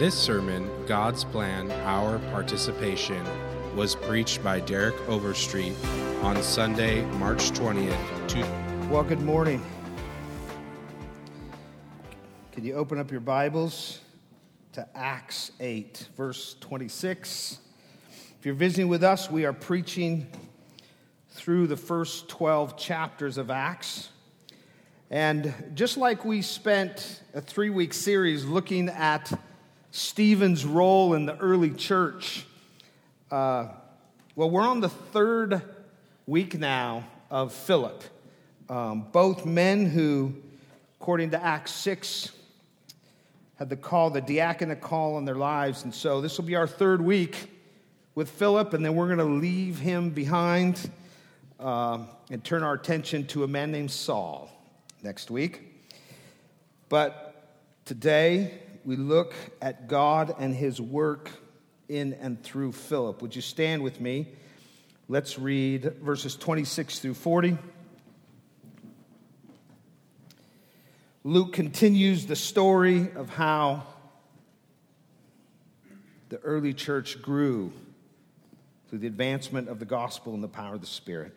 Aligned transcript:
This 0.00 0.14
sermon, 0.14 0.66
God's 0.86 1.24
Plan, 1.24 1.70
Our 1.84 2.20
Participation, 2.30 3.22
was 3.76 3.94
preached 3.94 4.42
by 4.42 4.58
Derek 4.58 4.94
Overstreet 5.10 5.74
on 6.22 6.42
Sunday, 6.42 7.04
March 7.18 7.50
20th. 7.50 8.26
Two- 8.26 8.40
well, 8.88 9.02
good 9.02 9.20
morning. 9.20 9.62
Can 12.52 12.64
you 12.64 12.76
open 12.76 12.96
up 12.96 13.10
your 13.10 13.20
Bibles 13.20 14.00
to 14.72 14.88
Acts 14.94 15.52
8, 15.60 16.08
verse 16.16 16.56
26? 16.60 17.58
If 18.38 18.46
you're 18.46 18.54
visiting 18.54 18.88
with 18.88 19.04
us, 19.04 19.30
we 19.30 19.44
are 19.44 19.52
preaching 19.52 20.28
through 21.28 21.66
the 21.66 21.76
first 21.76 22.26
12 22.30 22.78
chapters 22.78 23.36
of 23.36 23.50
Acts. 23.50 24.08
And 25.10 25.52
just 25.74 25.98
like 25.98 26.24
we 26.24 26.40
spent 26.40 27.20
a 27.34 27.42
three 27.42 27.68
week 27.68 27.92
series 27.92 28.46
looking 28.46 28.88
at 28.88 29.30
Stephen's 29.92 30.64
role 30.64 31.14
in 31.14 31.26
the 31.26 31.36
early 31.38 31.70
church, 31.70 32.46
uh, 33.30 33.66
well, 34.36 34.48
we're 34.48 34.62
on 34.62 34.80
the 34.80 34.88
third 34.88 35.62
week 36.26 36.56
now 36.56 37.04
of 37.28 37.52
Philip. 37.52 38.02
Um, 38.68 39.06
both 39.10 39.44
men 39.44 39.86
who, 39.86 40.34
according 41.00 41.30
to 41.30 41.42
Acts 41.42 41.72
6, 41.72 42.30
had 43.56 43.68
the 43.68 43.76
call, 43.76 44.10
the 44.10 44.20
diaconate 44.20 44.80
call 44.80 45.16
on 45.16 45.24
their 45.24 45.34
lives. 45.34 45.82
And 45.82 45.92
so 45.92 46.20
this 46.20 46.38
will 46.38 46.44
be 46.44 46.54
our 46.54 46.68
third 46.68 47.00
week 47.00 47.50
with 48.14 48.30
Philip, 48.30 48.74
and 48.74 48.84
then 48.84 48.94
we're 48.94 49.06
going 49.06 49.18
to 49.18 49.24
leave 49.24 49.78
him 49.80 50.10
behind 50.10 50.88
uh, 51.58 51.98
and 52.30 52.44
turn 52.44 52.62
our 52.62 52.74
attention 52.74 53.26
to 53.26 53.42
a 53.42 53.48
man 53.48 53.72
named 53.72 53.90
Saul 53.90 54.50
next 55.02 55.32
week. 55.32 55.62
But 56.88 57.34
today 57.84 58.60
we 58.84 58.96
look 58.96 59.34
at 59.60 59.88
God 59.88 60.34
and 60.38 60.54
his 60.54 60.80
work 60.80 61.30
in 61.88 62.14
and 62.14 62.42
through 62.42 62.72
Philip. 62.72 63.20
Would 63.22 63.36
you 63.36 63.42
stand 63.42 63.82
with 63.82 64.00
me? 64.00 64.28
Let's 65.08 65.38
read 65.38 65.94
verses 66.02 66.36
26 66.36 67.00
through 67.00 67.14
40. 67.14 67.58
Luke 71.24 71.52
continues 71.52 72.26
the 72.26 72.36
story 72.36 73.10
of 73.14 73.28
how 73.28 73.84
the 76.30 76.38
early 76.38 76.72
church 76.72 77.20
grew 77.20 77.72
through 78.88 79.00
the 79.00 79.06
advancement 79.06 79.68
of 79.68 79.78
the 79.78 79.84
gospel 79.84 80.32
and 80.32 80.42
the 80.42 80.48
power 80.48 80.76
of 80.76 80.80
the 80.80 80.86
Spirit. 80.86 81.36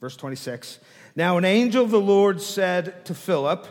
Verse 0.00 0.16
26 0.16 0.78
Now 1.16 1.38
an 1.38 1.44
angel 1.44 1.82
of 1.82 1.90
the 1.90 2.00
Lord 2.00 2.40
said 2.40 3.04
to 3.06 3.14
Philip, 3.14 3.66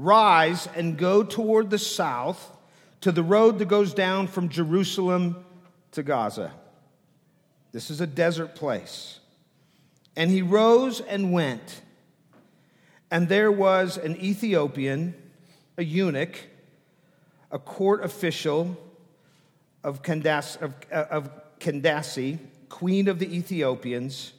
Rise 0.00 0.66
and 0.74 0.96
go 0.96 1.22
toward 1.22 1.68
the 1.68 1.78
south 1.78 2.56
to 3.02 3.12
the 3.12 3.22
road 3.22 3.58
that 3.58 3.68
goes 3.68 3.92
down 3.92 4.28
from 4.28 4.48
Jerusalem 4.48 5.44
to 5.92 6.02
Gaza. 6.02 6.52
This 7.72 7.90
is 7.90 8.00
a 8.00 8.06
desert 8.06 8.54
place. 8.54 9.20
And 10.16 10.30
he 10.30 10.40
rose 10.40 11.02
and 11.02 11.32
went. 11.32 11.82
And 13.10 13.28
there 13.28 13.52
was 13.52 13.98
an 13.98 14.16
Ethiopian, 14.16 15.14
a 15.76 15.84
eunuch, 15.84 16.46
a 17.50 17.58
court 17.58 18.02
official 18.02 18.78
of 19.84 20.02
Candace, 20.02 20.56
of, 20.56 20.74
uh, 20.90 21.04
of 21.10 21.30
Candace, 21.58 22.38
queen 22.70 23.06
of 23.06 23.18
the 23.18 23.36
Ethiopians, 23.36 24.32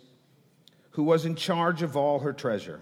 who 0.92 1.03
was 1.03 1.23
in 1.23 1.36
charge 1.36 1.84
of 1.84 1.96
all 1.96 2.20
her 2.20 2.34
treasure. 2.34 2.81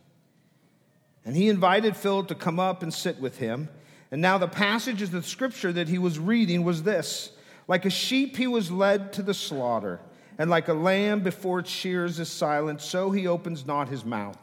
And 1.25 1.35
he 1.35 1.49
invited 1.49 1.95
Philip 1.95 2.27
to 2.29 2.35
come 2.35 2.59
up 2.59 2.81
and 2.81 2.93
sit 2.93 3.19
with 3.19 3.37
him. 3.37 3.69
And 4.09 4.21
now 4.21 4.37
the 4.37 4.47
passage 4.47 5.01
of 5.01 5.11
the 5.11 5.23
scripture 5.23 5.71
that 5.71 5.87
he 5.87 5.97
was 5.97 6.19
reading 6.19 6.63
was 6.63 6.83
this 6.83 7.31
Like 7.67 7.85
a 7.85 7.89
sheep 7.89 8.37
he 8.37 8.47
was 8.47 8.71
led 8.71 9.13
to 9.13 9.21
the 9.21 9.33
slaughter, 9.33 9.99
and 10.37 10.49
like 10.49 10.67
a 10.67 10.73
lamb 10.73 11.21
before 11.21 11.59
its 11.59 11.69
shears 11.69 12.19
is 12.19 12.29
silent, 12.29 12.81
so 12.81 13.11
he 13.11 13.27
opens 13.27 13.65
not 13.65 13.89
his 13.89 14.03
mouth. 14.03 14.37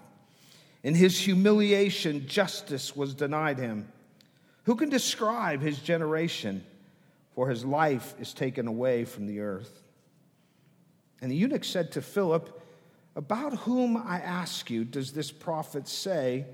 In 0.83 0.94
his 0.94 1.19
humiliation, 1.19 2.28
justice 2.28 2.95
was 2.95 3.15
denied 3.15 3.59
him. 3.59 3.89
Who 4.65 4.77
can 4.77 4.89
describe 4.89 5.60
his 5.60 5.78
generation? 5.81 6.65
For 7.34 7.49
his 7.49 7.65
life 7.65 8.15
is 8.19 8.33
taken 8.34 8.66
away 8.66 9.05
from 9.05 9.27
the 9.27 9.41
earth. 9.41 9.83
And 11.21 11.31
the 11.31 11.37
eunuch 11.37 11.65
said 11.65 11.93
to 11.93 12.03
Philip, 12.03 12.60
about 13.16 13.59
whom, 13.59 13.97
I 13.97 14.21
ask 14.21 14.71
you, 14.71 14.84
does 14.84 15.12
this 15.12 15.33
prophet 15.33 15.89
say 15.89 16.47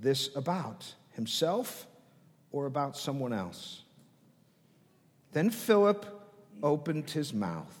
this 0.00 0.34
about? 0.34 0.94
Himself 1.10 1.86
or 2.52 2.66
about 2.66 2.96
someone 2.96 3.32
else? 3.32 3.82
Then 5.32 5.50
Philip 5.50 6.06
opened 6.62 7.10
his 7.10 7.32
mouth, 7.32 7.76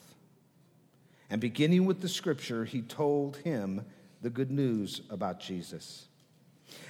and 1.28 1.40
beginning 1.40 1.84
with 1.84 2.00
the 2.00 2.08
scripture, 2.08 2.64
he 2.64 2.82
told 2.82 3.38
him 3.38 3.84
the 4.22 4.30
good 4.30 4.50
news 4.50 5.02
about 5.10 5.40
Jesus. 5.40 6.06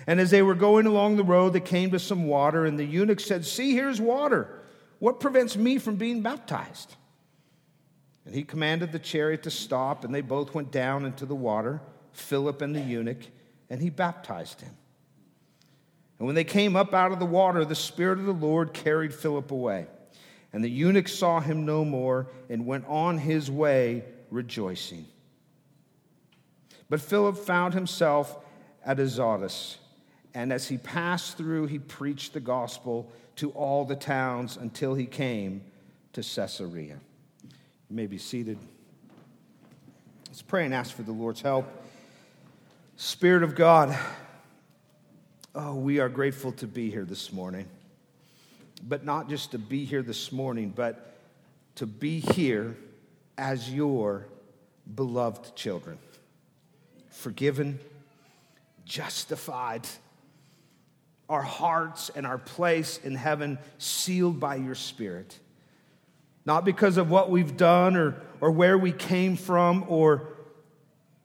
And 0.06 0.20
as 0.20 0.30
they 0.30 0.42
were 0.42 0.54
going 0.54 0.86
along 0.86 1.16
the 1.16 1.24
road, 1.24 1.52
they 1.52 1.60
came 1.60 1.90
to 1.90 1.98
some 1.98 2.26
water, 2.26 2.64
and 2.64 2.78
the 2.78 2.84
eunuch 2.84 3.20
said, 3.20 3.44
See, 3.44 3.72
here's 3.72 4.00
water. 4.00 4.62
What 4.98 5.20
prevents 5.20 5.56
me 5.56 5.78
from 5.78 5.96
being 5.96 6.20
baptized? 6.20 6.94
And 8.26 8.34
he 8.34 8.42
commanded 8.42 8.92
the 8.92 8.98
chariot 8.98 9.42
to 9.44 9.50
stop, 9.50 10.04
and 10.04 10.14
they 10.14 10.20
both 10.20 10.54
went 10.54 10.70
down 10.70 11.06
into 11.06 11.24
the 11.24 11.34
water, 11.34 11.80
Philip 12.12 12.60
and 12.60 12.74
the 12.74 12.80
eunuch, 12.80 13.26
and 13.70 13.80
he 13.80 13.88
baptized 13.88 14.60
him. 14.60 14.76
And 16.20 16.26
when 16.26 16.36
they 16.36 16.44
came 16.44 16.76
up 16.76 16.92
out 16.92 17.12
of 17.12 17.19
the 17.19 17.26
water, 17.26 17.64
the 17.64 17.75
Spirit 17.75 18.19
of 18.19 18.26
the 18.26 18.32
Lord 18.32 18.75
carried 18.75 19.14
Philip 19.14 19.50
away. 19.50 19.86
And 20.53 20.62
the 20.62 20.69
eunuch 20.69 21.08
saw 21.08 21.41
him 21.41 21.64
no 21.64 21.82
more 21.82 22.26
and 22.50 22.66
went 22.66 22.84
on 22.86 23.16
his 23.16 23.50
way 23.50 24.04
rejoicing. 24.31 25.06
But 26.91 27.00
Philip 27.00 27.38
found 27.38 27.72
himself 27.72 28.36
at 28.84 29.00
Azotus, 29.00 29.78
and 30.34 30.53
as 30.53 30.69
he 30.69 30.76
passed 30.76 31.38
through, 31.38 31.66
he 31.66 31.78
preached 31.78 32.34
the 32.34 32.41
gospel 32.41 33.10
to 33.37 33.50
all 33.52 33.84
the 33.84 33.97
towns 33.97 34.56
until 34.56 34.94
he 34.94 35.06
came 35.06 35.62
to 36.12 36.22
Caesarea. 36.22 36.98
You 37.88 37.97
may 37.97 38.06
be 38.06 38.19
seated. 38.19 38.58
Let's 40.26 40.42
pray 40.42 40.66
and 40.66 40.75
ask 40.75 40.94
for 40.94 41.02
the 41.02 41.12
Lord's 41.12 41.41
help. 41.41 41.66
Spirit 42.97 43.42
of 43.42 43.54
God, 43.54 43.97
oh, 45.55 45.75
we 45.75 46.00
are 46.00 46.09
grateful 46.09 46.53
to 46.53 46.66
be 46.66 46.91
here 46.91 47.05
this 47.05 47.33
morning. 47.33 47.66
But 48.87 49.05
not 49.05 49.28
just 49.28 49.50
to 49.53 49.59
be 49.59 49.84
here 49.84 50.03
this 50.03 50.33
morning, 50.33 50.72
but 50.75 51.15
to 51.77 51.87
be 51.87 52.21
here 52.21 52.77
as 53.37 53.72
your 53.72 54.27
beloved 54.94 55.55
children. 55.55 55.99
Forgiven, 57.11 57.78
justified, 58.84 59.87
our 61.28 61.43
hearts 61.43 62.11
and 62.15 62.27
our 62.27 62.38
place 62.38 62.99
in 62.99 63.15
heaven 63.15 63.59
sealed 63.78 64.41
by 64.41 64.56
your 64.56 64.75
Spirit 64.75 65.38
not 66.44 66.65
because 66.65 66.97
of 66.97 67.11
what 67.11 67.31
we've 67.31 67.56
done 67.56 67.96
or, 67.96 68.20
or 68.41 68.50
where 68.50 68.79
we 68.79 68.93
came 68.93 69.37
from 69.37 69.85
or, 69.88 70.29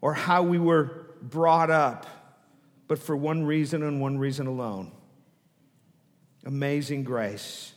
or 0.02 0.14
how 0.14 0.44
we 0.44 0.60
were 0.60 1.08
brought 1.22 1.72
up, 1.72 2.06
but 2.88 3.00
for 3.00 3.16
one 3.16 3.44
reason 3.44 3.84
and 3.84 4.00
one 4.00 4.18
reason 4.18 4.48
alone 4.48 4.92
amazing 6.46 7.04
grace, 7.04 7.74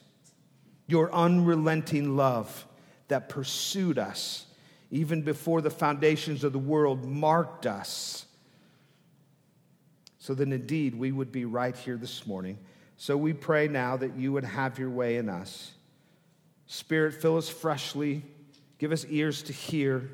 your 0.87 1.13
unrelenting 1.13 2.17
love 2.17 2.67
that 3.09 3.29
pursued 3.29 3.99
us 3.99 4.47
even 4.91 5.23
before 5.23 5.61
the 5.61 5.71
foundations 5.71 6.45
of 6.45 6.53
the 6.53 6.59
world 6.59 7.05
marked 7.05 7.67
us. 7.67 8.27
So 10.19 10.35
that 10.35 10.53
indeed 10.53 10.95
we 10.95 11.11
would 11.11 11.33
be 11.33 11.47
right 11.47 11.77
here 11.77 11.97
this 11.97 12.27
morning. 12.27 12.59
So 12.97 13.17
we 13.17 13.33
pray 13.33 13.69
now 13.69 13.97
that 13.97 14.17
you 14.17 14.33
would 14.33 14.45
have 14.45 14.79
your 14.79 14.91
way 14.91 15.17
in 15.17 15.29
us. 15.29 15.73
Spirit, 16.67 17.15
fill 17.15 17.39
us 17.39 17.49
freshly. 17.49 18.23
Give 18.79 18.93
us 18.93 19.07
ears 19.09 19.43
to 19.45 19.53
hear. 19.53 20.11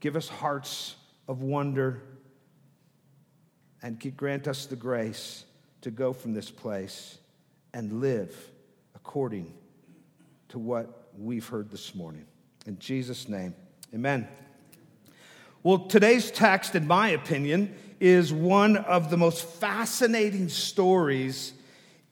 Give 0.00 0.16
us 0.16 0.28
hearts 0.28 0.96
of 1.28 1.42
wonder. 1.42 2.02
And 3.82 4.16
grant 4.16 4.46
us 4.46 4.66
the 4.66 4.76
grace 4.76 5.44
to 5.80 5.90
go 5.90 6.12
from 6.12 6.32
this 6.34 6.50
place 6.50 7.18
and 7.74 8.00
live 8.00 8.34
according 8.94 9.52
to 10.50 10.58
what 10.58 11.08
we've 11.18 11.46
heard 11.46 11.70
this 11.70 11.94
morning. 11.94 12.24
In 12.66 12.78
Jesus' 12.78 13.28
name, 13.28 13.54
amen. 13.92 14.28
Well, 15.64 15.78
today's 15.86 16.30
text, 16.30 16.74
in 16.74 16.86
my 16.86 17.08
opinion, 17.10 17.74
is 17.98 18.32
one 18.32 18.76
of 18.76 19.10
the 19.10 19.16
most 19.16 19.44
fascinating 19.44 20.48
stories 20.48 21.52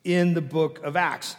in 0.03 0.35
the 0.35 0.41
book 0.41 0.83
of 0.83 0.97
Acts. 0.97 1.37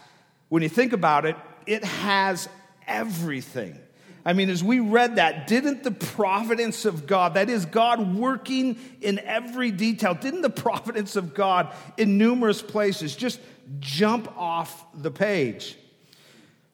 When 0.48 0.62
you 0.62 0.68
think 0.68 0.92
about 0.92 1.26
it, 1.26 1.36
it 1.66 1.84
has 1.84 2.48
everything. 2.86 3.78
I 4.24 4.34
mean, 4.34 4.50
as 4.50 4.62
we 4.62 4.78
read 4.78 5.16
that, 5.16 5.48
didn't 5.48 5.82
the 5.82 5.90
providence 5.90 6.84
of 6.84 7.06
God, 7.06 7.34
that 7.34 7.50
is, 7.50 7.66
God 7.66 8.14
working 8.14 8.78
in 9.00 9.18
every 9.18 9.72
detail, 9.72 10.14
didn't 10.14 10.42
the 10.42 10.50
providence 10.50 11.16
of 11.16 11.34
God 11.34 11.74
in 11.96 12.18
numerous 12.18 12.62
places 12.62 13.16
just 13.16 13.40
jump 13.80 14.32
off 14.38 14.84
the 14.94 15.10
page? 15.10 15.76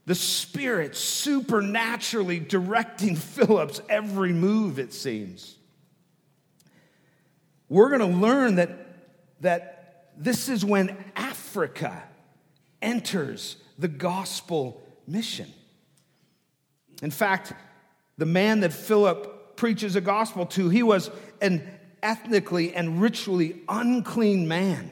The 0.05 0.15
Spirit 0.15 0.95
supernaturally 0.95 2.39
directing 2.39 3.17
Philip's 3.17 3.81
every 3.89 4.33
move, 4.33 4.79
it 4.79 4.93
seems. 4.93 5.57
We're 7.71 7.89
going 7.89 8.13
to 8.13 8.19
learn 8.19 8.57
that, 8.57 8.71
that 9.41 10.13
this 10.17 10.49
is 10.49 10.65
when 10.65 10.97
Africa 11.17 12.03
enters 12.83 13.57
the 13.79 13.89
gospel 13.89 14.83
mission. 15.07 15.53
In 17.03 17.11
fact, 17.11 17.53
the 18.17 18.27
man 18.27 18.61
that 18.61 18.73
Philip 18.73 19.57
preaches 19.57 19.97
a 19.97 20.01
gospel 20.01 20.47
to, 20.47 20.69
he 20.69 20.83
was 20.83 21.11
an 21.41 21.63
ethnically 22.03 22.75
and 22.75 23.01
ritually 23.01 23.61
unclean 23.69 24.49
man, 24.49 24.91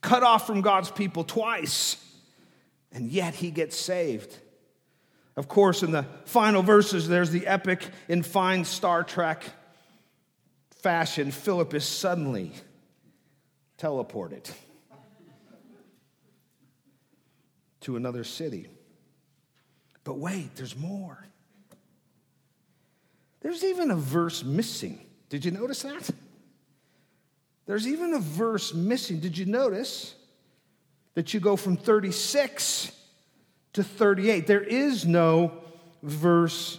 cut 0.00 0.22
off 0.22 0.46
from 0.46 0.60
God's 0.60 0.90
people 0.90 1.24
twice, 1.24 1.96
and 2.92 3.10
yet 3.10 3.34
he 3.34 3.50
gets 3.50 3.76
saved. 3.76 4.36
Of 5.36 5.48
course, 5.48 5.82
in 5.82 5.90
the 5.90 6.06
final 6.24 6.62
verses, 6.62 7.08
there's 7.08 7.30
the 7.30 7.46
epic 7.46 7.86
in 8.08 8.22
fine 8.22 8.64
Star 8.64 9.04
Trek 9.04 9.44
fashion 10.70 11.30
Philip 11.30 11.74
is 11.74 11.84
suddenly 11.84 12.52
teleported 13.76 14.50
to 17.80 17.96
another 17.96 18.24
city. 18.24 18.68
But 20.06 20.18
wait, 20.18 20.54
there's 20.54 20.76
more. 20.76 21.18
There's 23.40 23.64
even 23.64 23.90
a 23.90 23.96
verse 23.96 24.44
missing. 24.44 25.04
Did 25.30 25.44
you 25.44 25.50
notice 25.50 25.82
that? 25.82 26.08
There's 27.66 27.88
even 27.88 28.14
a 28.14 28.20
verse 28.20 28.72
missing. 28.72 29.18
Did 29.18 29.36
you 29.36 29.46
notice 29.46 30.14
that 31.14 31.34
you 31.34 31.40
go 31.40 31.56
from 31.56 31.76
36 31.76 32.92
to 33.72 33.82
38? 33.82 34.46
There 34.46 34.62
is 34.62 35.04
no 35.04 35.52
verse 36.04 36.78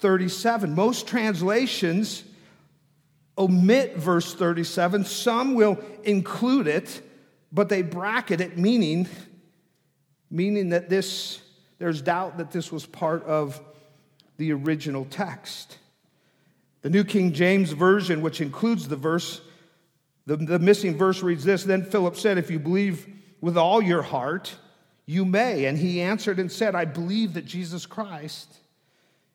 37. 0.00 0.74
Most 0.74 1.06
translations 1.06 2.24
omit 3.36 3.96
verse 3.98 4.32
37, 4.34 5.04
some 5.04 5.54
will 5.54 5.78
include 6.04 6.66
it, 6.66 7.02
but 7.52 7.68
they 7.68 7.82
bracket 7.82 8.40
it, 8.40 8.56
meaning, 8.56 9.08
meaning 10.30 10.70
that 10.70 10.88
this 10.88 11.42
there's 11.82 12.00
doubt 12.00 12.38
that 12.38 12.52
this 12.52 12.70
was 12.70 12.86
part 12.86 13.24
of 13.24 13.60
the 14.36 14.52
original 14.52 15.04
text. 15.04 15.78
The 16.82 16.90
New 16.90 17.02
King 17.02 17.32
James 17.32 17.72
Version, 17.72 18.22
which 18.22 18.40
includes 18.40 18.86
the 18.86 18.94
verse, 18.94 19.40
the, 20.26 20.36
the 20.36 20.60
missing 20.60 20.96
verse 20.96 21.24
reads 21.24 21.42
this 21.42 21.64
Then 21.64 21.82
Philip 21.82 22.14
said, 22.14 22.38
If 22.38 22.52
you 22.52 22.60
believe 22.60 23.04
with 23.40 23.56
all 23.56 23.82
your 23.82 24.02
heart, 24.02 24.54
you 25.06 25.24
may. 25.24 25.64
And 25.64 25.76
he 25.76 26.00
answered 26.00 26.38
and 26.38 26.52
said, 26.52 26.76
I 26.76 26.84
believe 26.84 27.34
that 27.34 27.46
Jesus 27.46 27.84
Christ 27.84 28.58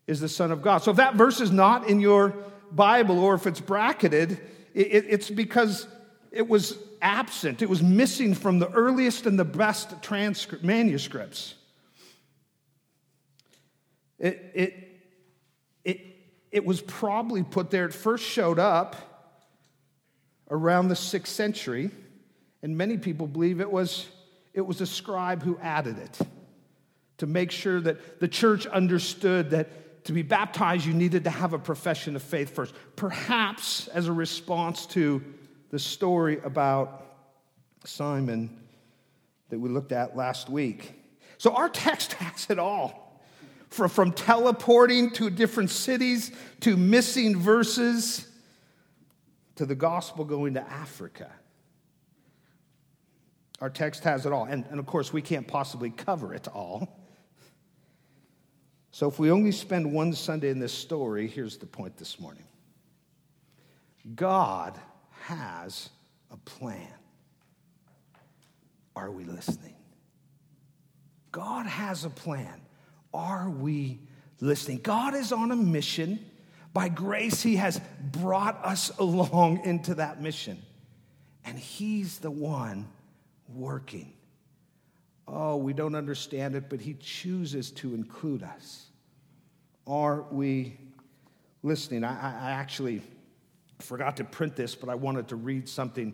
is 0.08 0.22
the 0.22 0.30
Son 0.30 0.50
of 0.50 0.62
God. 0.62 0.78
So 0.78 0.92
if 0.92 0.98
that 0.98 1.16
verse 1.16 1.42
is 1.42 1.52
not 1.52 1.90
in 1.90 2.00
your 2.00 2.34
Bible 2.72 3.20
or 3.20 3.34
if 3.34 3.46
it's 3.46 3.60
bracketed, 3.60 4.40
it, 4.74 5.06
it's 5.10 5.30
because 5.30 5.86
it 6.32 6.48
was 6.48 6.78
absent. 7.02 7.62
It 7.62 7.68
was 7.68 7.84
missing 7.84 8.34
from 8.34 8.60
the 8.60 8.72
earliest 8.72 9.26
and 9.26 9.38
the 9.38 9.44
best 9.44 9.94
manuscripts. 10.64 11.56
It, 14.20 14.52
it, 14.54 15.02
it, 15.84 16.02
it 16.52 16.66
was 16.66 16.82
probably 16.82 17.44
put 17.44 17.70
there, 17.70 17.86
it 17.86 17.94
first 17.94 18.24
showed 18.24 18.60
up 18.60 18.96
around 20.50 20.88
the 20.88 20.96
sixth 20.96 21.34
century, 21.34 21.92
and 22.62 22.78
many 22.78 22.98
people 22.98 23.28
believe 23.28 23.62
it 23.62 23.72
was, 23.72 24.08
it 24.54 24.62
was 24.62 24.82
a 24.82 24.88
scribe 24.88 25.44
who 25.44 25.58
added 25.60 25.98
it 26.00 26.20
to 27.18 27.28
make 27.28 27.52
sure 27.52 27.82
that 27.82 28.20
the 28.20 28.28
church 28.28 28.66
understood 28.68 29.52
that 29.52 30.06
to 30.06 30.14
be 30.14 30.22
baptized, 30.22 30.86
you 30.86 30.94
needed 30.94 31.26
to 31.26 31.30
have 31.30 31.54
a 31.54 31.60
profession 31.60 32.16
of 32.16 32.24
faith 32.24 32.56
first. 32.56 32.74
Perhaps 32.96 33.88
as 33.90 34.08
a 34.08 34.14
response 34.14 34.86
to 34.88 35.22
the 35.70 35.80
story 35.80 36.40
about 36.44 37.06
Simon 37.84 38.58
that 39.50 39.60
we 39.60 39.70
looked 39.70 39.92
at 39.92 40.16
last 40.16 40.50
week. 40.50 40.94
So 41.38 41.54
our 41.54 41.68
text 41.68 42.14
has 42.14 42.50
it 42.50 42.58
all 42.58 43.07
from, 43.70 44.12
teleporting 44.12 45.12
to 45.12 45.30
different 45.30 45.70
cities 45.70 46.32
to 46.62 46.78
missing 46.78 47.38
verses 47.38 48.28
to 49.56 49.66
the 49.66 49.76
gospel 49.76 50.26
going 50.26 50.54
to 50.54 50.62
Africa. 50.62 51.32
Our 53.60 53.70
text 53.70 54.04
has 54.04 54.26
it 54.26 54.32
all. 54.32 54.46
And, 54.46 54.66
and 54.70 54.80
of 54.80 54.86
course, 54.86 55.12
we 55.12 55.22
can't 55.22 55.48
possibly 55.48 55.90
cover 55.90 56.34
it 56.34 56.48
all. 56.48 57.04
So 58.92 59.08
if 59.08 59.20
we 59.20 59.32
only 59.32 59.52
spend 59.52 59.92
one 59.92 60.14
Sunday 60.14 60.50
in 60.50 60.60
this 60.60 60.74
story, 60.74 61.28
here's 61.28 61.58
the 61.58 61.66
point 61.66 61.98
this 61.98 62.20
morning 62.20 62.46
God 64.16 64.80
has 65.22 65.90
a 66.32 66.38
plan. 66.38 66.94
Are 68.96 69.12
we 69.12 69.26
listening? 69.26 69.76
God 71.32 71.68
has 71.68 72.06
a 72.06 72.10
plan. 72.10 72.62
Are 73.14 73.50
we 73.50 74.00
listening? 74.40 74.80
God 74.80 75.16
is 75.16 75.32
on 75.32 75.52
a 75.52 75.56
mission. 75.56 76.20
By 76.74 76.90
grace, 76.90 77.42
He 77.42 77.56
has 77.56 77.82
brought 78.02 78.64
us 78.64 78.92
along 79.00 79.66
into 79.66 79.96
that 79.96 80.22
mission. 80.22 80.62
And 81.46 81.58
He's 81.58 82.20
the 82.20 82.32
one 82.32 82.88
working. 83.48 84.14
Oh, 85.28 85.58
we 85.58 85.74
don't 85.74 85.96
understand 85.96 86.56
it, 86.56 86.70
but 86.70 86.80
He 86.80 86.94
chooses 86.96 87.72
to 87.72 87.94
include 87.94 88.44
us. 88.44 88.88
Are 89.86 90.24
we 90.32 90.78
listening? 91.64 92.04
I, 92.04 92.50
I 92.50 92.52
actually 92.52 93.02
forgot 93.80 94.18
to 94.18 94.24
print 94.24 94.56
this, 94.56 94.76
but 94.76 94.90
I 94.90 94.96
wanted 94.96 95.28
to 95.30 95.36
read 95.36 95.68
something 95.70 96.14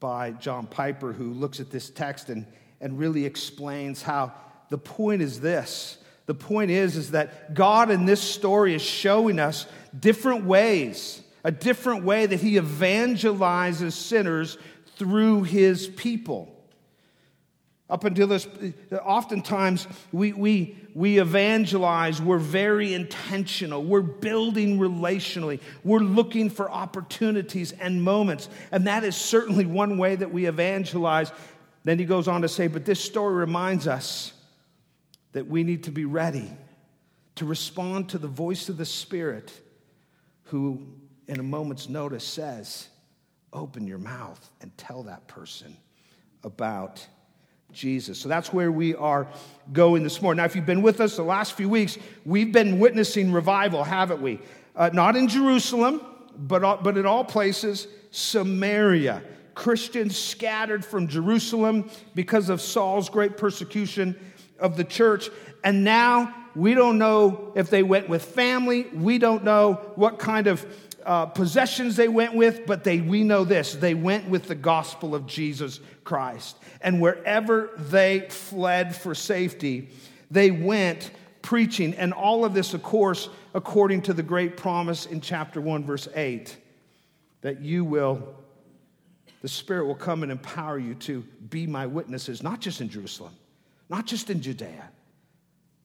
by 0.00 0.32
John 0.32 0.66
Piper 0.66 1.12
who 1.12 1.32
looks 1.32 1.60
at 1.60 1.70
this 1.70 1.88
text 1.88 2.28
and, 2.28 2.46
and 2.80 2.98
really 2.98 3.24
explains 3.24 4.02
how 4.02 4.32
the 4.68 4.78
point 4.78 5.22
is 5.22 5.40
this 5.40 5.98
the 6.32 6.44
point 6.44 6.70
is, 6.70 6.96
is 6.96 7.10
that 7.10 7.52
God 7.52 7.90
in 7.90 8.06
this 8.06 8.22
story 8.22 8.74
is 8.74 8.80
showing 8.80 9.38
us 9.38 9.66
different 9.98 10.46
ways, 10.46 11.20
a 11.44 11.52
different 11.52 12.04
way 12.04 12.24
that 12.24 12.40
He 12.40 12.54
evangelizes 12.54 13.92
sinners 13.92 14.56
through 14.96 15.42
His 15.42 15.88
people. 15.88 16.48
Up 17.90 18.04
until 18.04 18.28
this, 18.28 18.48
oftentimes 19.04 19.86
we, 20.10 20.32
we, 20.32 20.74
we 20.94 21.18
evangelize, 21.18 22.22
we're 22.22 22.38
very 22.38 22.94
intentional, 22.94 23.84
we're 23.84 24.00
building 24.00 24.78
relationally, 24.78 25.60
we're 25.84 25.98
looking 25.98 26.48
for 26.48 26.70
opportunities 26.70 27.72
and 27.72 28.02
moments. 28.02 28.48
And 28.70 28.86
that 28.86 29.04
is 29.04 29.16
certainly 29.16 29.66
one 29.66 29.98
way 29.98 30.16
that 30.16 30.32
we 30.32 30.46
evangelize. 30.46 31.30
Then 31.84 31.98
he 31.98 32.06
goes 32.06 32.26
on 32.26 32.40
to 32.40 32.48
say, 32.48 32.68
but 32.68 32.86
this 32.86 33.00
story 33.00 33.34
reminds 33.34 33.86
us 33.86 34.32
that 35.32 35.46
we 35.46 35.62
need 35.64 35.84
to 35.84 35.90
be 35.90 36.04
ready 36.04 36.50
to 37.36 37.46
respond 37.46 38.10
to 38.10 38.18
the 38.18 38.28
voice 38.28 38.68
of 38.68 38.76
the 38.76 38.84
Spirit, 38.84 39.52
who, 40.44 40.86
in 41.26 41.40
a 41.40 41.42
moment's 41.42 41.88
notice, 41.88 42.24
says, 42.24 42.88
Open 43.54 43.86
your 43.86 43.98
mouth 43.98 44.50
and 44.62 44.76
tell 44.78 45.02
that 45.02 45.26
person 45.28 45.76
about 46.42 47.06
Jesus. 47.72 48.18
So 48.18 48.28
that's 48.28 48.52
where 48.52 48.72
we 48.72 48.94
are 48.94 49.26
going 49.72 50.02
this 50.02 50.22
morning. 50.22 50.38
Now, 50.38 50.44
if 50.44 50.56
you've 50.56 50.66
been 50.66 50.82
with 50.82 51.00
us 51.00 51.16
the 51.16 51.22
last 51.22 51.54
few 51.54 51.68
weeks, 51.68 51.98
we've 52.24 52.52
been 52.52 52.78
witnessing 52.78 53.32
revival, 53.32 53.84
haven't 53.84 54.22
we? 54.22 54.40
Uh, 54.74 54.90
not 54.92 55.16
in 55.16 55.28
Jerusalem, 55.28 56.00
but, 56.36 56.82
but 56.82 56.96
in 56.96 57.06
all 57.06 57.24
places, 57.24 57.88
Samaria. 58.10 59.22
Christians 59.54 60.16
scattered 60.16 60.84
from 60.84 61.08
Jerusalem 61.08 61.90
because 62.14 62.48
of 62.48 62.60
Saul's 62.60 63.10
great 63.10 63.36
persecution 63.36 64.18
of 64.62 64.76
the 64.76 64.84
church. 64.84 65.28
And 65.62 65.84
now 65.84 66.34
we 66.54 66.74
don't 66.74 66.98
know 66.98 67.52
if 67.54 67.70
they 67.70 67.82
went 67.82 68.08
with 68.08 68.24
family. 68.24 68.84
We 68.84 69.18
don't 69.18 69.44
know 69.44 69.74
what 69.94 70.18
kind 70.18 70.46
of 70.46 70.64
uh, 71.04 71.26
possessions 71.26 71.96
they 71.96 72.08
went 72.08 72.34
with, 72.34 72.66
but 72.66 72.84
they, 72.84 73.00
we 73.00 73.24
know 73.24 73.44
this 73.44 73.74
they 73.74 73.94
went 73.94 74.28
with 74.28 74.46
the 74.46 74.54
gospel 74.54 75.14
of 75.14 75.26
Jesus 75.26 75.80
Christ. 76.04 76.56
And 76.80 77.00
wherever 77.00 77.70
they 77.76 78.26
fled 78.28 78.94
for 78.94 79.14
safety, 79.14 79.90
they 80.30 80.50
went 80.50 81.10
preaching. 81.42 81.94
And 81.94 82.12
all 82.12 82.44
of 82.44 82.54
this, 82.54 82.74
of 82.74 82.82
course, 82.82 83.28
according 83.54 84.02
to 84.02 84.12
the 84.12 84.22
great 84.22 84.56
promise 84.56 85.06
in 85.06 85.20
chapter 85.20 85.60
1, 85.60 85.84
verse 85.84 86.08
8, 86.14 86.56
that 87.42 87.60
you 87.60 87.84
will, 87.84 88.34
the 89.42 89.48
Spirit 89.48 89.86
will 89.86 89.94
come 89.94 90.22
and 90.22 90.30
empower 90.30 90.78
you 90.78 90.94
to 90.94 91.22
be 91.50 91.66
my 91.66 91.86
witnesses, 91.86 92.42
not 92.42 92.60
just 92.60 92.80
in 92.80 92.88
Jerusalem, 92.88 93.34
not 93.92 94.06
just 94.06 94.30
in 94.30 94.40
Judea, 94.40 94.88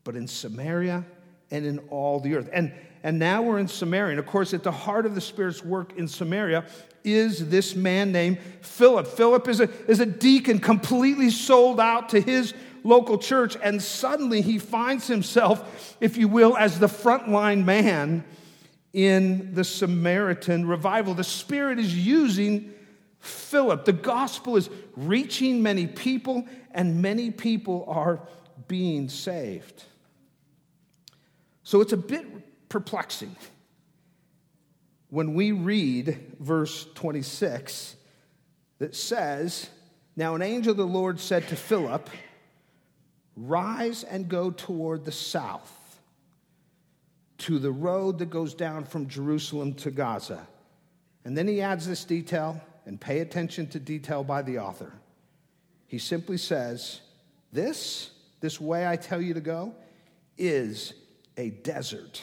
but 0.05 0.15
in 0.15 0.29
Samaria 0.29 1.03
and 1.51 1.65
in 1.65 1.79
all 1.89 2.21
the 2.21 2.35
earth. 2.35 2.49
And, 2.53 2.71
and 3.03 3.19
now 3.19 3.41
we're 3.41 3.59
in 3.59 3.67
Samaria. 3.67 4.11
And 4.11 4.19
of 4.19 4.25
course, 4.25 4.53
at 4.53 4.63
the 4.63 4.71
heart 4.71 5.05
of 5.05 5.13
the 5.13 5.19
Spirit's 5.19 5.61
work 5.61 5.91
in 5.97 6.07
Samaria 6.07 6.63
is 7.03 7.49
this 7.49 7.75
man 7.75 8.13
named 8.13 8.39
Philip. 8.61 9.07
Philip 9.07 9.49
is 9.49 9.59
a, 9.59 9.69
is 9.89 9.99
a 9.99 10.05
deacon 10.05 10.59
completely 10.59 11.29
sold 11.29 11.81
out 11.81 12.07
to 12.09 12.21
his 12.21 12.53
local 12.85 13.17
church, 13.17 13.57
and 13.61 13.83
suddenly 13.83 14.41
he 14.41 14.57
finds 14.57 15.07
himself, 15.07 15.97
if 15.99 16.15
you 16.15 16.29
will, 16.29 16.55
as 16.55 16.79
the 16.79 16.87
frontline 16.87 17.65
man 17.65 18.23
in 18.93 19.53
the 19.53 19.65
Samaritan 19.65 20.65
revival. 20.65 21.13
The 21.13 21.25
Spirit 21.25 21.77
is 21.77 21.93
using 21.93 22.73
Philip. 23.27 23.85
The 23.85 23.93
gospel 23.93 24.55
is 24.55 24.69
reaching 24.95 25.61
many 25.61 25.87
people, 25.87 26.45
and 26.71 27.01
many 27.01 27.31
people 27.31 27.85
are 27.87 28.21
being 28.67 29.09
saved. 29.09 29.83
So 31.63 31.81
it's 31.81 31.93
a 31.93 31.97
bit 31.97 32.25
perplexing 32.69 33.35
when 35.09 35.33
we 35.33 35.51
read 35.51 36.35
verse 36.39 36.85
26 36.95 37.95
that 38.79 38.95
says, 38.95 39.69
Now 40.15 40.35
an 40.35 40.41
angel 40.41 40.71
of 40.71 40.77
the 40.77 40.85
Lord 40.85 41.19
said 41.19 41.47
to 41.49 41.55
Philip, 41.55 42.09
Rise 43.35 44.03
and 44.03 44.27
go 44.27 44.51
toward 44.51 45.05
the 45.05 45.11
south 45.11 45.99
to 47.39 47.59
the 47.59 47.71
road 47.71 48.19
that 48.19 48.29
goes 48.29 48.53
down 48.53 48.83
from 48.83 49.07
Jerusalem 49.07 49.73
to 49.75 49.91
Gaza. 49.91 50.47
And 51.23 51.37
then 51.37 51.47
he 51.47 51.61
adds 51.61 51.87
this 51.87 52.03
detail, 52.03 52.59
and 52.87 52.99
pay 52.99 53.19
attention 53.19 53.67
to 53.67 53.79
detail 53.79 54.23
by 54.23 54.41
the 54.41 54.59
author. 54.59 54.93
He 55.87 55.99
simply 55.99 56.37
says, 56.37 57.01
This, 57.51 58.11
this 58.39 58.61
way 58.61 58.87
I 58.87 58.95
tell 58.95 59.21
you 59.21 59.33
to 59.33 59.41
go, 59.41 59.75
is 60.37 60.93
a 61.35 61.49
desert 61.49 62.21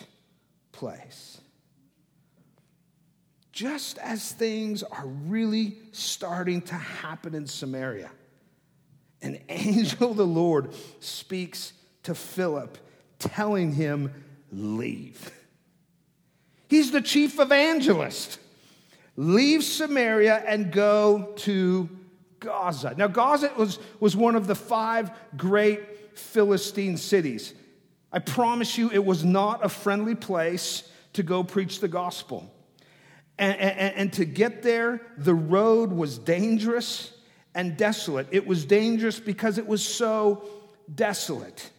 place. 0.73 1.39
Just 3.53 3.99
as 3.99 4.33
things 4.33 4.83
are 4.83 5.07
really 5.07 5.77
starting 5.93 6.63
to 6.63 6.75
happen 6.75 7.35
in 7.35 7.47
Samaria, 7.47 8.11
an 9.21 9.41
angel 9.51 10.13
of 10.13 10.17
the 10.17 10.27
Lord 10.27 10.75
speaks 10.99 11.75
to 12.05 12.15
Philip, 12.15 12.79
telling 13.19 13.73
him, 13.73 14.13
Leave. 14.51 15.31
He's 16.69 16.91
the 16.91 17.03
chief 17.03 17.39
evangelist. 17.39 18.39
Leave 19.17 19.63
Samaria 19.63 20.43
and 20.47 20.73
go 20.73 21.33
to 21.37 21.89
Gaza. 22.41 22.95
Now, 22.97 23.07
Gaza 23.07 23.53
was, 23.57 23.79
was 24.01 24.17
one 24.17 24.35
of 24.35 24.47
the 24.47 24.55
five 24.55 25.11
great 25.37 26.19
Philistine 26.19 26.97
cities. 26.97 27.55
I 28.13 28.19
promise 28.19 28.79
you, 28.79 28.91
it 28.91 29.05
was 29.05 29.25
not 29.25 29.65
a 29.65 29.69
friendly 29.69 30.15
place 30.15 30.89
to 31.15 31.23
go 31.23 31.43
preach 31.43 31.81
the 31.81 31.89
gospel. 31.89 32.51
And, 33.39 33.59
and, 33.59 33.95
and, 33.97 34.13
to 34.13 34.25
get 34.25 34.63
there, 34.63 35.01
the 35.19 35.35
road 35.35 35.91
was 35.91 36.19
dangerous 36.19 37.13
and 37.53 37.77
desolate. 37.77 38.29
It 38.31 38.47
was 38.47 38.65
dangerous 38.65 39.19
because 39.19 39.59
it 39.59 39.67
was 39.67 39.85
so 39.85 40.49
desolate. 40.93 41.71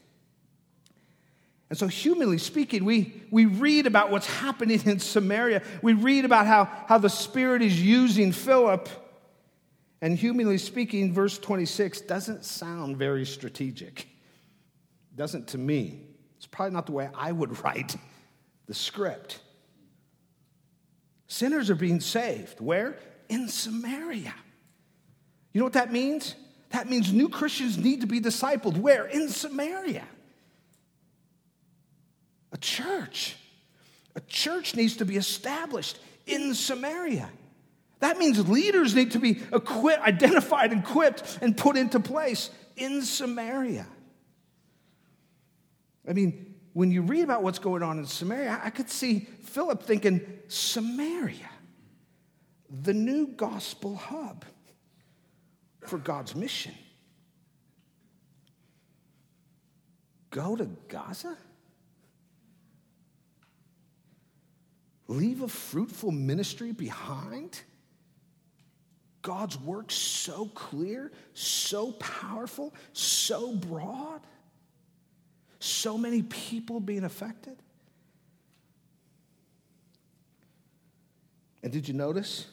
And 1.75 1.79
so, 1.81 1.87
humanly 1.87 2.37
speaking, 2.37 2.85
we, 2.85 3.21
we 3.31 3.47
read 3.47 3.85
about 3.85 4.09
what's 4.09 4.27
happening 4.27 4.81
in 4.85 4.97
Samaria. 4.97 5.61
We 5.81 5.91
read 5.91 6.23
about 6.23 6.45
how, 6.47 6.69
how 6.87 6.99
the 6.99 7.09
Spirit 7.09 7.61
is 7.61 7.81
using 7.81 8.31
Philip. 8.31 8.87
And 10.01 10.17
humanly 10.17 10.57
speaking, 10.57 11.11
verse 11.11 11.37
26 11.37 11.99
doesn't 11.99 12.45
sound 12.45 12.95
very 12.95 13.25
strategic. 13.25 14.07
Doesn't 15.17 15.49
to 15.49 15.57
me. 15.57 15.99
It's 16.37 16.45
probably 16.45 16.73
not 16.73 16.85
the 16.85 16.93
way 16.93 17.09
I 17.13 17.33
would 17.33 17.61
write 17.65 17.97
the 18.67 18.73
script. 18.73 19.41
Sinners 21.27 21.69
are 21.69 21.75
being 21.75 21.99
saved. 21.99 22.61
Where? 22.61 22.97
In 23.27 23.49
Samaria. 23.49 24.33
You 25.51 25.59
know 25.59 25.65
what 25.65 25.73
that 25.73 25.91
means? 25.91 26.35
That 26.69 26.89
means 26.89 27.11
new 27.11 27.27
Christians 27.27 27.77
need 27.77 27.99
to 27.99 28.07
be 28.07 28.21
discipled. 28.21 28.77
Where? 28.77 29.07
In 29.07 29.27
Samaria. 29.27 30.07
A 32.55 32.57
church. 32.57 33.35
A 34.15 34.21
church 34.21 34.77
needs 34.77 34.95
to 34.97 35.05
be 35.05 35.17
established 35.17 35.99
in 36.25 36.53
Samaria. 36.53 37.29
That 37.99 38.17
means 38.17 38.47
leaders 38.47 38.95
need 38.95 39.11
to 39.11 39.19
be 39.19 39.41
equipped, 39.51 40.01
identified, 40.01 40.71
equipped, 40.71 41.39
and 41.41 41.57
put 41.57 41.75
into 41.75 41.99
place 41.99 42.49
in 42.77 43.01
Samaria. 43.01 43.85
I 46.07 46.13
mean, 46.13 46.55
when 46.71 46.91
you 46.91 47.01
read 47.01 47.23
about 47.25 47.43
what's 47.43 47.59
going 47.59 47.83
on 47.83 47.99
in 47.99 48.05
Samaria, 48.05 48.61
I 48.63 48.69
could 48.69 48.89
see 48.89 49.27
Philip 49.41 49.83
thinking, 49.83 50.21
Samaria, 50.47 51.49
the 52.69 52.93
new 52.93 53.27
gospel 53.27 53.97
hub 53.97 54.45
for 55.81 55.97
God's 55.97 56.33
mission. 56.35 56.73
Go 60.29 60.55
to 60.55 60.69
Gaza? 60.87 61.35
Leave 65.07 65.41
a 65.41 65.47
fruitful 65.47 66.11
ministry 66.11 66.71
behind? 66.71 67.61
God's 69.21 69.59
work 69.59 69.91
so 69.91 70.45
clear, 70.53 71.11
so 71.33 71.91
powerful, 71.93 72.73
so 72.93 73.55
broad? 73.55 74.21
So 75.59 75.97
many 75.97 76.21
people 76.21 76.79
being 76.79 77.03
affected. 77.03 77.57
And 81.63 81.71
did 81.71 81.87
you 81.87 81.95
notice? 81.95 82.45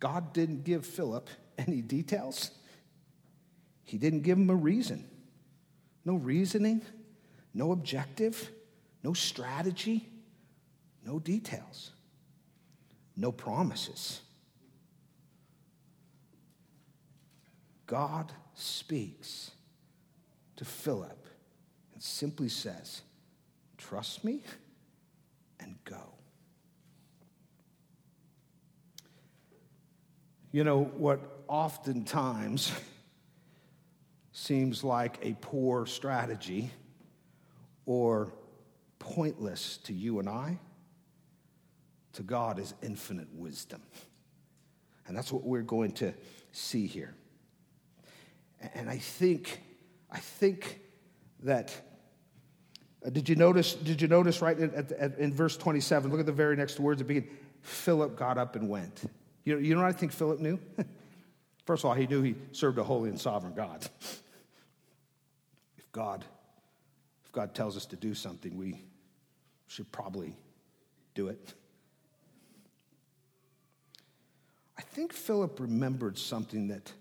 God 0.00 0.32
didn't 0.32 0.64
give 0.64 0.86
Philip 0.86 1.28
any 1.58 1.82
details. 1.82 2.50
He 3.84 3.98
didn't 3.98 4.22
give 4.22 4.38
him 4.38 4.48
a 4.48 4.54
reason. 4.54 5.04
No 6.04 6.14
reasoning, 6.14 6.80
no 7.52 7.72
objective, 7.72 8.50
no 9.02 9.12
strategy, 9.12 10.08
no 11.04 11.18
details, 11.18 11.92
no 13.16 13.32
promises. 13.32 14.20
God 17.86 18.32
speaks 18.54 19.50
to 20.56 20.64
Philip 20.64 21.26
and 21.92 22.02
simply 22.02 22.48
says, 22.48 23.02
Trust 23.76 24.22
me 24.24 24.42
and 25.58 25.76
go. 25.84 26.14
You 30.52 30.64
know, 30.64 30.84
what 30.84 31.20
oftentimes 31.48 32.72
seems 34.32 34.84
like 34.84 35.18
a 35.22 35.34
poor 35.40 35.84
strategy 35.86 36.70
or 37.86 38.32
pointless 39.02 39.78
to 39.78 39.92
you 39.92 40.20
and 40.20 40.28
I, 40.28 40.58
to 42.12 42.22
God 42.22 42.60
is 42.60 42.72
infinite 42.82 43.26
wisdom. 43.34 43.82
And 45.08 45.16
that's 45.16 45.32
what 45.32 45.42
we're 45.42 45.62
going 45.62 45.90
to 45.92 46.14
see 46.52 46.86
here. 46.86 47.14
And 48.74 48.88
I 48.88 48.98
think 48.98 49.60
I 50.10 50.18
think 50.18 50.80
that. 51.42 51.74
Uh, 53.04 53.10
did 53.10 53.28
you 53.28 53.34
notice? 53.34 53.74
Did 53.74 54.00
you 54.00 54.06
notice 54.06 54.40
right 54.40 54.56
at, 54.60 54.92
at, 54.92 55.18
in 55.18 55.34
verse 55.34 55.56
27? 55.56 56.10
Look 56.10 56.20
at 56.20 56.26
the 56.26 56.30
very 56.30 56.54
next 56.54 56.78
words. 56.78 57.02
Begin. 57.02 57.28
Philip 57.62 58.16
got 58.16 58.38
up 58.38 58.54
and 58.54 58.68
went. 58.68 59.02
You 59.44 59.54
know, 59.54 59.60
you 59.60 59.74
know 59.74 59.82
what 59.82 59.88
I 59.88 59.92
think 59.92 60.12
Philip 60.12 60.38
knew? 60.38 60.60
First 61.64 61.82
of 61.82 61.90
all, 61.90 61.94
he 61.94 62.06
knew 62.06 62.22
he 62.22 62.36
served 62.52 62.78
a 62.78 62.84
holy 62.84 63.08
and 63.08 63.20
sovereign 63.20 63.54
God. 63.54 63.84
if 65.76 65.90
God, 65.90 66.24
if 67.24 67.32
God 67.32 67.54
tells 67.54 67.76
us 67.76 67.86
to 67.86 67.96
do 67.96 68.14
something, 68.14 68.56
we 68.56 68.82
should 69.72 69.90
probably 69.90 70.36
do 71.14 71.28
it. 71.28 71.54
I 74.76 74.82
think 74.82 75.12
Philip 75.12 75.60
remembered 75.60 76.18
something 76.18 76.68
that 76.68 76.92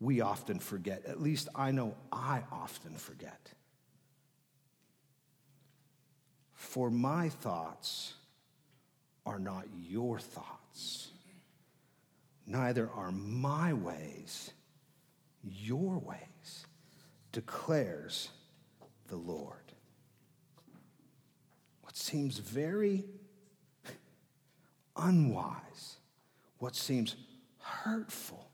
we 0.00 0.20
often 0.20 0.58
forget. 0.58 1.04
At 1.06 1.20
least 1.20 1.48
I 1.54 1.72
know 1.72 1.94
I 2.10 2.42
often 2.50 2.94
forget. 2.94 3.52
For 6.54 6.90
my 6.90 7.28
thoughts 7.28 8.14
are 9.26 9.38
not 9.38 9.66
your 9.86 10.18
thoughts, 10.18 11.08
neither 12.46 12.88
are 12.90 13.10
my 13.12 13.72
ways 13.72 14.52
your 15.42 15.98
ways, 15.98 16.66
declares 17.32 18.30
the 19.08 19.16
Lord. 19.16 19.65
What 21.96 22.02
seems 22.02 22.36
very 22.36 23.04
unwise, 24.98 25.96
what 26.58 26.76
seems 26.76 27.16
hurtful, 27.58 28.50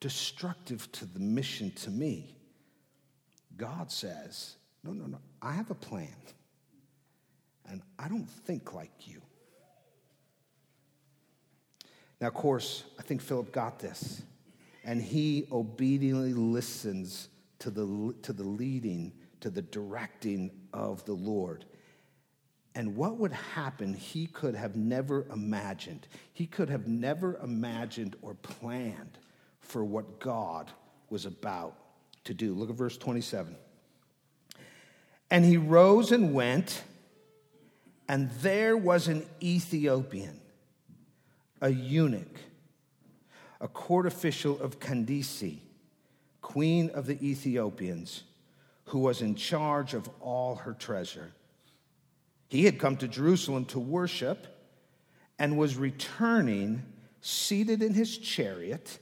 destructive 0.00 0.90
to 0.92 1.04
the 1.04 1.18
mission 1.18 1.70
to 1.72 1.90
me, 1.90 2.34
God 3.58 3.92
says, 3.92 4.56
No, 4.82 4.94
no, 4.94 5.04
no, 5.04 5.18
I 5.42 5.52
have 5.52 5.70
a 5.70 5.74
plan, 5.74 6.16
and 7.68 7.82
I 7.98 8.08
don't 8.08 8.28
think 8.28 8.72
like 8.72 9.06
you. 9.06 9.20
Now, 12.22 12.28
of 12.28 12.34
course, 12.34 12.84
I 12.98 13.02
think 13.02 13.20
Philip 13.20 13.52
got 13.52 13.78
this, 13.78 14.22
and 14.82 15.02
he 15.02 15.46
obediently 15.52 16.32
listens 16.32 17.28
to 17.58 17.68
the, 17.68 18.14
to 18.22 18.32
the 18.32 18.44
leading, 18.44 19.12
to 19.40 19.50
the 19.50 19.60
directing 19.60 20.50
of 20.72 21.04
the 21.04 21.12
Lord. 21.12 21.66
And 22.74 22.96
what 22.96 23.16
would 23.18 23.32
happen, 23.32 23.94
he 23.94 24.26
could 24.26 24.54
have 24.54 24.76
never 24.76 25.26
imagined. 25.32 26.06
He 26.32 26.46
could 26.46 26.68
have 26.68 26.86
never 26.86 27.36
imagined 27.42 28.16
or 28.22 28.34
planned 28.34 29.18
for 29.60 29.84
what 29.84 30.20
God 30.20 30.70
was 31.08 31.26
about 31.26 31.74
to 32.24 32.34
do. 32.34 32.54
Look 32.54 32.70
at 32.70 32.76
verse 32.76 32.96
27. 32.96 33.56
And 35.30 35.44
he 35.44 35.56
rose 35.56 36.12
and 36.12 36.32
went, 36.32 36.82
and 38.08 38.30
there 38.42 38.76
was 38.76 39.08
an 39.08 39.26
Ethiopian, 39.42 40.40
a 41.60 41.70
eunuch, 41.70 42.40
a 43.60 43.68
court 43.68 44.06
official 44.06 44.60
of 44.60 44.80
Candace, 44.80 45.58
queen 46.40 46.90
of 46.90 47.06
the 47.06 47.22
Ethiopians, 47.24 48.24
who 48.86 48.98
was 49.00 49.22
in 49.22 49.34
charge 49.34 49.94
of 49.94 50.08
all 50.20 50.56
her 50.56 50.72
treasure. 50.72 51.32
He 52.50 52.64
had 52.64 52.80
come 52.80 52.96
to 52.96 53.06
Jerusalem 53.06 53.64
to 53.66 53.78
worship 53.78 54.44
and 55.38 55.56
was 55.56 55.76
returning 55.76 56.82
seated 57.20 57.80
in 57.80 57.94
his 57.94 58.18
chariot, 58.18 58.98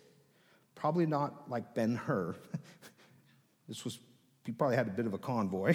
probably 0.74 1.06
not 1.06 1.48
like 1.50 1.74
Ben 1.74 1.96
Hur. 1.96 2.36
this 3.68 3.86
was, 3.86 3.98
he 4.44 4.52
probably 4.52 4.76
had 4.76 4.86
a 4.86 4.90
bit 4.90 5.06
of 5.06 5.14
a 5.14 5.18
convoy. 5.18 5.74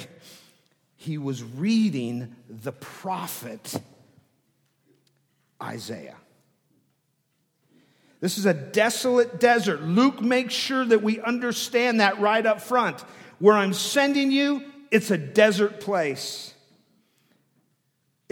He 0.97 1.17
was 1.17 1.43
reading 1.43 2.35
the 2.47 2.71
prophet 2.71 3.81
Isaiah. 5.61 6.17
This 8.19 8.37
is 8.37 8.45
a 8.45 8.53
desolate 8.53 9.39
desert. 9.39 9.81
Luke 9.81 10.21
makes 10.21 10.53
sure 10.53 10.85
that 10.85 11.01
we 11.01 11.19
understand 11.19 12.01
that 12.01 12.21
right 12.21 12.45
up 12.45 12.61
front. 12.61 13.01
Where 13.39 13.55
I'm 13.55 13.73
sending 13.73 14.31
you, 14.31 14.63
it's 14.91 15.09
a 15.09 15.17
desert 15.17 15.81
place. 15.81 16.52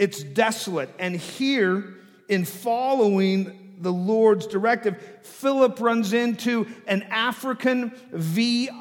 It's 0.02 0.24
desolate. 0.24 0.90
And 0.98 1.14
here, 1.14 1.94
in 2.28 2.44
following 2.44 3.76
the 3.78 3.92
Lord's 3.92 4.48
directive, 4.48 5.00
Philip 5.22 5.78
runs 5.78 6.12
into 6.12 6.66
an 6.88 7.04
African 7.04 7.92
VIP. 8.10 8.72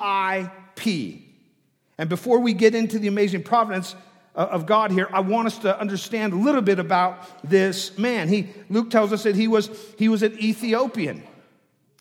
And 2.00 2.10
before 2.10 2.40
we 2.40 2.54
get 2.54 2.74
into 2.74 2.98
the 2.98 3.08
amazing 3.08 3.44
providence 3.44 3.94
uh, 4.36 4.48
of 4.50 4.66
God 4.66 4.90
here, 4.90 5.08
I 5.13 5.20
want 5.20 5.46
us 5.46 5.60
to 5.60 5.80
understand 5.80 6.34
a 6.34 6.38
little 6.38 6.63
bit 6.63 6.80
about 6.80 7.48
this 7.48 8.00
man. 8.00 8.28
He, 8.28 8.50
Luke 8.72 8.90
tells 8.90 9.13
us 9.13 9.22
that 9.22 9.36
he 9.36 9.48
was, 9.48 9.70
he 10.00 10.10
was 10.10 10.24
an 10.24 10.36
Ethiopian. 10.44 11.22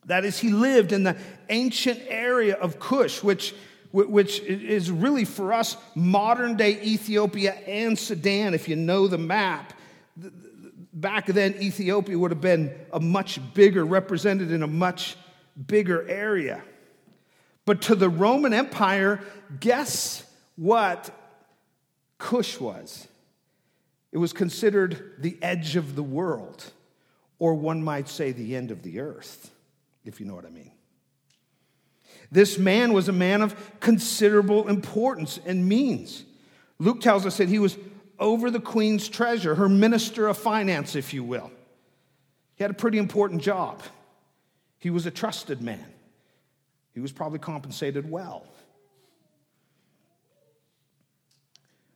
That 0.06 0.24
is, 0.24 0.38
he 0.38 0.48
lived 0.48 0.92
in 0.92 1.02
the 1.02 1.18
ancient 1.50 2.00
area 2.08 2.54
of 2.54 2.80
Cush, 2.80 3.22
which 3.22 3.54
which 3.92 4.40
is 4.40 4.90
really 4.90 5.24
for 5.24 5.52
us 5.52 5.76
modern 5.94 6.56
day 6.56 6.80
Ethiopia 6.82 7.52
and 7.52 7.98
Sudan, 7.98 8.54
if 8.54 8.68
you 8.68 8.76
know 8.76 9.08
the 9.08 9.18
map. 9.18 9.72
Back 10.92 11.26
then, 11.26 11.54
Ethiopia 11.60 12.18
would 12.18 12.30
have 12.30 12.40
been 12.40 12.72
a 12.92 13.00
much 13.00 13.40
bigger, 13.54 13.84
represented 13.84 14.52
in 14.52 14.62
a 14.62 14.68
much 14.68 15.16
bigger 15.66 16.08
area. 16.08 16.62
But 17.64 17.82
to 17.82 17.94
the 17.94 18.08
Roman 18.08 18.52
Empire, 18.52 19.20
guess 19.58 20.24
what 20.56 21.10
Cush 22.18 22.60
was? 22.60 23.08
It 24.12 24.18
was 24.18 24.32
considered 24.32 25.14
the 25.18 25.38
edge 25.40 25.76
of 25.76 25.94
the 25.94 26.02
world, 26.02 26.72
or 27.38 27.54
one 27.54 27.82
might 27.82 28.08
say 28.08 28.32
the 28.32 28.56
end 28.56 28.70
of 28.70 28.82
the 28.82 29.00
earth, 29.00 29.50
if 30.04 30.20
you 30.20 30.26
know 30.26 30.34
what 30.34 30.46
I 30.46 30.50
mean. 30.50 30.72
This 32.32 32.58
man 32.58 32.92
was 32.92 33.08
a 33.08 33.12
man 33.12 33.42
of 33.42 33.80
considerable 33.80 34.68
importance 34.68 35.38
and 35.44 35.68
means. 35.68 36.24
Luke 36.78 37.00
tells 37.00 37.26
us 37.26 37.38
that 37.38 37.48
he 37.48 37.58
was 37.58 37.76
over 38.18 38.50
the 38.50 38.60
queen's 38.60 39.08
treasure, 39.08 39.54
her 39.54 39.68
minister 39.68 40.28
of 40.28 40.38
finance, 40.38 40.94
if 40.94 41.12
you 41.12 41.24
will. 41.24 41.50
He 42.54 42.62
had 42.62 42.70
a 42.70 42.74
pretty 42.74 42.98
important 42.98 43.42
job. 43.42 43.82
He 44.78 44.90
was 44.90 45.06
a 45.06 45.10
trusted 45.10 45.60
man. 45.60 45.84
He 46.92 47.00
was 47.00 47.12
probably 47.12 47.38
compensated 47.38 48.10
well. 48.10 48.46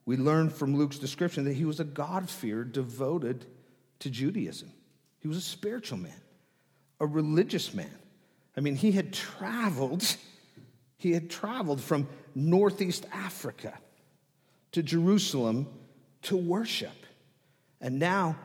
We 0.05 0.17
learn 0.17 0.49
from 0.49 0.75
Luke's 0.75 0.99
description 0.99 1.45
that 1.45 1.53
he 1.53 1.65
was 1.65 1.79
a 1.79 1.83
God-fearer 1.83 2.63
devoted 2.63 3.45
to 3.99 4.09
Judaism. 4.09 4.71
He 5.19 5.27
was 5.27 5.37
a 5.37 5.41
spiritual 5.41 5.97
man, 5.97 6.21
a 6.99 7.07
religious 7.07 7.73
man. 7.73 7.89
I 8.57 8.61
mean, 8.61 8.75
he 8.75 8.91
had 8.91 9.11
traveled, 9.11 10.15
he 10.97 11.11
had 11.11 11.29
traveled 11.29 11.81
from 11.81 12.07
Northeast 12.33 13.05
Africa 13.11 13.73
to 14.71 14.81
Jerusalem 14.83 15.67
to 16.23 16.37
worship. 16.37 17.05
And 17.81 17.99
now 17.99 18.37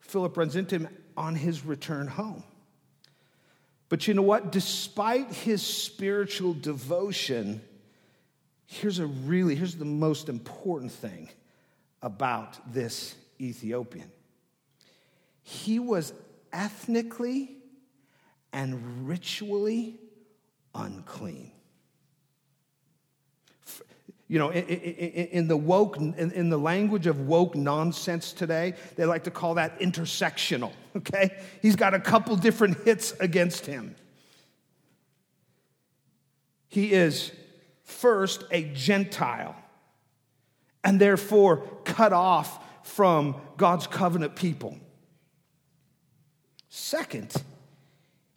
Philip 0.00 0.36
runs 0.36 0.56
into 0.56 0.76
him 0.76 0.88
on 1.16 1.34
his 1.34 1.64
return 1.64 2.06
home. 2.06 2.42
But 3.88 4.06
you 4.06 4.14
know 4.14 4.22
what? 4.22 4.52
Despite 4.52 5.32
his 5.32 5.62
spiritual 5.62 6.54
devotion, 6.54 7.60
here's 8.66 8.98
a 8.98 9.06
really, 9.06 9.54
here's 9.56 9.74
the 9.74 9.84
most 9.84 10.28
important 10.28 10.92
thing 10.92 11.28
about 12.02 12.72
this 12.72 13.14
Ethiopian. 13.40 14.10
He 15.42 15.78
was 15.78 16.12
ethnically 16.52 17.56
and 18.52 19.08
ritually 19.08 19.98
unclean. 20.74 21.52
You 24.28 24.38
know, 24.38 24.52
in, 24.52 25.48
the 25.48 25.56
woke, 25.56 25.96
in, 25.96 26.50
the 26.50 26.56
language 26.56 27.08
of 27.08 27.26
woke 27.26 27.56
nonsense 27.56 28.32
today, 28.32 28.74
they 28.94 29.04
like 29.04 29.24
to 29.24 29.30
call 29.32 29.54
that 29.54 29.80
intersectional, 29.80 30.70
okay? 30.96 31.36
He's 31.60 31.74
got 31.74 31.94
a 31.94 31.98
couple 31.98 32.36
different 32.36 32.78
hits 32.84 33.12
against 33.18 33.66
him. 33.66 33.96
He 36.68 36.92
is 36.92 37.32
first 37.82 38.44
a 38.52 38.62
Gentile 38.72 39.56
and 40.84 41.00
therefore 41.00 41.66
cut 41.84 42.12
off 42.12 42.64
from 42.86 43.34
God's 43.56 43.88
covenant 43.88 44.36
people. 44.36 44.78
Second, 46.68 47.34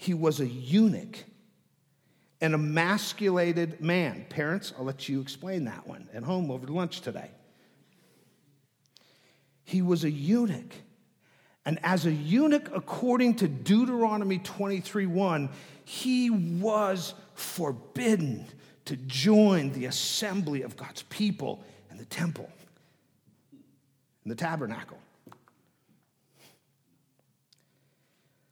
he 0.04 0.14
was 0.14 0.42
a 0.42 0.48
eunuch, 0.48 1.24
an 2.42 2.54
emasculated 2.54 3.80
man. 3.80 4.26
Parents, 4.28 4.74
I'll 4.78 4.84
let 4.84 5.08
you 5.08 5.22
explain 5.22 5.64
that 5.64 5.88
one 5.88 6.10
at 6.14 6.24
home 6.24 6.52
over 6.52 6.68
lunch 6.68 7.00
today. 7.00 7.32
He 9.64 9.82
was 9.82 10.04
a 10.04 10.12
eunuch. 10.12 10.74
And 11.66 11.80
as 11.84 12.06
a 12.06 12.12
eunuch, 12.12 12.70
according 12.76 13.36
to 13.36 13.48
Deuteronomy 13.48 14.40
23 14.40 15.06
1, 15.06 15.50
he 15.86 16.30
was 16.30 17.14
forbidden 17.36 18.46
to 18.84 18.98
join 18.98 19.72
the 19.72 19.86
assembly 19.86 20.64
of 20.64 20.76
God's 20.76 21.04
people 21.04 21.64
in 21.90 21.98
the 21.98 22.04
temple, 22.04 22.52
in 23.54 24.30
the 24.30 24.36
tabernacle. 24.36 24.98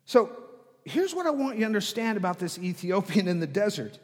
So 0.06 0.41
here's 0.86 1.14
what 1.14 1.26
I 1.26 1.32
want 1.32 1.56
you 1.56 1.62
to 1.62 1.66
understand 1.66 2.18
about 2.18 2.40
this 2.40 2.58
Ethiopian 2.58 3.28
in 3.28 3.40
the 3.40 3.48
desert. 3.48 3.98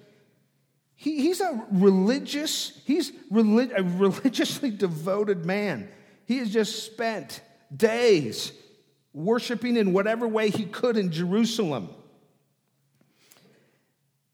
He, 0.95 1.21
he's 1.21 1.41
a 1.41 1.65
religious, 1.71 2.81
he's 2.85 3.11
relig- 3.29 3.71
a 3.75 3.83
religiously 3.83 4.71
devoted 4.71 5.45
man. 5.45 5.89
He 6.25 6.39
has 6.39 6.51
just 6.51 6.85
spent 6.85 7.41
days 7.75 8.51
worshiping 9.13 9.77
in 9.77 9.93
whatever 9.93 10.27
way 10.27 10.49
he 10.49 10.65
could 10.65 10.97
in 10.97 11.11
Jerusalem. 11.11 11.89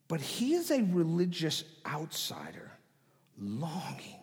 But 0.08 0.22
he 0.22 0.54
is 0.54 0.72
a 0.72 0.84
religious 0.84 1.64
outsider 1.86 2.72
longing 3.38 4.20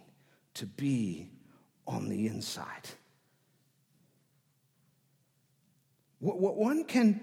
to 0.55 0.67
be 0.67 1.31
on 1.87 2.09
the 2.09 2.27
inside. 2.27 2.89
What 6.21 6.57
one 6.57 6.85
can 6.85 7.21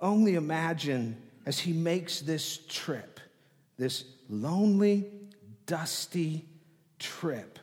only 0.00 0.34
imagine 0.34 1.16
as 1.46 1.58
he 1.58 1.72
makes 1.72 2.20
this 2.20 2.58
trip, 2.68 3.20
this 3.76 4.04
lonely, 4.28 5.06
dusty 5.66 6.46
trip 6.98 7.58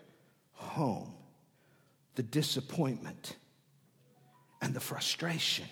home, 0.54 1.13
the 2.15 2.23
disappointment 2.23 3.36
and 4.62 4.73
the 4.73 4.80
frustration 4.80 5.65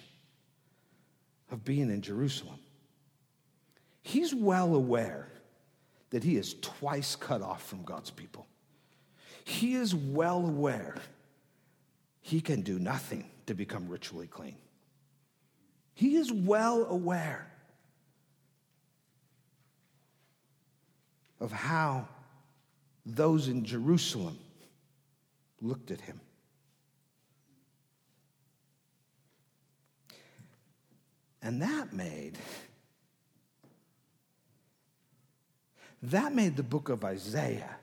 of 1.52 1.64
being 1.64 1.90
in 1.90 2.02
Jerusalem. 2.02 2.60
He's 4.02 4.34
well 4.34 4.76
aware 4.76 5.32
that 6.12 6.24
he 6.24 6.38
is 6.38 6.56
twice 6.62 7.16
cut 7.16 7.42
off 7.42 7.68
from 7.68 7.84
God's 7.84 8.12
people. 8.12 8.46
He 9.44 9.74
is 9.76 9.94
well 9.94 10.46
aware 10.46 10.96
he 12.22 12.42
can 12.42 12.62
do 12.62 12.80
nothing 12.80 13.30
to 13.46 13.54
become 13.54 13.88
ritually 13.88 14.28
clean. 14.28 14.56
He 15.96 16.18
is 16.18 16.32
well 16.32 16.86
aware 16.86 17.50
of 21.40 21.52
how 21.54 22.08
those 23.06 23.48
in 23.48 23.64
Jerusalem 23.64 24.38
looked 25.62 25.92
at 25.92 26.02
him. 26.02 26.20
And 31.42 31.62
that 31.62 31.94
made 31.94 32.38
that 36.02 36.34
made 36.36 36.56
the 36.56 36.64
book 36.64 36.90
of 36.90 37.06
Isaiah 37.06 37.78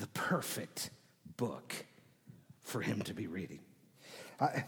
the 0.00 0.06
perfect 0.08 0.90
book 1.36 1.72
for 2.62 2.80
him 2.80 3.00
to 3.02 3.14
be 3.14 3.26
reading. 3.26 3.60
I, 4.40 4.64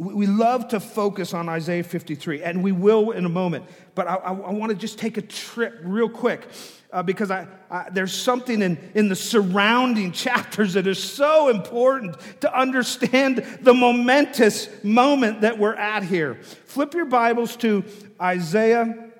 we 0.00 0.26
love 0.26 0.68
to 0.68 0.80
focus 0.80 1.34
on 1.34 1.50
Isaiah 1.50 1.84
53, 1.84 2.42
and 2.42 2.64
we 2.64 2.72
will 2.72 3.10
in 3.10 3.26
a 3.26 3.28
moment. 3.28 3.66
But 3.94 4.08
I, 4.08 4.14
I, 4.14 4.32
I 4.32 4.50
want 4.52 4.70
to 4.70 4.76
just 4.76 4.98
take 4.98 5.18
a 5.18 5.22
trip 5.22 5.78
real 5.82 6.08
quick 6.08 6.48
uh, 6.90 7.02
because 7.02 7.30
I, 7.30 7.46
there's 7.92 8.14
something 8.14 8.62
in, 8.62 8.78
in 8.94 9.10
the 9.10 9.16
surrounding 9.16 10.12
chapters 10.26 10.72
that 10.72 10.86
is 10.86 11.02
so 11.02 11.48
important 11.48 12.16
to 12.40 12.58
understand 12.58 13.44
the 13.60 13.74
momentous 13.74 14.70
moment 14.82 15.42
that 15.42 15.58
we're 15.58 15.74
at 15.74 16.02
here. 16.02 16.36
Flip 16.64 16.94
your 16.94 17.04
Bibles 17.04 17.56
to 17.56 17.84
Isaiah 18.18 19.10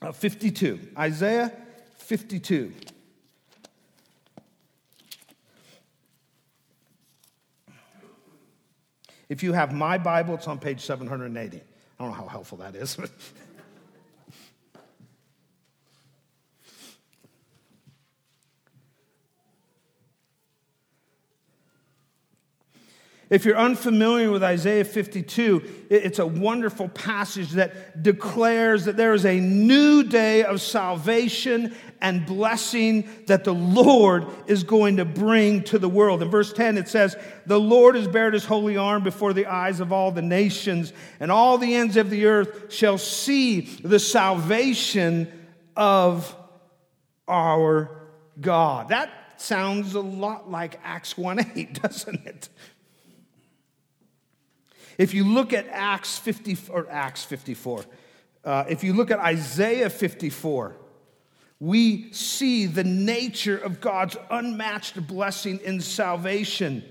uh, 0.00 0.12
52. 0.12 0.80
Isaiah 0.96 1.52
52. 1.98 2.72
If 9.32 9.42
you 9.42 9.54
have 9.54 9.72
my 9.72 9.96
Bible, 9.96 10.34
it's 10.34 10.46
on 10.46 10.58
page 10.58 10.82
780. 10.82 11.56
I 11.56 11.62
don't 11.98 12.08
know 12.08 12.14
how 12.14 12.26
helpful 12.26 12.58
that 12.58 12.76
is. 12.76 12.98
If 23.30 23.46
you're 23.46 23.56
unfamiliar 23.56 24.30
with 24.30 24.42
Isaiah 24.42 24.84
52, 24.84 25.86
it's 25.88 26.18
a 26.18 26.26
wonderful 26.26 26.90
passage 26.90 27.52
that 27.52 28.02
declares 28.02 28.84
that 28.84 28.98
there 28.98 29.14
is 29.14 29.24
a 29.24 29.40
new 29.40 30.02
day 30.02 30.44
of 30.44 30.60
salvation 30.60 31.74
and 32.02 32.26
blessing 32.26 33.08
that 33.28 33.44
the 33.44 33.54
Lord 33.54 34.26
is 34.48 34.64
going 34.64 34.96
to 34.96 35.04
bring 35.04 35.62
to 35.64 35.78
the 35.78 35.88
world. 35.88 36.20
In 36.20 36.28
verse 36.28 36.52
10, 36.52 36.76
it 36.76 36.88
says, 36.88 37.16
The 37.46 37.60
Lord 37.60 37.94
has 37.94 38.08
bared 38.08 38.34
his 38.34 38.44
holy 38.44 38.76
arm 38.76 39.04
before 39.04 39.32
the 39.32 39.46
eyes 39.46 39.78
of 39.78 39.92
all 39.92 40.10
the 40.10 40.20
nations, 40.20 40.92
and 41.20 41.30
all 41.30 41.56
the 41.56 41.74
ends 41.76 41.96
of 41.96 42.10
the 42.10 42.26
earth 42.26 42.72
shall 42.74 42.98
see 42.98 43.60
the 43.60 44.00
salvation 44.00 45.32
of 45.76 46.36
our 47.28 48.02
God. 48.40 48.88
That 48.88 49.40
sounds 49.40 49.94
a 49.94 50.00
lot 50.00 50.50
like 50.50 50.80
Acts 50.82 51.16
1 51.16 51.52
8, 51.56 51.74
doesn't 51.82 52.26
it? 52.26 52.48
If 54.98 55.14
you 55.14 55.24
look 55.24 55.52
at 55.52 55.68
Acts 55.68 56.18
50 56.18 56.58
or 56.70 56.90
Acts 56.90 57.24
54, 57.24 57.84
uh, 58.44 58.64
if 58.68 58.82
you 58.82 58.92
look 58.92 59.12
at 59.12 59.20
Isaiah 59.20 59.88
54, 59.88 60.76
we 61.62 62.10
see 62.10 62.66
the 62.66 62.82
nature 62.82 63.56
of 63.56 63.80
God's 63.80 64.16
unmatched 64.30 65.06
blessing 65.06 65.60
in 65.60 65.80
salvation, 65.80 66.82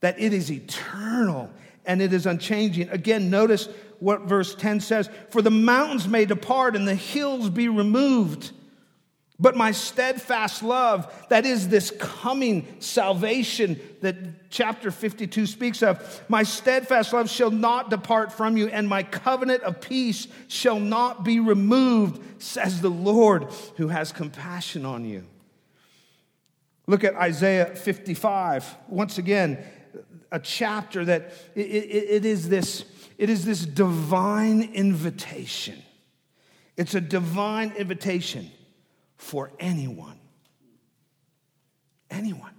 that 0.00 0.20
it 0.20 0.34
is 0.34 0.52
eternal 0.52 1.50
and 1.86 2.02
it 2.02 2.12
is 2.12 2.26
unchanging. 2.26 2.90
Again, 2.90 3.30
notice 3.30 3.70
what 3.98 4.24
verse 4.24 4.54
10 4.54 4.80
says 4.80 5.08
For 5.30 5.40
the 5.40 5.50
mountains 5.50 6.06
may 6.06 6.26
depart 6.26 6.76
and 6.76 6.86
the 6.86 6.94
hills 6.94 7.48
be 7.48 7.70
removed 7.70 8.52
but 9.40 9.56
my 9.56 9.72
steadfast 9.72 10.62
love, 10.62 11.26
that 11.30 11.46
is 11.46 11.68
this 11.68 11.90
coming 11.98 12.66
salvation 12.78 13.80
that 14.02 14.50
chapter 14.50 14.90
52 14.90 15.46
speaks 15.46 15.82
of, 15.82 16.22
my 16.28 16.42
steadfast 16.42 17.14
love 17.14 17.30
shall 17.30 17.50
not 17.50 17.88
depart 17.88 18.32
from 18.32 18.58
you, 18.58 18.68
and 18.68 18.86
my 18.86 19.02
covenant 19.02 19.62
of 19.62 19.80
peace 19.80 20.28
shall 20.48 20.78
not 20.78 21.24
be 21.24 21.40
removed, 21.40 22.42
says 22.42 22.82
the 22.82 22.90
Lord 22.90 23.46
who 23.76 23.88
has 23.88 24.12
compassion 24.12 24.84
on 24.84 25.06
you. 25.06 25.24
Look 26.86 27.02
at 27.02 27.14
Isaiah 27.14 27.74
55. 27.74 28.76
Once 28.88 29.16
again, 29.16 29.64
a 30.30 30.38
chapter 30.38 31.02
that 31.04 31.32
it, 31.54 31.66
it, 31.66 32.10
it 32.10 32.24
is 32.24 32.48
this 32.48 32.84
it 33.16 33.28
is 33.28 33.44
this 33.44 33.66
divine 33.66 34.62
invitation. 34.74 35.82
It's 36.76 36.94
a 36.94 37.00
divine 37.00 37.72
invitation 37.72 38.50
for 39.20 39.52
anyone, 39.60 40.18
anyone, 42.10 42.54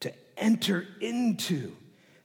to 0.00 0.12
enter 0.36 0.84
into 1.00 1.70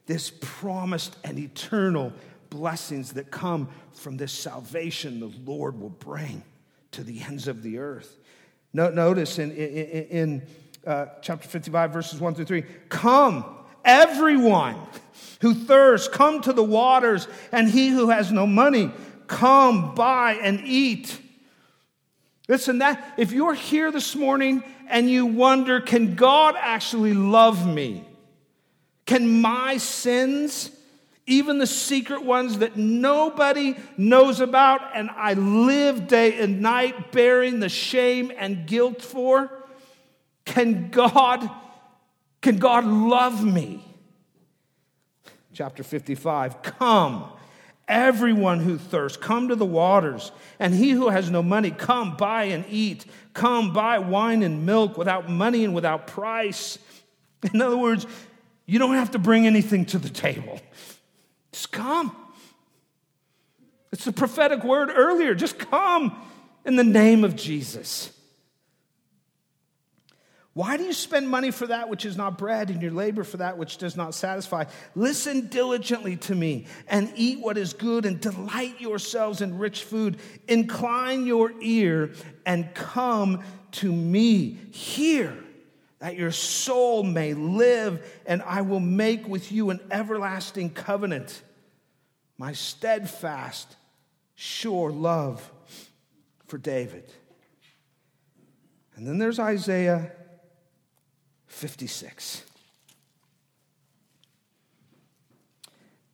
this 0.06 0.32
promised 0.40 1.16
and 1.22 1.38
eternal 1.38 2.12
blessings 2.50 3.12
that 3.12 3.30
come 3.30 3.68
from 3.94 4.16
this 4.16 4.32
salvation 4.32 5.20
the 5.20 5.32
Lord 5.46 5.80
will 5.80 5.90
bring 5.90 6.42
to 6.90 7.04
the 7.04 7.20
ends 7.22 7.46
of 7.46 7.62
the 7.62 7.78
earth. 7.78 8.16
Notice 8.72 9.38
in, 9.38 9.52
in, 9.52 10.06
in 10.08 10.46
uh, 10.84 11.06
chapter 11.22 11.48
55, 11.48 11.92
verses 11.92 12.20
1 12.20 12.34
through 12.34 12.46
3 12.46 12.62
Come, 12.88 13.44
everyone 13.84 14.76
who 15.40 15.54
thirsts, 15.54 16.08
come 16.08 16.40
to 16.42 16.52
the 16.52 16.64
waters, 16.64 17.28
and 17.52 17.70
he 17.70 17.90
who 17.90 18.10
has 18.10 18.32
no 18.32 18.44
money, 18.44 18.90
come 19.28 19.94
buy 19.94 20.32
and 20.42 20.60
eat. 20.64 21.20
Listen, 22.48 22.78
that 22.78 23.14
if 23.18 23.30
you're 23.30 23.54
here 23.54 23.92
this 23.92 24.16
morning 24.16 24.64
and 24.88 25.10
you 25.10 25.26
wonder, 25.26 25.80
can 25.80 26.14
God 26.14 26.56
actually 26.58 27.12
love 27.12 27.66
me? 27.66 28.04
Can 29.04 29.40
my 29.42 29.76
sins, 29.76 30.70
even 31.26 31.58
the 31.58 31.66
secret 31.66 32.24
ones 32.24 32.58
that 32.58 32.76
nobody 32.76 33.76
knows 33.98 34.40
about, 34.40 34.80
and 34.94 35.10
I 35.10 35.34
live 35.34 36.08
day 36.08 36.38
and 36.40 36.62
night 36.62 37.12
bearing 37.12 37.60
the 37.60 37.68
shame 37.68 38.32
and 38.36 38.66
guilt 38.66 39.02
for, 39.02 39.50
can 40.46 40.88
God, 40.88 41.50
can 42.40 42.56
God 42.56 42.86
love 42.86 43.44
me? 43.44 43.84
Chapter 45.52 45.82
55, 45.82 46.62
come 46.62 47.30
Everyone 47.88 48.60
who 48.60 48.76
thirsts, 48.76 49.16
come 49.16 49.48
to 49.48 49.56
the 49.56 49.66
waters. 49.66 50.30
And 50.58 50.74
he 50.74 50.90
who 50.90 51.08
has 51.08 51.30
no 51.30 51.42
money, 51.42 51.70
come 51.70 52.16
buy 52.16 52.44
and 52.44 52.64
eat. 52.68 53.06
Come 53.32 53.72
buy 53.72 53.98
wine 53.98 54.42
and 54.42 54.66
milk 54.66 54.98
without 54.98 55.30
money 55.30 55.64
and 55.64 55.74
without 55.74 56.06
price. 56.06 56.78
In 57.54 57.62
other 57.62 57.78
words, 57.78 58.06
you 58.66 58.78
don't 58.78 58.96
have 58.96 59.12
to 59.12 59.18
bring 59.18 59.46
anything 59.46 59.86
to 59.86 59.98
the 59.98 60.10
table. 60.10 60.60
Just 61.52 61.72
come. 61.72 62.14
It's 63.90 64.04
the 64.04 64.12
prophetic 64.12 64.62
word 64.64 64.90
earlier. 64.94 65.34
Just 65.34 65.58
come 65.58 66.14
in 66.66 66.76
the 66.76 66.84
name 66.84 67.24
of 67.24 67.34
Jesus. 67.34 68.12
Why 70.58 70.76
do 70.76 70.82
you 70.82 70.92
spend 70.92 71.28
money 71.28 71.52
for 71.52 71.68
that 71.68 71.88
which 71.88 72.04
is 72.04 72.16
not 72.16 72.36
bread 72.36 72.70
and 72.70 72.82
your 72.82 72.90
labor 72.90 73.22
for 73.22 73.36
that 73.36 73.58
which 73.58 73.78
does 73.78 73.96
not 73.96 74.12
satisfy? 74.12 74.64
Listen 74.96 75.46
diligently 75.46 76.16
to 76.16 76.34
me 76.34 76.66
and 76.88 77.12
eat 77.14 77.38
what 77.38 77.56
is 77.56 77.72
good 77.72 78.04
and 78.04 78.20
delight 78.20 78.80
yourselves 78.80 79.40
in 79.40 79.56
rich 79.56 79.84
food. 79.84 80.18
Incline 80.48 81.26
your 81.26 81.52
ear 81.60 82.10
and 82.44 82.74
come 82.74 83.44
to 83.70 83.92
me. 83.92 84.58
Hear 84.72 85.32
that 86.00 86.16
your 86.16 86.32
soul 86.32 87.04
may 87.04 87.34
live, 87.34 88.04
and 88.26 88.42
I 88.42 88.62
will 88.62 88.80
make 88.80 89.28
with 89.28 89.52
you 89.52 89.70
an 89.70 89.78
everlasting 89.92 90.70
covenant, 90.70 91.40
my 92.36 92.52
steadfast, 92.52 93.76
sure 94.34 94.90
love 94.90 95.52
for 96.48 96.58
David. 96.58 97.04
And 98.96 99.06
then 99.06 99.18
there's 99.18 99.38
Isaiah 99.38 100.10
56. 101.48 102.44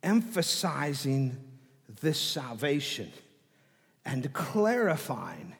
emphasizing 0.05 1.35
this 2.01 2.19
salvation 2.19 3.11
and 4.05 4.31
clarifying 4.33 5.55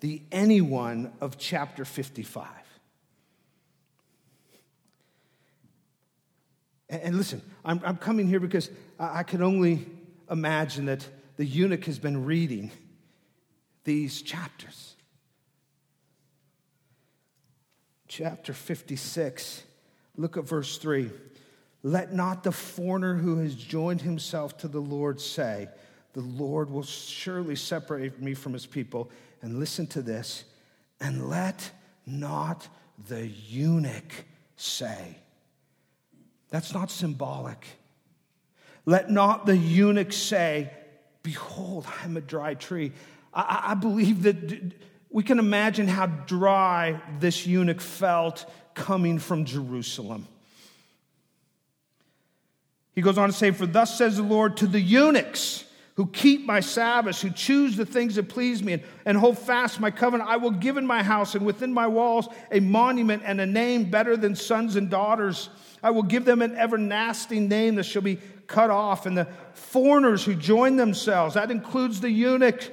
the 0.00 0.22
anyone 0.30 1.12
of 1.20 1.36
chapter 1.36 1.84
55. 1.84 2.46
And 6.88 7.16
listen, 7.16 7.42
I'm, 7.64 7.82
I'm 7.84 7.96
coming 7.96 8.28
here 8.28 8.40
because 8.40 8.70
I 8.98 9.24
can 9.24 9.42
only 9.42 9.84
imagine 10.30 10.86
that 10.86 11.06
the 11.36 11.44
eunuch 11.44 11.84
has 11.84 11.98
been 11.98 12.24
reading 12.24 12.70
these 13.84 14.22
chapters. 14.22 14.87
Chapter 18.08 18.54
56, 18.54 19.62
look 20.16 20.38
at 20.38 20.44
verse 20.44 20.78
3. 20.78 21.10
Let 21.82 22.14
not 22.14 22.42
the 22.42 22.52
foreigner 22.52 23.14
who 23.14 23.36
has 23.38 23.54
joined 23.54 24.00
himself 24.00 24.56
to 24.58 24.68
the 24.68 24.80
Lord 24.80 25.20
say, 25.20 25.68
The 26.14 26.22
Lord 26.22 26.70
will 26.70 26.82
surely 26.82 27.54
separate 27.54 28.20
me 28.20 28.32
from 28.32 28.54
his 28.54 28.64
people. 28.64 29.10
And 29.42 29.60
listen 29.60 29.86
to 29.88 30.02
this, 30.02 30.44
and 31.00 31.28
let 31.28 31.70
not 32.06 32.66
the 33.08 33.26
eunuch 33.26 34.24
say, 34.56 35.18
That's 36.48 36.72
not 36.72 36.90
symbolic. 36.90 37.64
Let 38.86 39.10
not 39.10 39.44
the 39.44 39.56
eunuch 39.56 40.14
say, 40.14 40.72
Behold, 41.22 41.86
I'm 42.02 42.16
a 42.16 42.22
dry 42.22 42.54
tree. 42.54 42.92
I, 43.34 43.64
I 43.68 43.74
believe 43.74 44.22
that 44.22 44.72
we 45.10 45.22
can 45.22 45.38
imagine 45.38 45.88
how 45.88 46.06
dry 46.06 47.00
this 47.18 47.46
eunuch 47.46 47.80
felt 47.80 48.44
coming 48.74 49.18
from 49.18 49.44
Jerusalem. 49.44 50.26
He 52.94 53.02
goes 53.02 53.16
on 53.16 53.28
to 53.28 53.34
say, 53.34 53.50
For 53.50 53.66
thus 53.66 53.96
says 53.96 54.16
the 54.16 54.22
Lord 54.22 54.56
to 54.58 54.66
the 54.66 54.80
eunuchs 54.80 55.64
who 55.94 56.06
keep 56.06 56.46
my 56.46 56.60
Sabbaths, 56.60 57.20
who 57.20 57.30
choose 57.30 57.76
the 57.76 57.86
things 57.86 58.14
that 58.14 58.28
please 58.28 58.62
me, 58.62 58.74
and, 58.74 58.82
and 59.04 59.18
hold 59.18 59.36
fast 59.36 59.80
my 59.80 59.90
covenant, 59.90 60.30
I 60.30 60.36
will 60.36 60.52
give 60.52 60.76
in 60.76 60.86
my 60.86 61.02
house 61.02 61.34
and 61.34 61.44
within 61.44 61.72
my 61.72 61.88
walls 61.88 62.28
a 62.52 62.60
monument 62.60 63.22
and 63.24 63.40
a 63.40 63.46
name 63.46 63.90
better 63.90 64.16
than 64.16 64.36
sons 64.36 64.76
and 64.76 64.88
daughters. 64.88 65.48
I 65.82 65.90
will 65.90 66.04
give 66.04 66.24
them 66.24 66.42
an 66.42 66.54
everlasting 66.54 67.48
name 67.48 67.74
that 67.76 67.84
shall 67.84 68.02
be 68.02 68.18
cut 68.46 68.70
off. 68.70 69.06
And 69.06 69.18
the 69.18 69.26
foreigners 69.54 70.24
who 70.24 70.34
join 70.34 70.76
themselves, 70.76 71.34
that 71.34 71.50
includes 71.50 72.00
the 72.00 72.10
eunuch, 72.10 72.70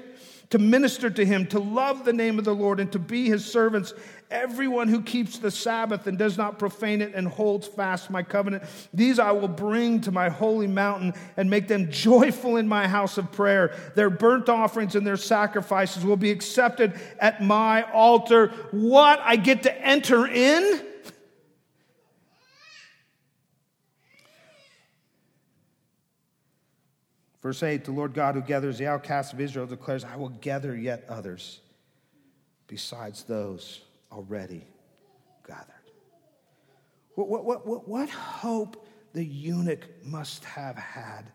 to 0.49 0.59
minister 0.59 1.09
to 1.09 1.25
him, 1.25 1.47
to 1.47 1.59
love 1.59 2.05
the 2.05 2.13
name 2.13 2.37
of 2.39 2.45
the 2.45 2.53
Lord, 2.53 2.79
and 2.79 2.91
to 2.91 2.99
be 2.99 3.27
his 3.27 3.45
servants. 3.45 3.93
Everyone 4.31 4.87
who 4.87 5.01
keeps 5.01 5.37
the 5.37 5.51
Sabbath 5.51 6.07
and 6.07 6.17
does 6.17 6.37
not 6.37 6.59
profane 6.59 7.01
it 7.01 7.13
and 7.13 7.27
holds 7.27 7.67
fast 7.67 8.09
my 8.09 8.23
covenant, 8.23 8.63
these 8.93 9.19
I 9.19 9.31
will 9.31 9.47
bring 9.47 10.01
to 10.01 10.11
my 10.11 10.29
holy 10.29 10.67
mountain 10.67 11.13
and 11.37 11.49
make 11.49 11.67
them 11.67 11.91
joyful 11.91 12.57
in 12.57 12.67
my 12.67 12.87
house 12.87 13.17
of 13.17 13.31
prayer. 13.31 13.75
Their 13.95 14.09
burnt 14.09 14.49
offerings 14.49 14.95
and 14.95 15.05
their 15.05 15.17
sacrifices 15.17 16.03
will 16.03 16.17
be 16.17 16.31
accepted 16.31 16.99
at 17.19 17.43
my 17.43 17.83
altar. 17.91 18.47
What? 18.71 19.19
I 19.21 19.35
get 19.35 19.63
to 19.63 19.81
enter 19.81 20.27
in? 20.27 20.85
Verse 27.45 27.61
8 27.61 27.85
The 27.85 27.91
Lord 27.91 28.15
God 28.15 28.33
who 28.33 28.41
gathers 28.41 28.79
the 28.79 28.87
outcasts 28.87 29.31
of 29.31 29.39
Israel 29.39 29.67
declares, 29.67 30.03
I 30.03 30.15
will 30.15 30.29
gather 30.29 30.75
yet 30.75 31.05
others 31.07 31.59
besides 32.65 33.21
those 33.21 33.81
already 34.11 34.65
gathered. 35.47 35.69
What, 37.13 37.45
what, 37.45 37.67
what, 37.67 37.87
what 37.87 38.09
hope 38.09 38.87
the 39.13 39.23
eunuch 39.23 39.85
must 40.03 40.43
have 40.43 40.75
had 40.75 41.25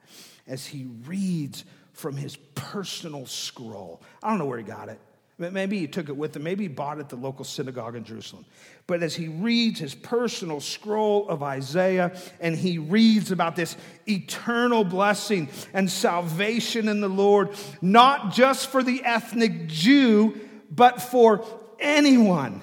as 0.48 0.66
he 0.66 0.88
reads 1.06 1.62
from 1.92 2.16
his 2.16 2.34
personal 2.56 3.24
scroll. 3.24 4.02
I 4.20 4.30
don't 4.30 4.40
know 4.40 4.46
where 4.46 4.58
he 4.58 4.64
got 4.64 4.88
it. 4.88 4.98
Maybe 5.40 5.78
he 5.78 5.86
took 5.86 6.10
it 6.10 6.16
with 6.16 6.36
him. 6.36 6.42
Maybe 6.42 6.64
he 6.64 6.68
bought 6.68 6.98
it 6.98 7.00
at 7.00 7.08
the 7.08 7.16
local 7.16 7.46
synagogue 7.46 7.96
in 7.96 8.04
Jerusalem. 8.04 8.44
But 8.86 9.02
as 9.02 9.14
he 9.14 9.28
reads 9.28 9.80
his 9.80 9.94
personal 9.94 10.60
scroll 10.60 11.26
of 11.30 11.42
Isaiah 11.42 12.14
and 12.40 12.54
he 12.54 12.76
reads 12.76 13.32
about 13.32 13.56
this 13.56 13.74
eternal 14.06 14.84
blessing 14.84 15.48
and 15.72 15.90
salvation 15.90 16.88
in 16.88 17.00
the 17.00 17.08
Lord, 17.08 17.56
not 17.80 18.34
just 18.34 18.68
for 18.68 18.82
the 18.82 19.02
ethnic 19.02 19.66
Jew, 19.66 20.38
but 20.70 21.00
for 21.00 21.42
anyone. 21.78 22.60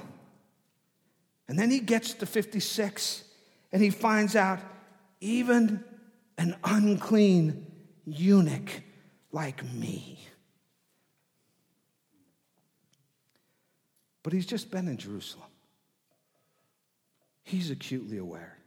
And 1.47 1.57
then 1.57 1.71
he 1.71 1.79
gets 1.79 2.13
to 2.15 2.27
56 2.27 3.23
and 3.71 3.81
he 3.81 3.89
finds 3.89 4.35
out 4.35 4.59
even 5.19 5.83
an 6.37 6.55
unclean 6.63 7.65
eunuch 8.05 8.83
like 9.31 9.63
me 9.73 10.19
But 14.27 14.33
he's 14.33 14.45
just 14.45 14.71
been 14.71 14.89
in 14.89 14.97
Jerusalem. 14.97 15.47
He's 17.43 17.71
acutely 17.71 18.17
aware 18.17 18.57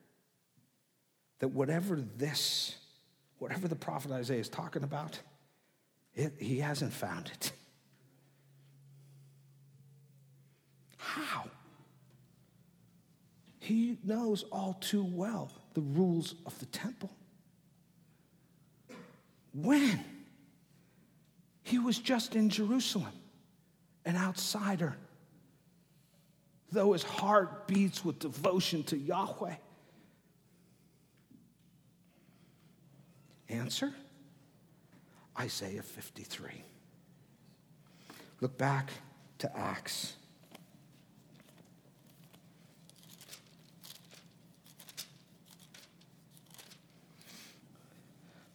that 1.38 1.48
whatever 1.48 2.02
this, 2.16 2.76
whatever 3.40 3.68
the 3.68 3.76
prophet 3.76 4.10
Isaiah 4.10 4.40
is 4.40 4.48
talking 4.48 4.84
about, 4.84 5.20
it, 6.14 6.32
he 6.38 6.60
hasn't 6.60 6.94
found 6.94 7.26
it. 7.26 7.52
How? 10.96 11.44
He 13.58 13.98
knows 14.02 14.44
all 14.44 14.78
too 14.80 15.04
well 15.04 15.52
the 15.74 15.82
rules 15.82 16.36
of 16.46 16.58
the 16.58 16.64
temple. 16.64 17.10
When? 19.52 20.02
He 21.64 21.78
was 21.78 21.98
just 21.98 22.34
in 22.34 22.48
Jerusalem, 22.48 23.12
an 24.06 24.16
outsider 24.16 24.96
though 26.72 26.92
his 26.92 27.02
heart 27.02 27.66
beats 27.66 28.04
with 28.04 28.18
devotion 28.18 28.83
to 28.85 28.96
Yahweh? 28.96 29.54
Answer 33.48 33.92
Isaiah 35.38 35.83
53. 35.83 36.62
Look 38.40 38.56
back 38.56 38.90
to 39.38 39.56
Acts. 39.56 40.14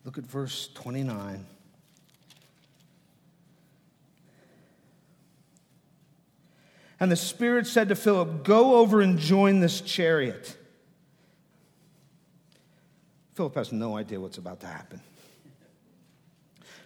Look 0.06 0.18
at 0.18 0.24
verse 0.24 0.70
29. 0.76 1.46
And 7.00 7.12
the 7.12 7.16
Spirit 7.16 7.68
said 7.68 7.90
to 7.90 7.96
Philip, 7.96 8.44
Go 8.44 8.76
over 8.76 9.02
and 9.02 9.20
join 9.20 9.60
this 9.60 9.82
chariot. 9.82 10.58
Philip 13.34 13.56
has 13.56 13.74
no 13.74 13.98
idea 13.98 14.20
what's 14.20 14.38
about 14.38 14.62
to 14.62 14.68
happen. 14.68 15.02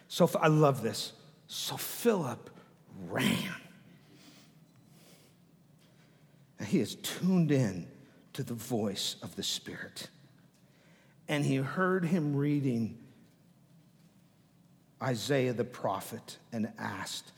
So 0.08 0.30
I 0.41 0.48
love 0.48 0.82
this. 0.82 1.13
So 1.48 1.78
Philip 1.78 2.50
ran. 3.08 3.56
And 6.58 6.67
he 6.67 6.80
is 6.80 6.95
tuned 6.95 7.52
in 7.52 7.88
to 8.34 8.43
the 8.43 8.56
voice 8.56 9.15
of 9.22 9.36
the 9.36 9.43
Spirit. 9.43 10.10
And 11.28 11.45
he 11.45 11.58
heard 11.58 12.04
him 12.04 12.36
reading 12.36 12.98
Isaiah 15.02 15.54
the 15.54 15.63
prophet 15.63 16.38
and 16.52 16.72
asked, 16.80 17.32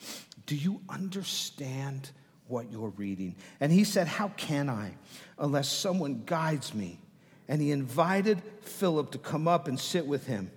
Do 0.45 0.55
you 0.55 0.81
understand 0.87 2.11
what 2.51 2.71
you're 2.71 2.89
reading. 2.89 3.35
And 3.59 3.71
he 3.71 3.83
said, 3.83 4.07
How 4.07 4.29
can 4.29 4.69
I 4.69 4.93
unless 5.39 5.69
someone 5.69 6.23
guides 6.25 6.73
me? 6.73 6.99
And 7.47 7.61
he 7.61 7.71
invited 7.71 8.41
Philip 8.61 9.11
to 9.11 9.17
come 9.17 9.47
up 9.47 9.67
and 9.67 9.79
sit 9.79 10.05
with 10.05 10.27
him. 10.27 10.51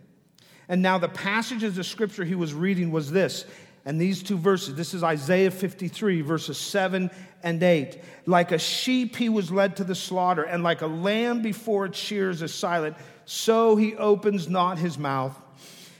And 0.68 0.83
now 0.83 0.98
the 0.98 1.09
passages 1.09 1.70
of 1.70 1.74
the 1.76 1.85
scripture 1.85 2.24
he 2.24 2.35
was 2.35 2.54
reading 2.54 2.90
was 2.90 3.11
this. 3.11 3.44
And 3.87 4.00
these 4.00 4.22
two 4.22 4.38
verses, 4.38 4.74
this 4.74 4.94
is 4.94 5.02
Isaiah 5.02 5.50
53, 5.50 6.22
verses 6.22 6.57
7 6.57 7.11
and 7.42 7.62
8. 7.62 8.00
Like 8.24 8.52
a 8.52 8.59
sheep 8.59 9.16
he 9.16 9.28
was 9.28 9.50
led 9.50 9.76
to 9.76 9.85
the 9.85 9.94
slaughter, 9.94 10.42
and 10.42 10.62
like 10.62 10.80
a 10.80 10.87
lamb 10.87 11.42
before 11.42 11.85
its 11.87 11.98
shears 11.98 12.40
is 12.40 12.54
silent, 12.54 12.96
so 13.26 13.76
he 13.76 13.94
opens 13.96 14.48
not 14.48 14.78
his 14.78 14.98
mouth. 14.98 15.38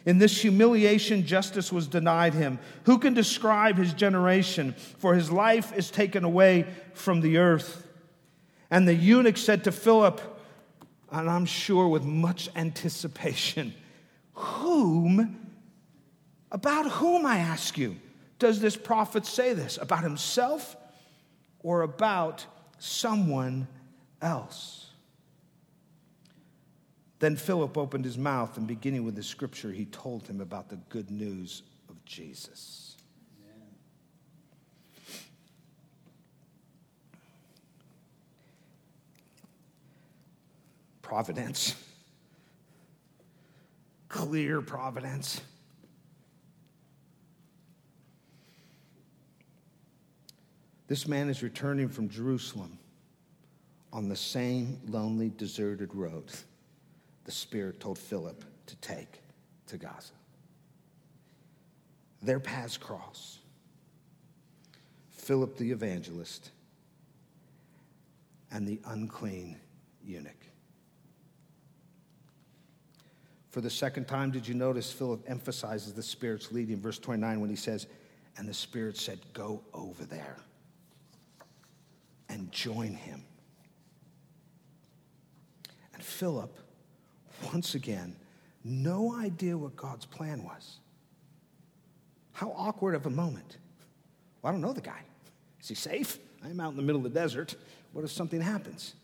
In 0.07 0.19
this 0.19 0.43
humiliation, 0.43 1.25
justice 1.27 1.73
was 1.73 1.87
denied 1.87 2.35
him. 2.35 2.59
Who 2.85 2.99
can 2.99 3.14
describe 3.14 3.79
his 3.79 3.95
generation? 3.95 4.75
For 4.99 5.14
his 5.14 5.31
life 5.31 5.73
is 5.75 5.90
taken 5.90 6.25
away 6.25 6.67
from 6.93 7.21
the 7.21 7.38
earth. 7.38 7.87
And 8.71 8.87
the 8.87 8.95
eunuch 8.95 9.38
said 9.38 9.64
to 9.64 9.73
Philip, 9.73 10.21
and 11.11 11.31
I'm 11.31 11.47
sure 11.47 11.88
with 11.88 12.05
much 12.05 12.51
anticipation, 12.55 13.73
Whom, 14.35 15.53
about 16.51 16.90
whom, 16.90 17.25
I 17.25 17.38
ask 17.38 17.79
you, 17.79 17.97
does 18.38 18.61
this 18.61 18.77
prophet 18.77 19.25
say 19.25 19.55
this? 19.55 19.79
About 19.81 20.03
himself 20.03 20.77
or 21.61 21.83
about 21.83 22.45
someone 22.79 23.69
else? 24.21 24.84
Then 27.24 27.37
Philip 27.37 27.78
opened 27.78 28.04
his 28.04 28.18
mouth, 28.18 28.58
and 28.58 28.66
beginning 28.66 29.02
with 29.02 29.14
the 29.14 29.22
scripture, 29.22 29.72
he 29.72 29.87
told 29.87 30.28
him 30.28 30.42
about 30.42 30.68
the 30.68 30.76
good 30.90 31.10
news 31.10 31.62
of 31.88 32.04
Jesus. 32.04 32.98
Providence, 41.00 41.74
clear 44.10 44.60
providence. 44.60 45.40
This 50.88 51.08
man 51.08 51.30
is 51.30 51.42
returning 51.42 51.88
from 51.88 52.10
Jerusalem 52.10 52.78
on 53.94 54.10
the 54.10 54.16
same 54.16 54.78
lonely, 54.87 55.32
deserted 55.38 55.94
road 55.94 56.30
the 57.24 57.32
Spirit 57.32 57.80
told 57.80 57.98
Philip 57.98 58.44
to 58.66 58.76
take 58.76 59.20
to 59.66 59.76
Gaza. 59.76 60.12
Their 62.22 62.40
paths 62.40 62.76
cross. 62.76 63.38
Philip 65.10 65.56
the 65.56 65.70
evangelist 65.70 66.50
and 68.50 68.66
the 68.66 68.80
unclean 68.87 69.56
eunuch. 70.02 70.32
For 73.50 73.60
the 73.60 73.70
second 73.70 74.06
time, 74.06 74.30
did 74.30 74.48
you 74.48 74.54
notice 74.54 74.90
Philip 74.90 75.22
emphasizes 75.28 75.92
the 75.92 76.02
Spirit's 76.02 76.50
leading? 76.50 76.80
Verse 76.80 76.98
29 76.98 77.40
when 77.40 77.50
he 77.50 77.56
says, 77.56 77.87
And 78.37 78.48
the 78.48 78.54
Spirit 78.54 78.96
said, 78.96 79.20
Go 79.32 79.62
over 79.72 80.04
there 80.04 80.37
and 82.28 82.50
join 82.50 82.94
him. 82.94 83.22
And 85.94 86.02
Philip, 86.02 86.58
once 87.52 87.74
again, 87.74 88.16
no 88.62 89.14
idea 89.14 89.57
what 89.57 89.76
God's 89.76 90.07
plan 90.07 90.42
was. 90.44 90.78
How 92.33 92.52
awkward 92.57 92.94
of 92.94 93.07
a 93.07 93.11
moment. 93.11 93.59
Well, 94.40 94.50
I 94.50 94.52
don't 94.52 94.61
know 94.61 94.72
the 94.72 94.80
guy. 94.80 95.00
Is 95.61 95.68
he 95.68 95.74
safe? 95.74 96.18
I'm 96.44 96.61
out 96.61 96.70
in 96.70 96.76
the 96.76 96.83
middle 96.83 97.04
of 97.04 97.12
the 97.12 97.18
desert. 97.18 97.54
What 97.92 98.04
if 98.04 98.11
something 98.11 98.40
happens? 98.40 98.94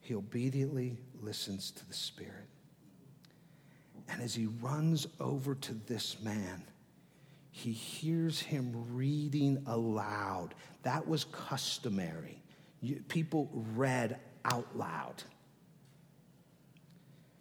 He 0.00 0.14
obediently 0.14 0.96
listens 1.20 1.70
to 1.70 1.86
the 1.86 1.94
Spirit. 1.94 2.48
And 4.08 4.20
as 4.20 4.34
he 4.34 4.46
runs 4.46 5.06
over 5.20 5.54
to 5.54 5.74
this 5.86 6.20
man, 6.20 6.64
he 7.50 7.72
hears 7.72 8.40
him 8.40 8.72
reading 8.94 9.62
aloud. 9.66 10.54
That 10.82 11.06
was 11.06 11.24
customary. 11.24 12.42
People 13.08 13.48
read 13.74 14.18
out 14.44 14.66
loud. 14.76 15.22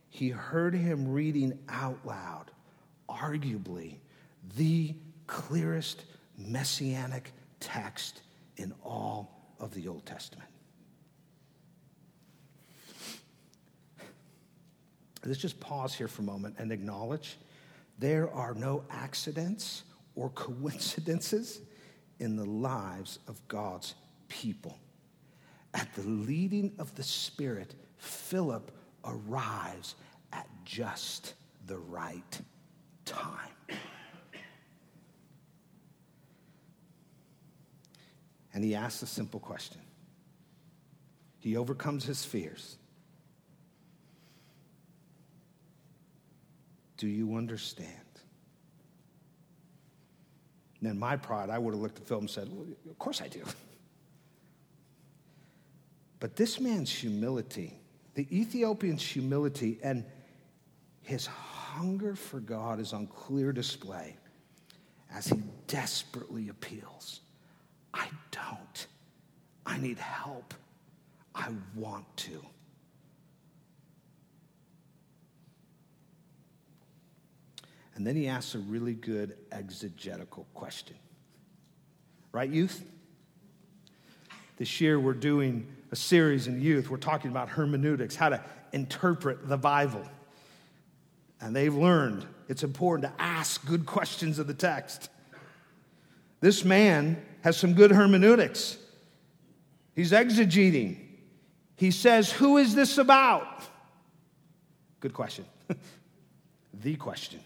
He 0.10 0.30
heard 0.30 0.74
him 0.74 1.12
reading 1.12 1.58
out 1.70 2.00
loud, 2.06 2.52
arguably 3.10 3.96
the 4.58 4.94
clearest 5.28 6.04
messianic 6.38 7.32
text 7.60 8.22
in 8.58 8.74
all 8.84 9.32
of 9.60 9.74
the 9.74 9.88
Old 9.88 10.06
Testament. 10.06 10.50
Let's 15.24 15.40
just 15.40 15.60
pause 15.60 15.94
here 15.94 16.08
for 16.08 16.24
a 16.24 16.26
moment 16.26 16.56
and 16.58 16.72
acknowledge 16.72 17.38
there 18.00 18.30
are 18.32 18.56
no 18.56 18.84
accidents 18.90 19.84
or 20.16 20.30
coincidences 20.30 21.62
in 22.20 22.36
the 22.36 22.46
lives 22.46 23.20
of 23.28 23.40
God's 23.48 23.94
people. 24.28 24.78
At 25.74 25.94
the 25.96 26.04
leading 26.04 26.74
of 26.80 26.94
the 26.96 27.04
Spirit, 27.04 27.76
Philip 27.98 28.72
arrives 29.06 29.96
at 30.34 30.48
just 30.66 31.34
the 31.68 31.78
right 31.78 32.42
time. 33.06 33.50
And 38.54 38.64
he 38.64 38.76
asks 38.76 39.02
a 39.02 39.08
simple 39.08 39.40
question. 39.40 39.80
He 41.40 41.56
overcomes 41.56 42.04
his 42.04 42.26
fears. 42.26 42.78
Do 46.98 47.08
you 47.08 47.36
understand? 47.36 47.96
And 50.82 50.90
in 50.92 51.00
my 51.00 51.16
pride, 51.16 51.50
I 51.50 51.58
would 51.58 51.74
have 51.74 51.82
looked 51.82 52.00
at 52.00 52.08
Philip 52.08 52.22
and 52.22 52.30
said, 52.30 52.50
well, 52.52 52.66
Of 52.90 53.00
course 53.00 53.22
I 53.22 53.28
do. 53.28 53.42
But 56.22 56.36
this 56.36 56.60
man's 56.60 56.92
humility, 56.92 57.74
the 58.14 58.28
Ethiopian's 58.32 59.02
humility, 59.04 59.80
and 59.84 60.06
his 61.02 61.26
hunger 61.26 62.16
for 62.16 62.40
God 62.40 62.80
is 62.80 62.94
on 62.94 63.08
clear 63.08 63.52
display 63.52 64.16
as 65.12 65.26
he 65.28 65.42
desperately 65.68 66.48
appeals 66.48 67.22
I 67.94 68.08
don't. 68.32 68.88
I 69.66 69.78
need 69.78 69.98
help. 69.98 70.54
I 71.36 71.50
want 71.76 72.06
to. 72.18 72.42
And 77.96 78.08
then 78.08 78.16
he 78.16 78.28
asks 78.28 78.56
a 78.56 78.60
really 78.60 78.94
good 78.94 79.38
exegetical 79.52 80.46
question. 80.54 80.96
Right, 82.32 82.50
youth? 82.50 82.86
This 84.58 84.80
year 84.80 85.00
we're 85.00 85.14
doing 85.14 85.68
a 85.92 85.96
series 85.96 86.48
in 86.48 86.62
youth. 86.62 86.90
We're 86.90 86.98
talking 86.98 87.32
about 87.32 87.50
hermeneutics, 87.50 88.16
how 88.16 88.30
to 88.30 88.44
interpret 88.72 89.48
the 89.48 89.58
Bible. 89.58 90.04
And 91.40 91.56
they've 91.56 91.74
learned 91.74 92.26
it's 92.48 92.64
important 92.64 93.12
to 93.12 93.22
ask 93.22 93.66
good 93.66 93.86
questions 93.86 94.40
of 94.40 94.48
the 94.48 94.54
text. 94.54 95.10
This 96.40 96.64
man 96.64 97.24
has 97.42 97.58
some 97.58 97.74
good 97.74 97.92
hermeneutics. 97.92 98.78
He's 99.96 100.12
exegeting. 100.12 100.98
He 101.76 101.92
says, 101.92 102.32
Who 102.32 102.58
is 102.58 102.76
this 102.76 102.98
about? 102.98 103.64
Good 105.00 105.14
question. 105.14 105.46
the 106.74 106.96
question 106.96 107.40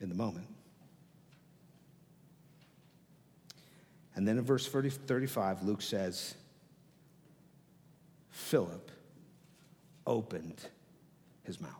in 0.00 0.08
the 0.08 0.14
moment. 0.14 0.46
And 4.16 4.26
then 4.26 4.38
in 4.38 4.44
verse 4.44 4.68
30, 4.68 4.90
35, 4.90 5.64
Luke 5.64 5.82
says, 5.82 6.34
Philip 8.34 8.90
opened 10.06 10.60
his 11.44 11.60
mouth. 11.60 11.70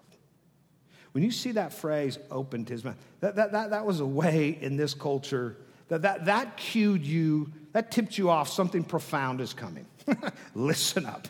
When 1.10 1.24
you 1.24 1.32
see 1.32 1.52
that 1.52 1.72
phrase, 1.72 2.16
opened 2.30 2.68
his 2.68 2.84
mouth, 2.84 2.96
that, 3.20 3.34
that, 3.36 3.52
that, 3.52 3.70
that 3.70 3.84
was 3.84 3.98
a 3.98 4.06
way 4.06 4.56
in 4.60 4.76
this 4.76 4.94
culture 4.94 5.56
that, 5.88 6.02
that 6.02 6.26
that 6.26 6.56
cued 6.56 7.04
you, 7.04 7.52
that 7.72 7.90
tipped 7.90 8.16
you 8.16 8.30
off 8.30 8.48
something 8.48 8.84
profound 8.84 9.40
is 9.40 9.52
coming. 9.52 9.86
Listen 10.54 11.06
up. 11.06 11.26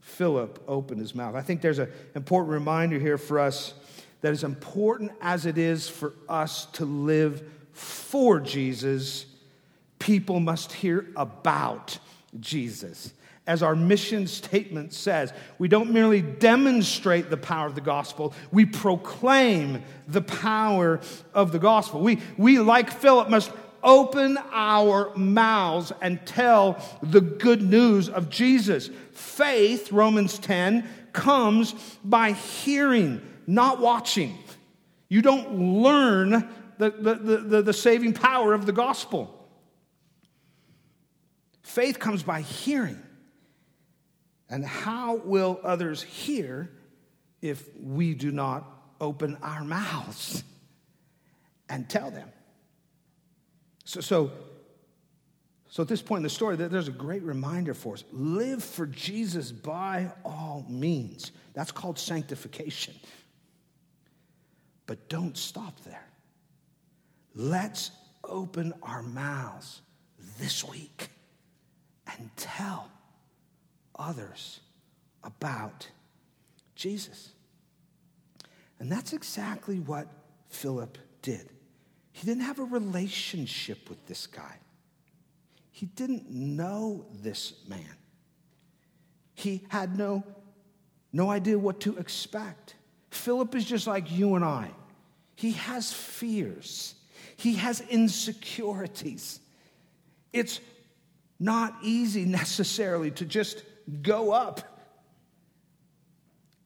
Philip 0.00 0.62
opened 0.66 1.00
his 1.00 1.14
mouth. 1.14 1.34
I 1.34 1.42
think 1.42 1.60
there's 1.60 1.78
an 1.78 1.90
important 2.14 2.50
reminder 2.52 2.98
here 2.98 3.18
for 3.18 3.38
us 3.38 3.74
that 4.22 4.32
as 4.32 4.42
important 4.42 5.12
as 5.20 5.44
it 5.46 5.58
is 5.58 5.88
for 5.88 6.14
us 6.28 6.64
to 6.72 6.86
live 6.86 7.42
for 7.72 8.40
Jesus, 8.40 9.26
people 9.98 10.40
must 10.40 10.72
hear 10.72 11.06
about 11.14 11.98
Jesus. 12.40 13.12
As 13.48 13.62
our 13.62 13.74
mission 13.74 14.26
statement 14.26 14.92
says, 14.92 15.32
we 15.58 15.68
don't 15.68 15.90
merely 15.90 16.20
demonstrate 16.20 17.30
the 17.30 17.38
power 17.38 17.66
of 17.66 17.74
the 17.74 17.80
gospel, 17.80 18.34
we 18.52 18.66
proclaim 18.66 19.82
the 20.06 20.20
power 20.20 21.00
of 21.32 21.50
the 21.50 21.58
gospel. 21.58 22.00
We, 22.00 22.20
we 22.36 22.58
like 22.58 22.90
Philip, 22.90 23.30
must 23.30 23.50
open 23.82 24.36
our 24.52 25.14
mouths 25.16 25.92
and 26.02 26.24
tell 26.26 26.78
the 27.02 27.22
good 27.22 27.62
news 27.62 28.10
of 28.10 28.28
Jesus. 28.28 28.90
Faith, 29.12 29.92
Romans 29.92 30.38
10, 30.38 30.86
comes 31.14 31.72
by 32.04 32.32
hearing 32.32 33.22
not 33.46 33.80
watching. 33.80 34.36
You 35.08 35.22
don't 35.22 35.80
learn 35.82 36.50
the, 36.76 36.90
the, 36.90 37.14
the, 37.14 37.62
the, 37.62 37.72
saving 37.72 38.12
power 38.12 38.52
of 38.52 38.66
the 38.66 38.72
gospel. 38.72 39.34
Faith 41.62 41.98
comes 41.98 42.22
by 42.22 42.42
hearing. 42.42 43.02
And 44.50 44.64
how 44.64 45.16
will 45.16 45.60
others 45.62 46.02
hear 46.02 46.70
if 47.42 47.68
we 47.80 48.14
do 48.14 48.30
not 48.30 48.64
open 49.00 49.36
our 49.42 49.62
mouths 49.62 50.42
and 51.68 51.88
tell 51.88 52.10
them? 52.10 52.28
So, 53.84 54.00
so, 54.00 54.32
so 55.68 55.82
at 55.82 55.88
this 55.88 56.02
point 56.02 56.20
in 56.20 56.22
the 56.24 56.30
story, 56.30 56.56
there's 56.56 56.88
a 56.88 56.92
great 56.92 57.22
reminder 57.22 57.74
for 57.74 57.94
us 57.94 58.04
live 58.12 58.64
for 58.64 58.86
Jesus 58.86 59.52
by 59.52 60.10
all 60.24 60.64
means. 60.68 61.32
That's 61.52 61.72
called 61.72 61.98
sanctification. 61.98 62.94
But 64.86 65.08
don't 65.10 65.36
stop 65.36 65.78
there. 65.84 66.06
Let's 67.34 67.90
open 68.24 68.72
our 68.82 69.02
mouths 69.02 69.82
this 70.38 70.64
week 70.64 71.08
and 72.06 72.30
tell 72.36 72.90
others 73.98 74.60
about 75.24 75.88
Jesus. 76.74 77.32
And 78.78 78.90
that's 78.90 79.12
exactly 79.12 79.80
what 79.80 80.06
Philip 80.48 80.98
did. 81.22 81.50
He 82.12 82.26
didn't 82.26 82.44
have 82.44 82.58
a 82.58 82.64
relationship 82.64 83.88
with 83.88 84.06
this 84.06 84.26
guy, 84.26 84.56
he 85.70 85.86
didn't 85.86 86.30
know 86.30 87.06
this 87.22 87.54
man. 87.68 87.96
He 89.34 89.62
had 89.68 89.96
no, 89.96 90.24
no 91.12 91.30
idea 91.30 91.56
what 91.56 91.78
to 91.80 91.96
expect. 91.96 92.74
Philip 93.10 93.54
is 93.54 93.64
just 93.64 93.86
like 93.86 94.10
you 94.10 94.34
and 94.34 94.44
I. 94.44 94.68
He 95.36 95.52
has 95.52 95.92
fears, 95.92 96.94
he 97.36 97.54
has 97.54 97.80
insecurities. 97.82 99.40
It's 100.32 100.60
not 101.40 101.76
easy 101.82 102.24
necessarily 102.24 103.12
to 103.12 103.24
just 103.24 103.62
go 103.88 104.32
up 104.32 104.60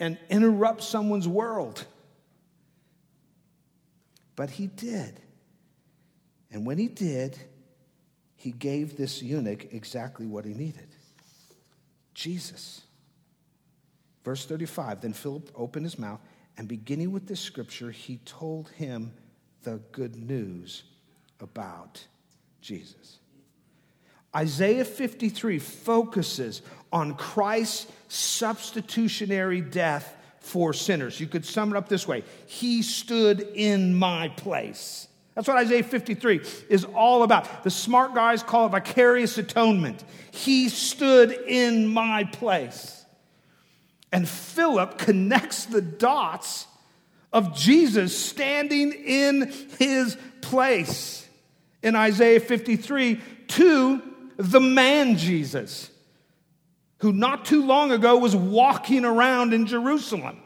and 0.00 0.18
interrupt 0.28 0.82
someone's 0.82 1.28
world. 1.28 1.84
But 4.34 4.50
he 4.50 4.66
did. 4.66 5.20
And 6.50 6.66
when 6.66 6.78
he 6.78 6.88
did, 6.88 7.38
he 8.36 8.50
gave 8.50 8.96
this 8.96 9.22
eunuch 9.22 9.72
exactly 9.72 10.26
what 10.26 10.44
he 10.44 10.52
needed 10.52 10.88
Jesus. 12.14 12.82
Verse 14.24 14.44
35 14.44 15.00
Then 15.00 15.12
Philip 15.12 15.50
opened 15.54 15.86
his 15.86 15.98
mouth, 15.98 16.20
and 16.56 16.68
beginning 16.68 17.12
with 17.12 17.26
this 17.26 17.40
scripture, 17.40 17.90
he 17.90 18.18
told 18.18 18.68
him 18.70 19.12
the 19.62 19.80
good 19.92 20.16
news 20.16 20.84
about 21.40 22.04
Jesus. 22.60 23.18
Isaiah 24.34 24.84
53 24.84 25.58
focuses 25.58 26.62
on 26.92 27.14
Christ's 27.14 27.86
substitutionary 28.08 29.60
death 29.60 30.16
for 30.40 30.72
sinners. 30.72 31.20
You 31.20 31.26
could 31.26 31.44
sum 31.44 31.70
it 31.70 31.76
up 31.76 31.88
this 31.88 32.06
way 32.06 32.24
He 32.46 32.82
stood 32.82 33.40
in 33.54 33.94
my 33.94 34.28
place. 34.28 35.08
That's 35.34 35.48
what 35.48 35.56
Isaiah 35.56 35.82
53 35.82 36.42
is 36.68 36.84
all 36.84 37.22
about. 37.22 37.64
The 37.64 37.70
smart 37.70 38.14
guys 38.14 38.42
call 38.42 38.66
it 38.66 38.70
vicarious 38.70 39.38
atonement. 39.38 40.04
He 40.30 40.68
stood 40.68 41.32
in 41.32 41.86
my 41.86 42.24
place. 42.24 43.04
And 44.12 44.28
Philip 44.28 44.98
connects 44.98 45.64
the 45.64 45.80
dots 45.80 46.66
of 47.32 47.56
Jesus 47.56 48.16
standing 48.16 48.92
in 48.92 49.50
his 49.78 50.18
place 50.42 51.26
in 51.82 51.96
Isaiah 51.96 52.40
53 52.40 53.18
to 53.48 54.11
the 54.36 54.60
man 54.60 55.16
Jesus, 55.16 55.90
who 56.98 57.12
not 57.12 57.44
too 57.44 57.64
long 57.64 57.92
ago 57.92 58.16
was 58.16 58.34
walking 58.34 59.04
around 59.04 59.52
in 59.52 59.66
Jerusalem. 59.66 60.40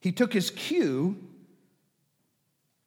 He 0.00 0.12
took 0.12 0.32
his 0.32 0.50
cue 0.50 1.16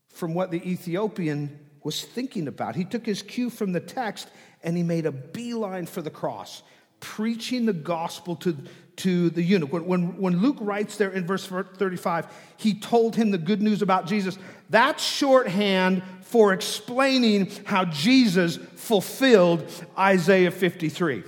from 0.10 0.34
what 0.34 0.52
the 0.52 0.68
Ethiopian 0.70 1.60
was 1.84 2.04
thinking 2.04 2.48
about. 2.48 2.76
He 2.76 2.86
took 2.86 3.06
his 3.06 3.22
cue 3.22 3.50
from 3.50 3.72
the 3.72 3.80
text 3.80 4.30
and 4.64 4.78
he 4.78 4.84
made 4.84 5.06
a 5.06 5.12
beeline 5.12 5.88
for 5.88 6.02
the 6.02 6.10
cross, 6.10 6.62
preaching 7.00 7.66
the 7.66 7.74
gospel 7.74 8.36
to, 8.38 8.56
to 8.98 9.30
the 9.30 9.42
eunuch. 9.42 9.72
When, 9.72 10.18
when, 10.18 10.42
Luke 10.42 10.58
writes 10.60 10.98
there 10.98 11.12
in 11.12 11.26
verse 11.26 11.46
35, 11.46 12.28
he 12.58 12.74
told 12.74 13.16
him 13.16 13.32
the 13.32 13.38
good 13.38 13.62
news 13.62 13.82
about 13.82 14.06
Jesus. 14.06 14.38
That's 14.70 15.04
shorthand 15.04 16.04
for 16.22 16.54
explaining 16.54 17.52
how 17.66 17.86
Jesus 17.86 18.58
fulfilled 18.76 19.70
Isaiah 19.98 20.52
53. 20.52 21.24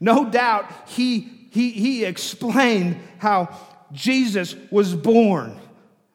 No 0.00 0.28
doubt 0.28 0.70
he, 0.88 1.48
he, 1.50 1.70
he 1.70 2.04
explained 2.04 3.00
how 3.18 3.56
Jesus 3.92 4.56
was 4.70 4.94
born, 4.94 5.58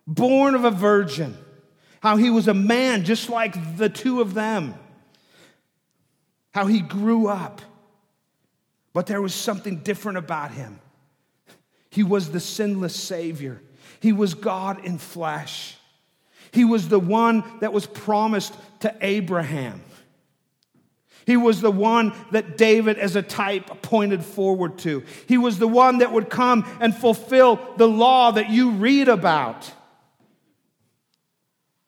born 0.06 0.56
of 0.56 0.66
a 0.66 0.72
virgin, 0.72 1.38
how 2.02 2.18
he 2.18 2.30
was 2.30 2.48
a 2.48 2.54
man 2.54 3.06
just 3.06 3.30
like 3.30 3.78
the 3.78 3.90
two 3.90 4.22
of 4.22 4.34
them, 4.34 4.76
how 6.52 6.66
he 6.66 6.82
grew 6.82 7.28
up. 7.28 7.62
But 8.94 9.08
there 9.08 9.22
was 9.22 9.34
something 9.34 9.78
different 9.78 10.18
about 10.18 10.52
him. 10.52 10.80
He 11.90 12.04
was 12.04 12.32
the 12.32 12.40
sinless 12.40 12.96
Savior, 12.96 13.62
he 14.00 14.14
was 14.14 14.34
God 14.34 14.86
in 14.86 14.98
flesh. 14.98 15.76
He 16.52 16.66
was 16.66 16.88
the 16.90 17.00
one 17.00 17.44
that 17.60 17.74
was 17.74 17.86
promised 17.86 18.56
to 18.80 18.96
Abraham. 19.02 19.84
He 21.28 21.38
was 21.38 21.62
the 21.62 21.72
one 21.72 22.14
that 22.32 22.58
David, 22.58 22.98
as 22.98 23.16
a 23.16 23.22
type, 23.22 23.84
pointed 23.84 24.26
forward 24.26 24.80
to. 24.80 25.04
He 25.28 25.38
was 25.38 25.60
the 25.60 25.68
one 25.68 26.00
that 26.00 26.12
would 26.12 26.28
come 26.28 26.66
and 26.82 26.96
fulfill 26.96 27.60
the 27.78 27.88
law 27.88 28.32
that 28.32 28.50
you 28.50 28.72
read 28.72 29.08
about. 29.08 29.72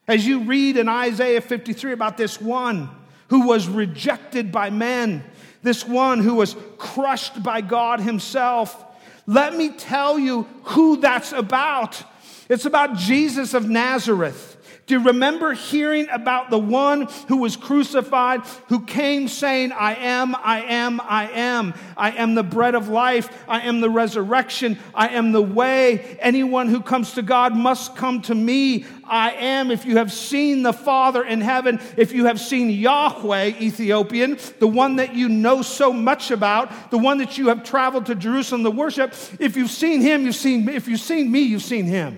As 0.08 0.28
you 0.28 0.42
read 0.44 0.78
in 0.78 0.88
Isaiah 0.88 1.42
53 1.42 1.92
about 1.92 2.18
this 2.18 2.40
one 2.40 2.90
who 3.30 3.48
was 3.48 3.68
rejected 3.68 4.52
by 4.52 4.70
men, 4.70 5.24
this 5.64 5.86
one 5.86 6.20
who 6.20 6.36
was 6.36 6.56
crushed 6.78 7.42
by 7.44 7.62
God 7.62 8.00
Himself, 8.00 8.84
let 9.28 9.56
me 9.56 9.70
tell 9.70 10.18
you 10.18 10.44
who 10.64 10.98
that's 10.98 11.32
about. 11.32 12.02
It's 12.50 12.66
about 12.66 12.98
Jesus 12.98 13.54
of 13.54 13.70
Nazareth. 13.70 14.58
Do 14.92 14.98
you 14.98 15.06
remember 15.06 15.54
hearing 15.54 16.10
about 16.10 16.50
the 16.50 16.58
one 16.58 17.08
who 17.30 17.38
was 17.38 17.56
crucified, 17.56 18.42
who 18.68 18.84
came 18.84 19.30
saying, 19.30 19.72
I 19.72 19.96
am, 19.96 20.36
I 20.36 20.64
am, 20.64 21.00
I 21.00 21.30
am. 21.30 21.74
I 21.96 22.12
am 22.12 22.36
the 22.36 22.44
bread 22.44 22.76
of 22.76 22.90
life. 22.90 23.30
I 23.48 23.62
am 23.62 23.80
the 23.80 23.90
resurrection. 23.90 24.78
I 24.94 25.08
am 25.08 25.32
the 25.32 25.42
way. 25.42 26.18
Anyone 26.20 26.68
who 26.68 26.82
comes 26.82 27.14
to 27.14 27.22
God 27.22 27.56
must 27.56 27.96
come 27.96 28.22
to 28.24 28.36
me. 28.36 28.84
I 29.06 29.32
am. 29.32 29.72
If 29.72 29.86
you 29.86 29.96
have 29.96 30.12
seen 30.12 30.62
the 30.62 30.74
Father 30.74 31.24
in 31.24 31.40
heaven, 31.40 31.80
if 31.96 32.12
you 32.12 32.26
have 32.26 32.42
seen 32.42 32.70
Yahweh, 32.70 33.62
Ethiopian, 33.62 34.40
the 34.60 34.68
one 34.68 34.98
that 34.98 35.16
you 35.16 35.30
know 35.30 35.62
so 35.62 35.94
much 35.94 36.32
about, 36.32 36.92
the 36.92 36.98
one 36.98 37.20
that 37.20 37.38
you 37.38 37.48
have 37.48 37.64
traveled 37.64 38.08
to 38.08 38.16
Jerusalem 38.16 38.66
to 38.66 38.72
worship, 38.72 39.14
if 39.40 39.56
you've 39.56 39.72
seen 39.72 40.02
him, 40.02 40.26
you've 40.26 40.36
seen, 40.36 40.66
me. 40.66 40.76
if 40.76 40.90
you've 40.90 41.00
seen 41.00 41.32
me, 41.32 41.44
you've 41.44 41.64
seen 41.64 41.86
him 41.86 42.18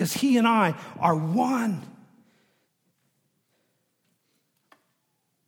because 0.00 0.14
He 0.14 0.38
and 0.38 0.48
I 0.48 0.74
are 0.98 1.14
one. 1.14 1.82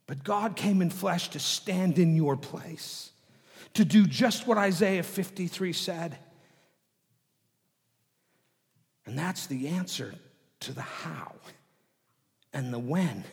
But 0.05 0.23
God 0.23 0.55
came 0.55 0.79
in 0.79 0.91
flesh 0.91 1.29
to 1.29 1.39
stand 1.39 1.97
in 1.97 2.15
your 2.15 2.37
place, 2.37 3.09
to 3.73 3.83
do 3.83 4.05
just 4.05 4.45
what 4.45 4.59
Isaiah 4.59 5.01
53 5.01 5.73
said. 5.73 6.19
And 9.07 9.17
that's 9.17 9.47
the 9.47 9.69
answer 9.69 10.13
to 10.59 10.71
the 10.71 10.83
how 10.83 11.33
and 12.53 12.71
the 12.71 12.77
when. 12.77 13.23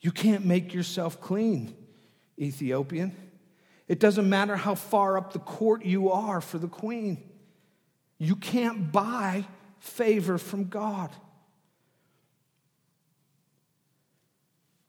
You 0.00 0.10
can't 0.10 0.44
make 0.44 0.74
yourself 0.74 1.20
clean, 1.20 1.76
Ethiopian. 2.40 3.14
It 3.86 4.00
doesn't 4.00 4.28
matter 4.28 4.56
how 4.56 4.74
far 4.74 5.16
up 5.16 5.32
the 5.32 5.38
court 5.38 5.84
you 5.84 6.10
are 6.10 6.40
for 6.40 6.58
the 6.58 6.66
queen. 6.66 7.30
You 8.18 8.36
can't 8.36 8.92
buy 8.92 9.46
favor 9.78 10.38
from 10.38 10.64
God. 10.68 11.10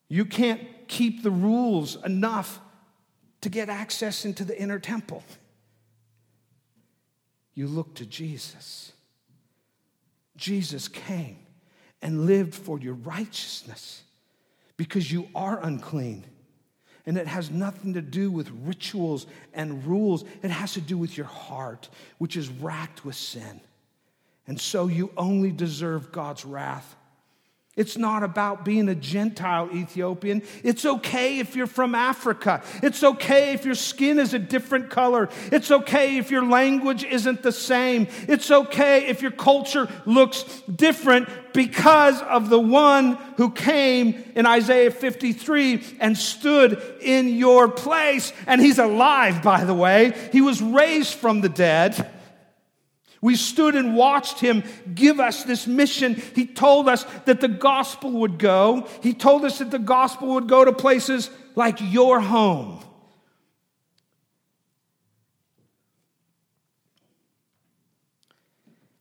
You 0.08 0.26
can't 0.26 0.62
keep 0.88 1.24
the 1.24 1.32
rules 1.32 2.02
enough 2.04 2.60
to 3.42 3.50
get 3.50 3.70
access 3.70 4.26
into 4.26 4.44
the 4.44 4.60
inner 4.60 4.80
temple. 4.80 5.24
You 7.54 7.68
look 7.68 7.96
to 7.96 8.06
Jesus. 8.06 8.92
Jesus 10.36 10.88
came 10.88 11.38
and 12.02 12.26
lived 12.26 12.54
for 12.54 12.80
your 12.80 12.94
righteousness 12.94 14.04
because 14.78 15.12
you 15.12 15.28
are 15.34 15.60
unclean. 15.64 16.26
And 17.06 17.18
it 17.18 17.28
has 17.28 17.52
nothing 17.52 17.94
to 17.94 18.02
do 18.02 18.32
with 18.32 18.50
rituals 18.64 19.28
and 19.54 19.86
rules. 19.86 20.26
It 20.42 20.50
has 20.50 20.74
to 20.74 20.82
do 20.82 20.98
with 20.98 21.16
your 21.18 21.28
heart, 21.28 21.90
which 22.18 22.36
is 22.36 22.50
racked 22.50 23.06
with 23.06 23.16
sin. 23.16 23.62
And 24.48 24.60
so 24.60 24.88
you 24.88 25.12
only 25.18 25.52
deserve 25.52 26.12
God's 26.12 26.46
wrath. 26.46 26.96
It's 27.76 27.98
not 27.98 28.24
about 28.24 28.64
being 28.64 28.88
a 28.88 28.96
Gentile 28.96 29.70
Ethiopian. 29.74 30.44
It's 30.64 30.86
okay 30.86 31.40
if 31.40 31.58
you're 31.58 31.68
from 31.68 31.94
Africa. 31.94 32.64
It's 32.82 33.04
okay 33.04 33.54
if 33.54 33.66
your 33.66 33.76
skin 33.76 34.18
is 34.18 34.34
a 34.34 34.40
different 34.40 34.90
color. 34.90 35.28
It's 35.52 35.70
okay 35.70 36.18
if 36.18 36.32
your 36.32 36.46
language 36.46 37.04
isn't 37.04 37.44
the 37.44 37.52
same. 37.52 38.08
It's 38.30 38.50
okay 38.50 39.08
if 39.08 39.22
your 39.22 39.32
culture 39.32 39.90
looks 40.06 40.44
different 40.74 41.28
because 41.52 42.22
of 42.22 42.50
the 42.50 42.60
one 42.60 43.16
who 43.36 43.52
came 43.52 44.24
in 44.36 44.46
Isaiah 44.46 44.92
53 44.92 45.98
and 46.00 46.18
stood 46.18 46.82
in 47.02 47.36
your 47.36 47.68
place. 47.68 48.32
And 48.48 48.62
he's 48.62 48.80
alive, 48.80 49.44
by 49.44 49.66
the 49.66 49.74
way. 49.74 50.14
He 50.32 50.40
was 50.40 50.62
raised 50.62 51.16
from 51.16 51.42
the 51.42 51.50
dead 51.50 52.10
We 53.26 53.36
stood 53.36 53.74
and 53.74 53.96
watched 53.96 54.40
him 54.40 54.64
give 54.94 55.20
us 55.20 55.46
this 55.46 55.66
mission. 55.66 56.14
He 56.14 56.46
told 56.46 56.88
us 56.88 57.06
that 57.26 57.42
the 57.42 57.48
gospel 57.48 58.12
would 58.12 58.38
go. 58.38 58.88
He 59.02 59.16
told 59.16 59.44
us 59.46 59.58
that 59.58 59.72
the 59.72 59.80
gospel 59.80 60.36
would 60.36 60.48
go 60.48 60.64
to 60.64 60.72
places 60.72 61.32
like 61.56 61.80
your 61.82 62.20
home. 62.20 62.86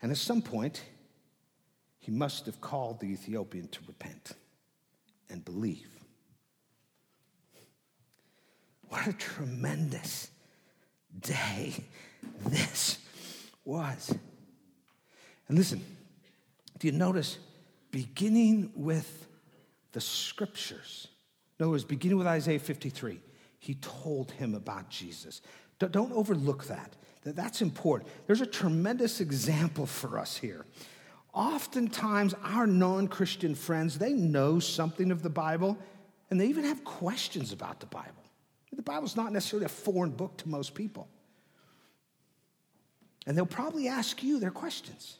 And 0.01 0.11
at 0.11 0.16
some 0.16 0.41
point, 0.41 0.83
he 1.99 2.11
must 2.11 2.47
have 2.47 2.62
called 2.62 3.01
the 3.01 3.09
Ethiopian 3.09 3.68
to 3.68 3.81
repent 3.87 4.33
and 5.29 5.45
believe. 5.45 5.91
What 8.89 9.07
a 9.07 9.12
tremendous 9.12 10.31
day 11.20 11.75
this 12.47 13.03
was. 13.65 14.15
And 15.49 15.59
listen, 15.59 15.85
do 16.79 16.87
you 16.87 16.93
notice 16.93 17.39
beginning 17.91 18.73
with 18.75 19.27
the 19.93 20.01
scriptures? 20.01 21.09
In 21.59 21.65
other 21.65 21.71
words, 21.71 21.85
beginning 21.85 22.19
with 22.19 22.27
Isaiah 22.27 22.59
53, 22.59 23.21
he 23.59 23.75
told 23.75 24.33
him 24.33 24.55
about 24.55 24.91
Jesus. 24.91 25.41
Don't 25.79 26.12
overlook 26.12 26.65
that. 26.67 26.97
That's 27.25 27.62
important. 27.62 28.11
There's 28.27 28.43
a 28.43 28.47
tremendous 28.47 29.21
example 29.21 29.87
for 29.87 30.19
us 30.19 30.37
here. 30.37 30.67
Oftentimes, 31.33 32.35
our 32.45 32.67
non 32.67 33.09
Christian 33.09 33.55
friends, 33.55 33.99
they 33.99 34.12
know 34.12 34.61
something 34.61 35.11
of 35.11 35.23
the 35.23 35.31
Bible, 35.31 35.77
and 36.31 36.41
they 36.41 36.47
even 36.47 36.65
have 36.65 36.85
questions 36.85 37.53
about 37.53 37.81
the 37.81 37.87
Bible. 37.87 38.23
The 38.73 38.83
Bible's 38.83 39.17
not 39.17 39.33
necessarily 39.33 39.67
a 39.67 39.71
foreign 39.71 40.11
book 40.11 40.37
to 40.39 40.49
most 40.49 40.75
people. 40.75 41.09
And 43.27 43.37
they'll 43.37 43.47
probably 43.47 43.89
ask 43.89 44.22
you 44.22 44.39
their 44.39 44.51
questions 44.51 45.16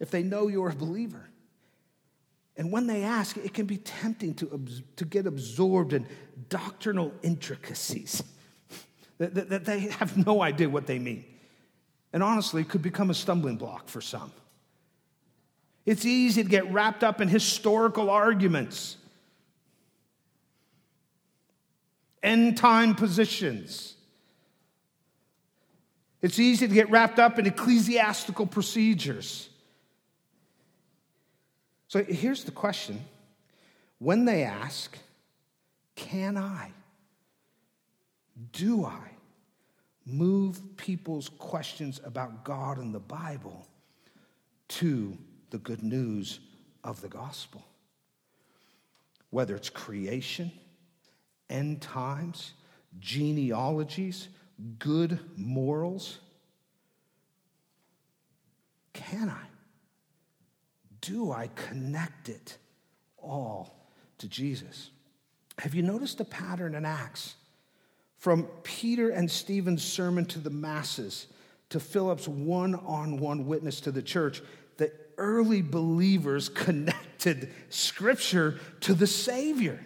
if 0.00 0.10
they 0.10 0.22
know 0.22 0.48
you're 0.48 0.70
a 0.70 0.74
believer. 0.74 1.28
And 2.56 2.72
when 2.72 2.88
they 2.88 3.04
ask, 3.04 3.36
it 3.36 3.54
can 3.54 3.66
be 3.66 3.76
tempting 3.76 4.34
to, 4.34 4.60
to 4.96 5.04
get 5.04 5.26
absorbed 5.26 5.92
in 5.92 6.06
doctrinal 6.48 7.12
intricacies 7.22 8.22
that, 9.18 9.34
that, 9.34 9.48
that 9.50 9.64
they 9.64 9.80
have 9.80 10.26
no 10.26 10.42
idea 10.42 10.68
what 10.68 10.86
they 10.86 10.98
mean. 10.98 11.24
And 12.12 12.22
honestly, 12.22 12.64
could 12.64 12.82
become 12.82 13.10
a 13.10 13.14
stumbling 13.14 13.56
block 13.56 13.88
for 13.88 14.00
some. 14.00 14.32
It's 15.86 16.04
easy 16.04 16.42
to 16.42 16.48
get 16.48 16.70
wrapped 16.72 17.04
up 17.04 17.20
in 17.20 17.28
historical 17.28 18.10
arguments, 18.10 18.96
end 22.22 22.56
time 22.56 22.94
positions. 22.94 23.94
It's 26.20 26.38
easy 26.38 26.66
to 26.66 26.74
get 26.74 26.90
wrapped 26.90 27.18
up 27.18 27.38
in 27.38 27.46
ecclesiastical 27.46 28.46
procedures. 28.46 29.48
So 31.86 32.02
here's 32.02 32.44
the 32.44 32.50
question 32.50 33.00
when 33.98 34.24
they 34.24 34.42
ask, 34.42 34.96
Can 35.94 36.36
I? 36.36 36.70
Do 38.52 38.84
I 38.84 39.10
move 40.06 40.60
people's 40.76 41.28
questions 41.28 42.00
about 42.04 42.44
God 42.44 42.78
and 42.78 42.94
the 42.94 43.00
Bible 43.00 43.66
to 44.68 45.16
the 45.50 45.58
good 45.58 45.82
news 45.82 46.40
of 46.84 47.00
the 47.00 47.08
gospel? 47.08 47.64
Whether 49.30 49.56
it's 49.56 49.70
creation, 49.70 50.52
end 51.50 51.82
times, 51.82 52.52
genealogies, 53.00 54.28
good 54.78 55.18
morals? 55.36 56.18
Can 58.92 59.28
I? 59.28 59.46
Do 61.00 61.30
I 61.30 61.48
connect 61.54 62.28
it 62.28 62.58
all 63.16 63.88
to 64.18 64.28
Jesus? 64.28 64.90
Have 65.58 65.74
you 65.74 65.82
noticed 65.82 66.20
a 66.20 66.24
pattern 66.24 66.74
in 66.74 66.84
Acts? 66.84 67.34
From 68.16 68.44
Peter 68.64 69.10
and 69.10 69.30
Stephen's 69.30 69.84
sermon 69.84 70.24
to 70.26 70.40
the 70.40 70.50
masses 70.50 71.28
to 71.70 71.78
Philip's 71.78 72.26
one 72.26 72.74
on 72.74 73.18
one 73.18 73.46
witness 73.46 73.80
to 73.82 73.92
the 73.92 74.02
church, 74.02 74.42
the 74.76 74.92
early 75.16 75.62
believers 75.62 76.48
connected 76.54 77.52
Scripture 77.68 78.58
to 78.80 78.94
the 78.94 79.06
Savior. 79.06 79.84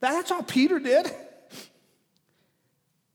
That's 0.00 0.30
all 0.30 0.42
Peter 0.42 0.78
did. 0.78 1.10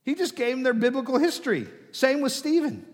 He 0.07 0.15
just 0.15 0.37
gave 0.37 0.55
them 0.55 0.63
their 0.63 0.73
biblical 0.73 1.17
history. 1.17 1.67
Same 1.91 2.21
with 2.21 2.31
Stephen. 2.31 2.85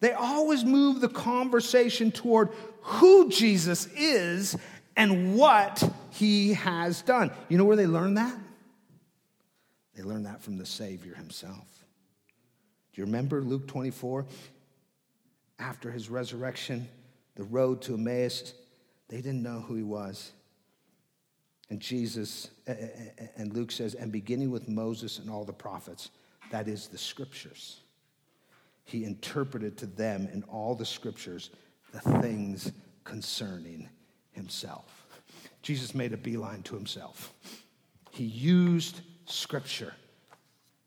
They 0.00 0.12
always 0.12 0.62
move 0.62 1.00
the 1.00 1.08
conversation 1.08 2.12
toward 2.12 2.50
who 2.82 3.30
Jesus 3.30 3.86
is 3.96 4.58
and 4.94 5.38
what 5.38 5.82
he 6.10 6.52
has 6.52 7.00
done. 7.00 7.30
You 7.48 7.56
know 7.56 7.64
where 7.64 7.78
they 7.78 7.86
learned 7.86 8.18
that? 8.18 8.38
They 9.94 10.02
learned 10.02 10.26
that 10.26 10.42
from 10.42 10.58
the 10.58 10.66
Savior 10.66 11.14
himself. 11.14 11.86
Do 12.92 13.00
you 13.00 13.06
remember 13.06 13.40
Luke 13.40 13.66
24? 13.66 14.26
After 15.58 15.90
his 15.90 16.10
resurrection, 16.10 16.86
the 17.36 17.44
road 17.44 17.80
to 17.82 17.94
Emmaus, 17.94 18.52
they 19.08 19.22
didn't 19.22 19.42
know 19.42 19.60
who 19.60 19.76
he 19.76 19.82
was. 19.82 20.30
And 21.70 21.80
Jesus, 21.80 22.50
and 22.66 23.54
Luke 23.54 23.72
says, 23.72 23.94
and 23.94 24.12
beginning 24.12 24.50
with 24.50 24.68
Moses 24.68 25.18
and 25.18 25.30
all 25.30 25.44
the 25.44 25.52
prophets, 25.52 26.10
that 26.50 26.68
is 26.68 26.88
the 26.88 26.98
scriptures. 26.98 27.80
He 28.84 29.04
interpreted 29.04 29.78
to 29.78 29.86
them 29.86 30.28
in 30.32 30.42
all 30.44 30.74
the 30.74 30.84
scriptures 30.84 31.50
the 31.92 32.00
things 32.20 32.70
concerning 33.04 33.88
himself. 34.32 35.06
Jesus 35.62 35.94
made 35.94 36.12
a 36.12 36.18
beeline 36.18 36.62
to 36.64 36.74
himself. 36.74 37.32
He 38.10 38.24
used 38.24 39.00
scripture 39.24 39.94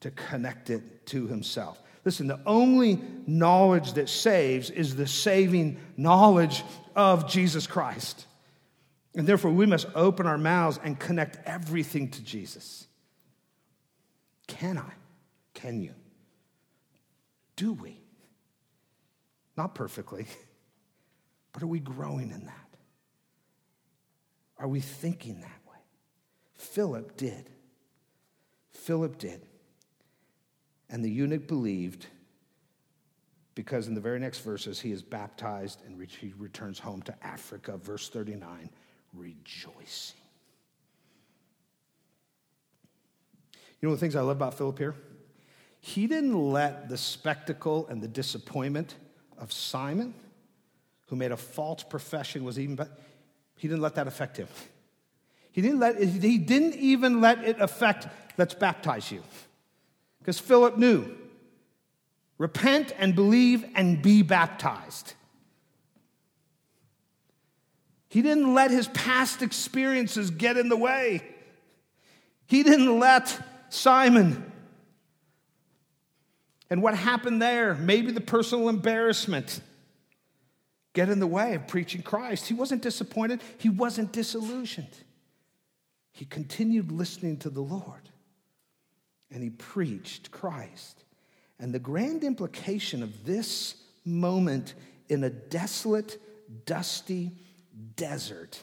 to 0.01 0.11
connect 0.11 0.69
it 0.69 1.07
to 1.07 1.25
himself. 1.25 1.81
Listen, 2.05 2.27
the 2.27 2.39
only 2.45 3.01
knowledge 3.25 3.93
that 3.93 4.09
saves 4.09 4.69
is 4.69 4.95
the 4.95 5.07
saving 5.07 5.79
knowledge 5.97 6.63
of 6.95 7.27
Jesus 7.27 7.65
Christ. 7.65 8.26
And 9.17 9.25
therefore, 9.25 9.49
we 9.49 9.65
must 9.65 9.87
open 9.95 10.27
our 10.27 10.37
mouths 10.37 10.79
and 10.83 10.97
connect 10.99 11.39
everything 11.47 12.09
to 12.11 12.21
Jesus. 12.21 12.85
Can 14.45 14.77
I? 14.77 14.93
Can 15.55 15.81
you? 15.81 15.95
Do 17.55 17.73
we? 17.73 17.99
Not 19.57 19.73
perfectly, 19.73 20.27
but 21.51 21.63
are 21.63 21.67
we 21.67 21.79
growing 21.79 22.29
in 22.29 22.45
that? 22.45 22.77
Are 24.59 24.67
we 24.67 24.81
thinking 24.81 25.41
that 25.41 25.61
way? 25.67 25.79
Philip 26.53 27.17
did. 27.17 27.49
Philip 28.69 29.17
did. 29.17 29.41
And 30.91 31.03
the 31.03 31.09
eunuch 31.09 31.47
believed 31.47 32.05
because 33.55 33.87
in 33.87 33.95
the 33.95 34.01
very 34.01 34.19
next 34.19 34.39
verses 34.39 34.79
he 34.79 34.91
is 34.91 35.01
baptized 35.01 35.81
and 35.87 35.99
he 36.07 36.33
returns 36.37 36.77
home 36.77 37.01
to 37.01 37.25
Africa. 37.25 37.77
Verse 37.77 38.09
39 38.09 38.69
rejoicing. 39.17 40.15
You 43.81 43.89
know 43.89 43.95
the 43.95 43.99
things 43.99 44.15
I 44.15 44.21
love 44.21 44.37
about 44.37 44.55
Philip 44.57 44.77
here? 44.77 44.95
He 45.79 46.07
didn't 46.07 46.51
let 46.51 46.89
the 46.89 46.97
spectacle 46.97 47.87
and 47.87 48.01
the 48.01 48.07
disappointment 48.07 48.95
of 49.37 49.51
Simon, 49.53 50.13
who 51.07 51.15
made 51.15 51.31
a 51.31 51.37
false 51.37 51.83
profession, 51.83 52.43
was 52.43 52.59
even 52.59 52.75
better. 52.75 52.91
He 53.55 53.67
didn't 53.67 53.81
let 53.81 53.95
that 53.95 54.07
affect 54.07 54.37
him. 54.37 54.47
He 55.51 55.61
didn't, 55.61 55.79
let, 55.79 56.01
he 56.01 56.37
didn't 56.37 56.75
even 56.75 57.21
let 57.21 57.43
it 57.43 57.59
affect, 57.59 58.07
let's 58.37 58.53
baptize 58.53 59.11
you. 59.11 59.23
Because 60.19 60.39
Philip 60.39 60.77
knew 60.77 61.15
repent 62.37 62.93
and 62.99 63.15
believe 63.15 63.65
and 63.73 64.01
be 64.01 64.21
baptized. 64.21 65.13
He 68.17 68.23
didn't 68.23 68.55
let 68.55 68.71
his 68.71 68.87
past 68.87 69.43
experiences 69.43 70.31
get 70.31 70.57
in 70.57 70.69
the 70.69 70.75
way. 70.75 71.21
He 72.47 72.63
didn't 72.63 72.97
let 72.97 73.39
Simon 73.69 74.51
and 76.71 76.81
what 76.81 76.95
happened 76.95 77.39
there, 77.39 77.75
maybe 77.75 78.11
the 78.11 78.19
personal 78.19 78.69
embarrassment, 78.69 79.61
get 80.93 81.09
in 81.09 81.19
the 81.19 81.27
way 81.27 81.53
of 81.53 81.67
preaching 81.67 82.01
Christ. 82.01 82.47
He 82.47 82.55
wasn't 82.55 82.81
disappointed, 82.81 83.39
he 83.59 83.69
wasn't 83.69 84.11
disillusioned. 84.11 84.97
He 86.11 86.25
continued 86.25 86.91
listening 86.91 87.37
to 87.37 87.51
the 87.51 87.61
Lord 87.61 88.09
and 89.29 89.43
he 89.43 89.51
preached 89.51 90.31
Christ. 90.31 91.03
And 91.59 91.71
the 91.71 91.77
grand 91.77 92.23
implication 92.23 93.03
of 93.03 93.27
this 93.27 93.75
moment 94.03 94.73
in 95.07 95.23
a 95.23 95.29
desolate, 95.29 96.19
dusty, 96.65 97.33
desert 97.95 98.61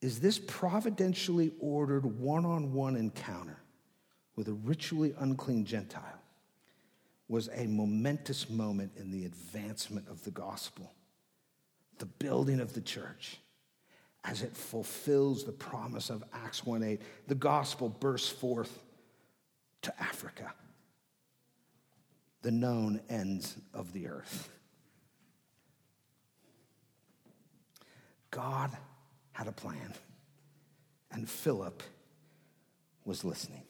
is 0.00 0.20
this 0.20 0.38
providentially 0.38 1.52
ordered 1.58 2.04
one 2.04 2.44
on 2.44 2.72
one 2.72 2.96
encounter 2.96 3.58
with 4.36 4.48
a 4.48 4.52
ritually 4.52 5.14
unclean 5.18 5.64
Gentile 5.64 6.20
was 7.28 7.48
a 7.52 7.66
momentous 7.66 8.48
moment 8.48 8.92
in 8.96 9.10
the 9.10 9.24
advancement 9.24 10.06
of 10.08 10.22
the 10.24 10.30
gospel, 10.30 10.92
the 11.98 12.06
building 12.06 12.60
of 12.60 12.72
the 12.72 12.80
church 12.80 13.38
as 14.24 14.42
it 14.42 14.56
fulfills 14.56 15.44
the 15.44 15.52
promise 15.52 16.10
of 16.10 16.24
Acts 16.32 16.62
1:8. 16.62 17.00
The 17.26 17.34
gospel 17.34 17.88
bursts 17.88 18.28
forth 18.28 18.82
to 19.82 20.02
Africa, 20.02 20.52
the 22.42 22.50
known 22.50 23.00
ends 23.08 23.56
of 23.72 23.92
the 23.92 24.08
earth. 24.08 24.50
God 28.30 28.70
had 29.32 29.46
a 29.46 29.52
plan, 29.52 29.94
and 31.10 31.28
Philip 31.28 31.82
was 33.04 33.24
listening. 33.24 33.62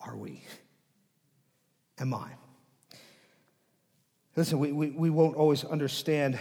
Are 0.00 0.16
we? 0.16 0.42
Am 1.98 2.12
I? 2.12 2.30
Listen, 4.34 4.58
we, 4.58 4.72
we, 4.72 4.90
we 4.90 5.10
won't 5.10 5.36
always 5.36 5.64
understand 5.64 6.38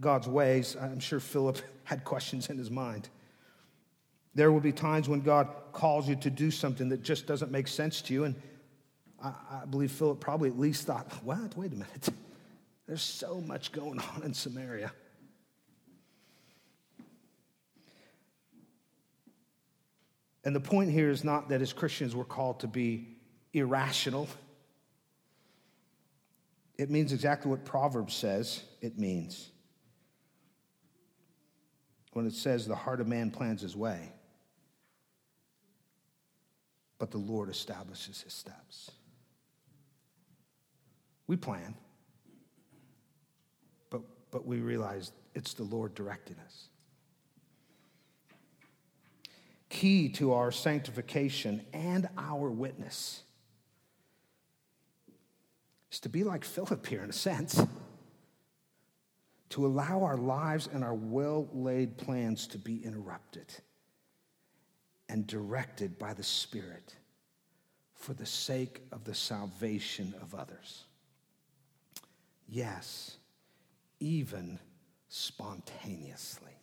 God's 0.00 0.28
ways. 0.28 0.76
I'm 0.80 1.00
sure 1.00 1.20
Philip 1.20 1.58
had 1.84 2.04
questions 2.04 2.50
in 2.50 2.58
his 2.58 2.70
mind. 2.70 3.08
There 4.34 4.52
will 4.52 4.60
be 4.60 4.72
times 4.72 5.08
when 5.08 5.22
God 5.22 5.48
calls 5.72 6.08
you 6.08 6.14
to 6.16 6.30
do 6.30 6.50
something 6.50 6.88
that 6.90 7.02
just 7.02 7.26
doesn't 7.26 7.50
make 7.50 7.66
sense 7.66 8.00
to 8.02 8.14
you. 8.14 8.24
And 8.24 8.34
I, 9.22 9.32
I 9.62 9.64
believe 9.64 9.90
Philip 9.90 10.20
probably 10.20 10.50
at 10.50 10.58
least 10.58 10.86
thought, 10.86 11.10
what? 11.24 11.56
Wait 11.56 11.72
a 11.72 11.76
minute. 11.76 12.08
There's 12.86 13.02
so 13.02 13.40
much 13.40 13.72
going 13.72 13.98
on 13.98 14.22
in 14.22 14.34
Samaria. 14.34 14.92
And 20.44 20.56
the 20.56 20.60
point 20.60 20.90
here 20.90 21.10
is 21.10 21.22
not 21.22 21.48
that 21.50 21.60
as 21.60 21.72
Christians 21.72 22.16
we're 22.16 22.24
called 22.24 22.60
to 22.60 22.66
be 22.66 23.08
irrational. 23.52 24.28
It 26.78 26.90
means 26.90 27.12
exactly 27.12 27.50
what 27.50 27.64
Proverbs 27.64 28.14
says 28.14 28.62
it 28.80 28.98
means. 28.98 29.50
When 32.12 32.26
it 32.26 32.32
says 32.32 32.66
the 32.66 32.74
heart 32.74 33.00
of 33.00 33.06
man 33.06 33.30
plans 33.30 33.60
his 33.60 33.76
way, 33.76 34.12
but 36.98 37.10
the 37.10 37.18
Lord 37.18 37.48
establishes 37.48 38.22
his 38.22 38.32
steps. 38.32 38.90
We 41.26 41.36
plan, 41.36 41.74
but, 43.90 44.00
but 44.30 44.44
we 44.44 44.58
realize 44.58 45.12
it's 45.34 45.54
the 45.54 45.62
Lord 45.62 45.94
directing 45.94 46.36
us. 46.44 46.69
Key 49.70 50.10
to 50.10 50.34
our 50.34 50.50
sanctification 50.50 51.64
and 51.72 52.08
our 52.18 52.50
witness 52.50 53.22
is 55.90 56.00
to 56.00 56.08
be 56.08 56.24
like 56.24 56.44
Philip 56.44 56.84
here 56.86 57.02
in 57.02 57.10
a 57.10 57.14
sense, 57.14 57.64
to 59.50 59.66
allow 59.66 60.02
our 60.02 60.16
lives 60.16 60.68
and 60.72 60.84
our 60.84 60.94
well 60.94 61.48
laid 61.52 61.96
plans 61.96 62.46
to 62.48 62.58
be 62.58 62.84
interrupted 62.84 63.46
and 65.08 65.26
directed 65.26 65.98
by 65.98 66.14
the 66.14 66.22
Spirit 66.22 66.96
for 67.94 68.12
the 68.12 68.26
sake 68.26 68.82
of 68.92 69.04
the 69.04 69.14
salvation 69.14 70.14
of 70.20 70.34
others. 70.34 70.84
Yes, 72.48 73.16
even 74.00 74.58
spontaneously. 75.08 76.59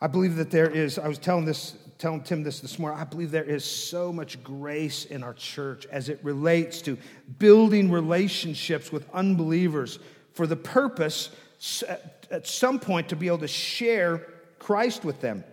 I 0.00 0.06
believe 0.06 0.36
that 0.36 0.50
there 0.50 0.70
is, 0.70 0.98
I 0.98 1.08
was 1.08 1.18
telling 1.18 1.44
this, 1.44 1.74
telling 1.98 2.22
Tim 2.22 2.42
this 2.42 2.60
this 2.60 2.78
morning, 2.78 2.98
I 2.98 3.04
believe 3.04 3.30
there 3.30 3.44
is 3.44 3.64
so 3.64 4.12
much 4.12 4.42
grace 4.42 5.04
in 5.04 5.22
our 5.22 5.34
church 5.34 5.86
as 5.92 6.08
it 6.08 6.18
relates 6.22 6.80
to 6.82 6.96
building 7.38 7.90
relationships 7.90 8.90
with 8.90 9.06
unbelievers 9.12 9.98
for 10.32 10.46
the 10.46 10.56
purpose 10.56 11.28
at 12.30 12.46
some 12.46 12.78
point 12.78 13.10
to 13.10 13.16
be 13.16 13.26
able 13.26 13.38
to 13.38 13.48
share 13.48 14.26
Christ 14.58 15.04
with 15.04 15.20
them. 15.20 15.44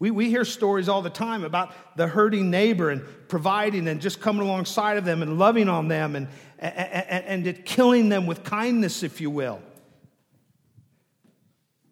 We, 0.00 0.10
we 0.10 0.28
hear 0.28 0.44
stories 0.44 0.88
all 0.88 1.02
the 1.02 1.10
time 1.10 1.44
about 1.44 1.72
the 1.96 2.08
hurting 2.08 2.50
neighbor 2.50 2.90
and 2.90 3.02
providing 3.28 3.86
and 3.86 4.00
just 4.00 4.20
coming 4.20 4.42
alongside 4.42 4.96
of 4.96 5.04
them 5.04 5.22
and 5.22 5.38
loving 5.38 5.68
on 5.68 5.86
them 5.86 6.16
and, 6.16 6.26
and, 6.58 6.76
and, 7.08 7.46
and 7.46 7.64
killing 7.64 8.08
them 8.08 8.26
with 8.26 8.42
kindness, 8.42 9.04
if 9.04 9.20
you 9.20 9.30
will. 9.30 9.62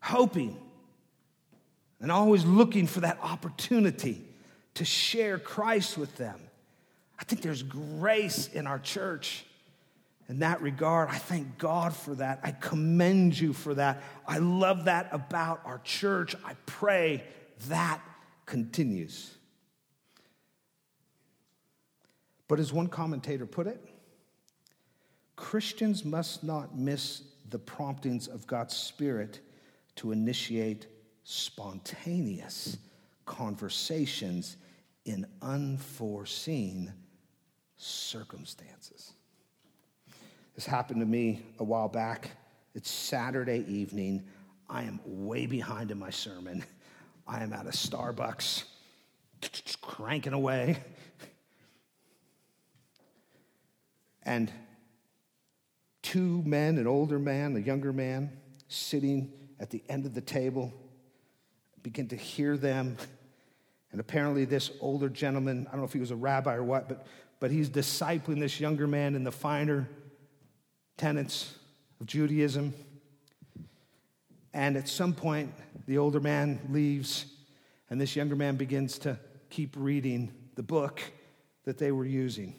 Hoping 0.01 0.59
and 2.03 2.13
always 2.13 2.45
looking 2.45 2.87
for 2.87 3.01
that 3.01 3.19
opportunity 3.23 4.21
to 4.75 4.85
share 4.85 5.39
Christ 5.39 5.97
with 5.97 6.17
them. 6.17 6.39
I 7.19 7.25
think 7.25 7.41
there's 7.41 7.63
grace 7.63 8.49
in 8.49 8.67
our 8.67 8.81
church 8.81 9.47
in 10.29 10.41
that 10.41 10.61
regard. 10.61 11.09
I 11.11 11.19
thank 11.19 11.59
God 11.59 11.95
for 11.95 12.17
that. 12.17 12.41
I 12.43 12.51
commend 12.51 13.39
you 13.39 13.53
for 13.53 13.75
that. 13.75 14.03
I 14.27 14.39
love 14.39 14.87
that 14.87 15.09
about 15.13 15.63
our 15.65 15.79
church. 15.85 16.35
I 16.45 16.55
pray 16.67 17.23
that 17.69 18.01
continues. 18.47 19.35
But 22.49 22.59
as 22.59 22.73
one 22.73 22.89
commentator 22.89 23.47
put 23.47 23.69
it, 23.69 23.81
Christians 25.37 26.05
must 26.05 26.43
not 26.43 26.77
miss 26.77 27.23
the 27.49 27.59
promptings 27.59 28.27
of 28.27 28.47
God's 28.47 28.77
Spirit 28.77 29.41
to 29.97 30.11
initiate 30.11 30.87
spontaneous 31.25 32.77
conversations 33.27 34.57
in 35.05 35.27
unforeseen 35.41 36.93
circumstances. 37.77 39.13
This 40.55 40.67
happened 40.67 41.01
to 41.01 41.07
me 41.07 41.43
a 41.59 41.65
while 41.65 41.89
back. 41.89 42.31
It's 42.75 42.91
Saturday 42.91 43.65
evening. 43.69 44.25
I 44.69 44.85
am 44.85 45.01
way 45.05 45.47
behind 45.47 45.91
in 45.91 45.99
my 45.99 46.11
sermon. 46.11 46.65
I 47.27 47.43
am 47.43 47.53
at 47.53 47.67
a 47.67 47.71
Starbucks, 47.71 48.65
cranking 49.81 50.33
away. 50.33 50.79
And 54.25 54.53
two 56.03 56.43
men, 56.45 56.79
an 56.79 56.87
older 56.87 57.19
man, 57.19 57.57
a 57.57 57.61
younger 57.61 57.93
man, 57.93 58.31
sitting 58.69 59.33
at 59.59 59.71
the 59.71 59.83
end 59.89 60.07
of 60.07 60.15
the 60.15 60.21
table 60.21 60.73
begin 61.83 62.09
to 62.09 62.17
hear 62.17 62.57
them. 62.57 62.97
And 63.91 64.01
apparently, 64.01 64.45
this 64.45 64.71
older 64.81 65.09
gentleman, 65.09 65.67
I 65.69 65.73
don't 65.73 65.81
know 65.81 65.87
if 65.87 65.93
he 65.93 66.01
was 66.01 66.11
a 66.11 66.17
rabbi 66.17 66.55
or 66.55 66.65
what, 66.65 66.89
but, 66.89 67.07
but 67.41 67.51
he's 67.51 67.69
discipling 67.69 68.41
this 68.41 68.59
younger 68.59 68.87
man 68.87 69.15
in 69.15 69.25
the 69.25 69.33
finer 69.33 69.89
tenets 70.97 71.55
of 72.01 72.07
Judaism. 72.07 72.73
And 74.55 74.77
at 74.77 74.89
some 74.89 75.13
point, 75.15 75.53
the 75.87 75.99
older 75.99 76.21
man 76.21 76.61
leaves, 76.71 77.27
and 77.91 78.01
this 78.01 78.17
younger 78.17 78.37
man 78.37 78.57
begins 78.57 78.99
to 79.01 79.19
keep 79.51 79.75
reading 79.77 80.33
the 80.55 80.63
book 80.63 81.01
that 81.65 81.79
they 81.79 81.93
were 81.93 82.05
using. 82.05 82.55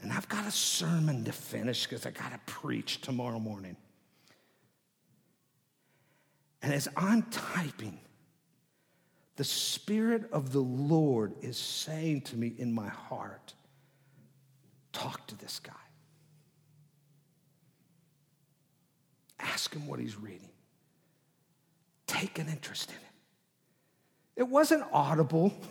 And 0.00 0.12
I've 0.12 0.28
got 0.28 0.46
a 0.46 0.50
sermon 0.50 1.24
to 1.24 1.32
finish 1.32 1.84
because 1.84 2.06
I 2.06 2.10
got 2.10 2.32
to 2.32 2.40
preach 2.46 3.00
tomorrow 3.00 3.38
morning. 3.38 3.76
And 6.62 6.72
as 6.72 6.88
I'm 6.96 7.22
typing, 7.24 7.98
the 9.36 9.44
Spirit 9.44 10.30
of 10.32 10.52
the 10.52 10.60
Lord 10.60 11.34
is 11.42 11.56
saying 11.56 12.22
to 12.22 12.36
me 12.36 12.54
in 12.56 12.72
my 12.72 12.88
heart, 12.88 13.54
talk 14.92 15.26
to 15.28 15.38
this 15.38 15.58
guy. 15.58 15.72
Ask 19.40 19.74
him 19.74 19.88
what 19.88 19.98
he's 19.98 20.16
reading. 20.16 20.50
Take 22.06 22.38
an 22.38 22.48
interest 22.48 22.90
in 22.90 22.96
it. 22.96 24.42
It 24.42 24.48
wasn't 24.48 24.84
audible. 24.92 25.52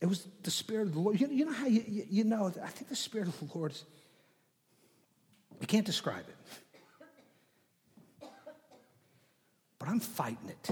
It 0.00 0.06
was 0.06 0.28
the 0.44 0.50
Spirit 0.52 0.86
of 0.86 0.94
the 0.94 1.00
Lord. 1.00 1.20
You, 1.20 1.44
know 1.44 1.52
how 1.52 1.66
you, 1.66 1.82
you, 1.84 2.06
you 2.08 2.22
know, 2.22 2.46
I 2.46 2.68
think 2.68 2.88
the 2.88 2.94
Spirit 2.94 3.26
of 3.26 3.36
the 3.40 3.58
Lord 3.58 3.72
is, 3.72 3.84
you 5.60 5.66
can't 5.66 5.84
describe 5.84 6.24
it. 6.28 6.36
But 9.78 9.88
I'm 9.88 10.00
fighting 10.00 10.48
it. 10.48 10.70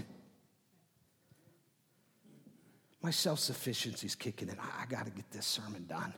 My 3.02 3.10
self 3.10 3.38
sufficiency 3.38 4.06
is 4.06 4.14
kicking 4.14 4.48
in. 4.48 4.58
I, 4.58 4.82
I 4.82 4.86
got 4.86 5.04
to 5.04 5.12
get 5.12 5.30
this 5.30 5.46
sermon 5.46 5.86
done. 5.88 6.12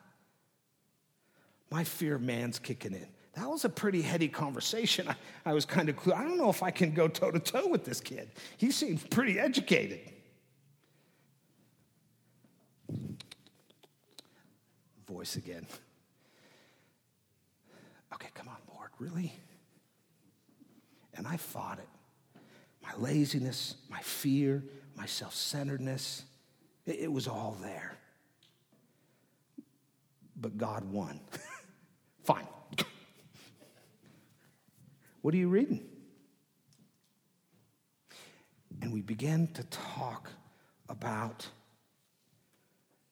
My 1.70 1.84
fear 1.84 2.14
of 2.14 2.22
man's 2.22 2.59
kicking 2.59 2.93
in. 2.93 3.07
That 3.34 3.49
was 3.49 3.64
a 3.64 3.68
pretty 3.68 4.01
heady 4.01 4.28
conversation. 4.28 5.07
I, 5.07 5.14
I 5.45 5.53
was 5.53 5.66
kind 5.66 5.89
of. 5.89 5.97
I 6.09 6.22
don't 6.24 6.39
know 6.39 6.49
if 6.49 6.62
I 6.62 6.70
can 6.70 6.93
go 6.93 7.07
toe 7.09 7.30
to 7.30 7.39
toe 7.39 7.68
with 7.68 7.84
this 7.84 8.01
kid. 8.01 8.30
He 8.57 8.70
seems 8.70 9.05
pretty 9.05 9.39
educated. 9.39 10.01
Voice 15.07 15.36
again. 15.36 15.66
Okay, 18.14 18.28
come 18.34 18.49
on, 18.49 18.57
Lord, 18.74 18.91
really? 18.99 19.34
And 21.14 21.26
I 21.26 21.36
fought 21.36 21.78
it 21.78 21.89
my 22.89 23.03
laziness, 23.03 23.74
my 23.91 24.01
fear, 24.01 24.64
my 24.97 25.07
self 25.07 25.34
centeredness. 25.34 26.24
It, 26.86 27.01
it 27.01 27.12
was 27.12 27.28
all 27.28 27.57
there. 27.62 27.99
but 30.41 30.57
God 30.57 30.84
won. 30.91 31.20
Fine. 32.24 32.47
What 35.20 35.34
are 35.34 35.39
you 35.39 35.49
reading? 35.49 35.84
And 38.80 38.93
we 38.93 39.03
began 39.03 39.49
to 39.49 39.64
talk 39.64 40.30
about 40.89 41.47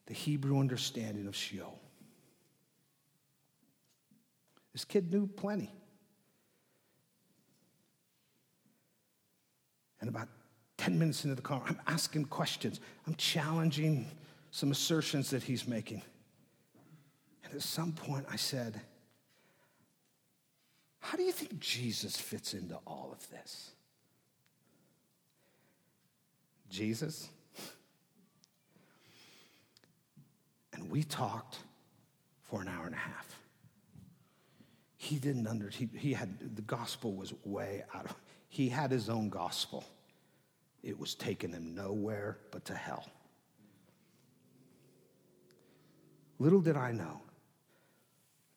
the 0.07 0.15
Hebrew 0.15 0.61
understanding 0.61 1.27
of 1.27 1.35
Sheol. 1.35 1.79
This 4.73 4.85
kid 4.85 5.13
knew 5.13 5.27
plenty. 5.27 5.75
And 10.07 10.15
about 10.15 10.29
10 10.79 10.97
minutes 11.01 11.25
into 11.25 11.35
the 11.35 11.43
car, 11.43 11.61
I'm 11.67 11.81
asking 11.89 12.27
questions. 12.27 12.79
I'm 13.09 13.17
challenging 13.17 14.07
some 14.53 14.71
assertions 14.71 15.31
that 15.31 15.43
he's 15.43 15.67
making. 15.67 16.01
And 17.43 17.53
at 17.53 17.61
some 17.61 17.91
point, 17.91 18.25
I 18.31 18.37
said, 18.37 18.81
How 21.01 21.17
do 21.17 21.25
you 21.25 21.33
think 21.33 21.59
Jesus 21.59 22.17
fits 22.17 22.55
into 22.55 22.77
all 22.87 23.11
of 23.13 23.29
this? 23.31 23.73
Jesus? 26.71 27.29
And 30.73 30.89
we 30.89 31.03
talked 31.03 31.59
for 32.45 32.61
an 32.63 32.69
hour 32.69 32.87
and 32.87 32.95
a 32.95 32.99
half. 32.99 33.41
He 34.99 35.17
didn't 35.17 35.49
under, 35.49 35.69
he, 35.69 35.89
he 35.97 36.13
had, 36.13 36.55
the 36.55 36.63
gospel 36.63 37.13
was 37.13 37.35
way 37.45 37.83
out 37.93 38.05
of, 38.05 38.15
he 38.49 38.69
had 38.69 38.93
his 38.93 39.09
own 39.09 39.31
gospel. 39.31 39.85
It 40.87 40.97
was 41.01 41.17
taking 41.17 41.51
them 41.51 41.75
nowhere 41.75 42.39
but 42.53 42.65
to 42.67 42.75
hell. 42.75 43.05
Little 46.39 46.61
did 46.61 46.77
I 46.77 46.93
know, 46.93 47.21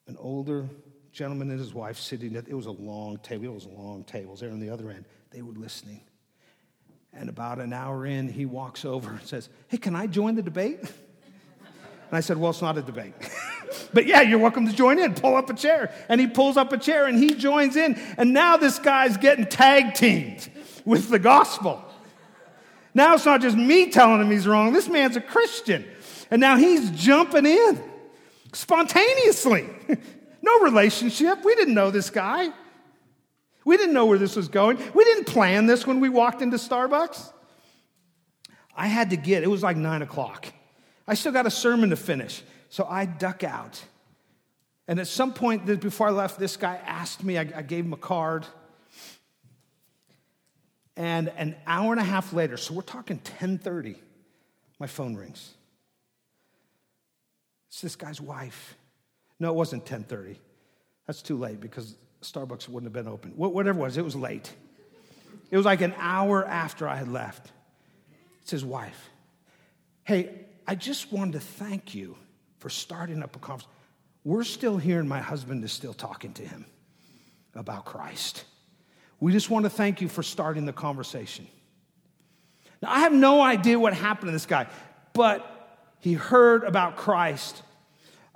an 0.06 0.16
older 0.20 0.70
gentleman 1.12 1.50
and 1.50 1.60
his 1.60 1.74
wife 1.74 1.98
sitting 1.98 2.36
at, 2.36 2.48
it 2.48 2.54
was 2.54 2.68
a 2.68 2.72
long 2.72 3.18
table, 3.18 3.46
it 3.46 3.54
was 3.54 3.66
a 3.66 3.70
long 3.70 4.04
tables 4.04 4.42
there 4.42 4.52
on 4.52 4.60
the 4.60 4.70
other 4.70 4.92
end. 4.92 5.06
They 5.32 5.42
were 5.42 5.54
listening. 5.54 6.02
And 7.14 7.30
about 7.30 7.60
an 7.60 7.74
hour 7.74 8.06
in, 8.06 8.28
he 8.28 8.46
walks 8.46 8.86
over 8.86 9.10
and 9.10 9.24
says, 9.24 9.50
Hey, 9.68 9.78
can 9.78 9.96
I 9.96 10.06
join 10.06 10.36
the 10.36 10.44
debate? 10.44 10.82
And 10.82 10.88
I 12.12 12.20
said, 12.20 12.38
Well, 12.38 12.52
it's 12.52 12.62
not 12.62 12.78
a 12.78 12.84
debate. 12.84 13.16
but 13.94 14.06
yeah, 14.06 14.22
you're 14.22 14.38
welcome 14.38 14.68
to 14.68 14.74
join 14.74 15.00
in. 15.00 15.16
Pull 15.16 15.36
up 15.36 15.50
a 15.50 15.56
chair. 15.56 15.92
And 16.10 16.22
he 16.22 16.28
pulls 16.28 16.58
up 16.58 16.74
a 16.74 16.78
chair 16.78 17.08
and 17.08 17.18
he 17.18 17.34
joins 17.34 17.76
in. 17.76 17.96
And 18.18 18.34
now 18.34 18.58
this 18.58 18.78
guy's 18.78 19.18
getting 19.18 19.48
tag 19.48 19.96
teamed 19.96 20.48
with 20.86 21.10
the 21.10 21.18
gospel. 21.18 21.89
Now 22.94 23.14
it's 23.14 23.26
not 23.26 23.42
just 23.42 23.56
me 23.56 23.90
telling 23.90 24.22
him 24.22 24.32
he's 24.32 24.48
wrong. 24.48 24.74
This 24.74 24.90
man's 24.90 25.16
a 25.16 25.22
Christian. 25.22 25.86
And 26.32 26.42
now 26.42 26.58
he's 26.58 26.90
jumping 26.92 27.46
in 27.46 27.82
spontaneously. 28.54 29.70
no 30.42 30.60
relationship. 30.62 31.44
We 31.44 31.56
didn't 31.56 31.74
know 31.74 31.92
this 31.92 32.10
guy. 32.10 32.50
We 33.66 33.78
didn't 33.78 33.94
know 33.94 34.06
where 34.06 34.18
this 34.18 34.36
was 34.36 34.48
going. 34.48 34.80
We 34.94 35.04
didn't 35.04 35.26
plan 35.26 35.66
this 35.66 35.86
when 35.86 36.00
we 36.00 36.10
walked 36.10 36.42
into 36.42 36.58
Starbucks. 36.58 37.32
I 38.76 38.88
had 38.88 39.10
to 39.10 39.18
get, 39.18 39.44
it 39.44 39.48
was 39.48 39.62
like 39.62 39.78
nine 39.78 40.02
o'clock. 40.02 40.48
I 41.08 41.14
still 41.14 41.32
got 41.32 41.46
a 41.46 41.52
sermon 41.52 41.90
to 41.90 41.96
finish. 41.96 42.42
So 42.70 42.86
I 42.90 43.06
duck 43.06 43.44
out. 43.44 43.84
And 44.88 45.00
at 45.00 45.08
some 45.08 45.34
point 45.34 45.66
before 45.82 46.08
I 46.08 46.12
left, 46.12 46.40
this 46.40 46.58
guy 46.58 46.80
asked 46.86 47.24
me, 47.24 47.38
I, 47.38 47.44
gave 47.44 47.86
him 47.86 47.94
a 47.94 47.98
card. 47.98 48.46
And 51.00 51.30
an 51.38 51.56
hour 51.66 51.94
and 51.94 52.02
a 52.02 52.04
half 52.04 52.34
later, 52.34 52.58
so 52.58 52.74
we're 52.74 52.82
talking 52.82 53.20
10:30, 53.20 53.96
my 54.80 54.88
phone 54.88 55.16
rings. 55.16 55.54
It's 57.70 57.80
this 57.80 57.96
guy's 57.96 58.20
wife. 58.20 58.76
No, 59.40 59.50
it 59.50 59.56
wasn't 59.56 59.86
10:30. 59.86 60.38
That's 61.08 61.22
too 61.22 61.38
late 61.38 61.62
because 61.62 61.96
Starbucks 62.22 62.68
wouldn't 62.68 62.94
have 62.94 63.06
been 63.06 63.12
open. 63.12 63.32
Whatever 63.38 63.80
it 63.80 63.82
was, 63.82 63.96
it 63.96 64.04
was 64.04 64.18
late. 64.18 64.54
It 65.50 65.56
was 65.56 65.66
like 65.66 65.80
an 65.80 65.94
hour 65.96 66.46
after 66.46 66.86
I 66.86 66.98
had 66.98 67.08
left. 67.08 67.50
It's 68.42 68.52
his 68.52 68.66
wife. 68.66 69.10
Hey, 70.04 70.48
I 70.68 70.76
just 70.76 71.14
wanted 71.14 71.32
to 71.32 71.40
thank 71.40 71.96
you 71.96 72.18
for 72.58 72.70
starting 72.70 73.24
up 73.24 73.38
a 73.38 73.40
conference. 73.40 73.74
We're 74.26 74.44
still 74.44 74.78
here, 74.78 75.00
and 75.00 75.08
my 75.08 75.22
husband 75.22 75.64
is 75.64 75.72
still 75.72 75.94
talking 75.94 76.34
to 76.34 76.46
him 76.46 76.66
about 77.56 77.86
Christ. 77.86 78.44
We 79.20 79.32
just 79.32 79.50
want 79.50 79.66
to 79.66 79.70
thank 79.70 80.02
you 80.02 80.08
for 80.08 80.24
starting 80.24 80.66
the 80.66 80.74
conversation. 80.74 81.48
Now, 82.82 82.92
I 82.92 83.00
have 83.00 83.14
no 83.14 83.42
idea 83.42 83.78
what 83.78 83.94
happened 83.94 84.30
to 84.30 84.32
this 84.32 84.46
guy, 84.46 84.68
but 85.14 85.46
he 86.00 86.14
heard 86.14 86.64
about 86.64 86.96
Christ. 86.96 87.62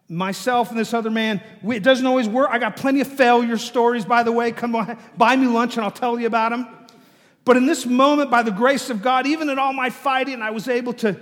Myself 0.09 0.69
and 0.69 0.77
this 0.77 0.93
other 0.93 1.09
man, 1.09 1.41
we, 1.61 1.77
it 1.77 1.83
doesn't 1.83 2.05
always 2.05 2.27
work. 2.27 2.49
I 2.51 2.59
got 2.59 2.75
plenty 2.75 3.01
of 3.01 3.07
failure 3.07 3.57
stories, 3.57 4.03
by 4.03 4.23
the 4.23 4.31
way. 4.31 4.51
Come 4.51 4.75
on, 4.75 4.97
buy 5.17 5.35
me 5.35 5.47
lunch 5.47 5.77
and 5.77 5.85
I'll 5.85 5.91
tell 5.91 6.19
you 6.19 6.27
about 6.27 6.51
them. 6.51 6.67
But 7.45 7.57
in 7.57 7.65
this 7.65 7.85
moment, 7.85 8.29
by 8.29 8.43
the 8.43 8.51
grace 8.51 8.89
of 8.89 9.01
God, 9.01 9.25
even 9.25 9.49
in 9.49 9.59
all 9.59 9.73
my 9.73 9.89
fighting, 9.89 10.41
I 10.41 10.51
was 10.51 10.67
able 10.67 10.93
to 10.93 11.21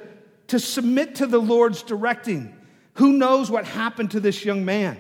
to 0.52 0.60
submit 0.60 1.16
to 1.16 1.26
the 1.26 1.40
Lord's 1.40 1.82
directing. 1.82 2.54
Who 2.96 3.14
knows 3.14 3.50
what 3.50 3.64
happened 3.64 4.12
to 4.12 4.20
this 4.20 4.44
young 4.44 4.66
man? 4.66 4.98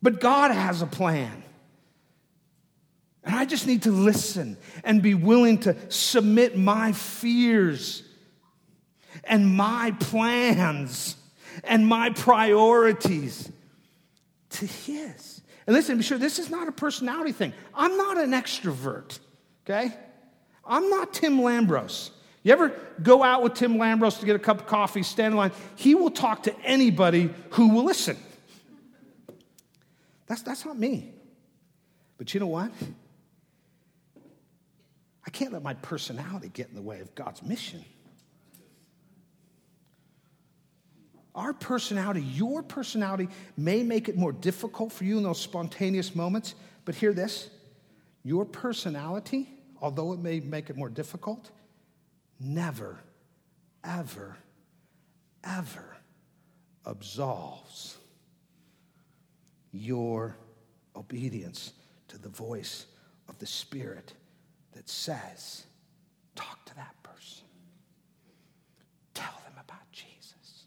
But 0.00 0.22
God 0.22 0.52
has 0.52 0.80
a 0.80 0.86
plan. 0.86 1.43
And 3.24 3.34
I 3.34 3.44
just 3.44 3.66
need 3.66 3.82
to 3.82 3.90
listen 3.90 4.56
and 4.82 5.00
be 5.00 5.14
willing 5.14 5.58
to 5.60 5.76
submit 5.90 6.58
my 6.58 6.92
fears 6.92 8.02
and 9.24 9.56
my 9.56 9.92
plans 9.98 11.16
and 11.62 11.86
my 11.86 12.10
priorities 12.10 13.50
to 14.50 14.66
His. 14.66 15.40
And 15.66 15.74
listen, 15.74 15.96
be 15.96 16.02
sure 16.02 16.18
this 16.18 16.38
is 16.38 16.50
not 16.50 16.68
a 16.68 16.72
personality 16.72 17.32
thing. 17.32 17.54
I'm 17.74 17.96
not 17.96 18.18
an 18.18 18.32
extrovert, 18.32 19.18
okay? 19.64 19.94
I'm 20.66 20.90
not 20.90 21.14
Tim 21.14 21.38
Lambros. 21.38 22.10
You 22.42 22.52
ever 22.52 22.74
go 23.02 23.22
out 23.22 23.42
with 23.42 23.54
Tim 23.54 23.76
Lambros 23.76 24.20
to 24.20 24.26
get 24.26 24.36
a 24.36 24.38
cup 24.38 24.60
of 24.60 24.66
coffee, 24.66 25.02
stand 25.02 25.32
in 25.32 25.38
line? 25.38 25.52
He 25.76 25.94
will 25.94 26.10
talk 26.10 26.42
to 26.42 26.54
anybody 26.60 27.30
who 27.50 27.68
will 27.68 27.84
listen. 27.84 28.18
That's, 30.26 30.42
that's 30.42 30.66
not 30.66 30.78
me. 30.78 31.10
But 32.18 32.34
you 32.34 32.40
know 32.40 32.46
what? 32.46 32.70
Can't 35.34 35.52
let 35.52 35.64
my 35.64 35.74
personality 35.74 36.48
get 36.48 36.68
in 36.68 36.76
the 36.76 36.82
way 36.82 37.00
of 37.00 37.12
God's 37.16 37.42
mission. 37.42 37.84
Our 41.34 41.52
personality, 41.52 42.22
your 42.22 42.62
personality, 42.62 43.28
may 43.56 43.82
make 43.82 44.08
it 44.08 44.16
more 44.16 44.30
difficult 44.30 44.92
for 44.92 45.02
you 45.02 45.18
in 45.18 45.24
those 45.24 45.40
spontaneous 45.40 46.14
moments, 46.14 46.54
but 46.84 46.94
hear 46.94 47.12
this 47.12 47.50
your 48.22 48.44
personality, 48.44 49.48
although 49.82 50.12
it 50.12 50.20
may 50.20 50.38
make 50.38 50.70
it 50.70 50.76
more 50.76 50.88
difficult, 50.88 51.50
never, 52.38 53.00
ever, 53.82 54.36
ever 55.42 55.96
absolves 56.86 57.98
your 59.72 60.36
obedience 60.94 61.72
to 62.06 62.18
the 62.18 62.28
voice 62.28 62.86
of 63.28 63.36
the 63.40 63.46
Spirit 63.46 64.14
that 64.74 64.88
says, 64.88 65.64
Talk 66.34 66.64
to 66.66 66.74
that 66.74 66.94
person. 67.02 67.44
Tell 69.14 69.34
them 69.44 69.54
about 69.54 69.90
Jesus. 69.92 70.64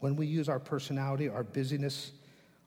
When 0.00 0.16
we 0.16 0.26
use 0.26 0.48
our 0.48 0.58
personality, 0.58 1.28
our 1.28 1.44
busyness, 1.44 2.10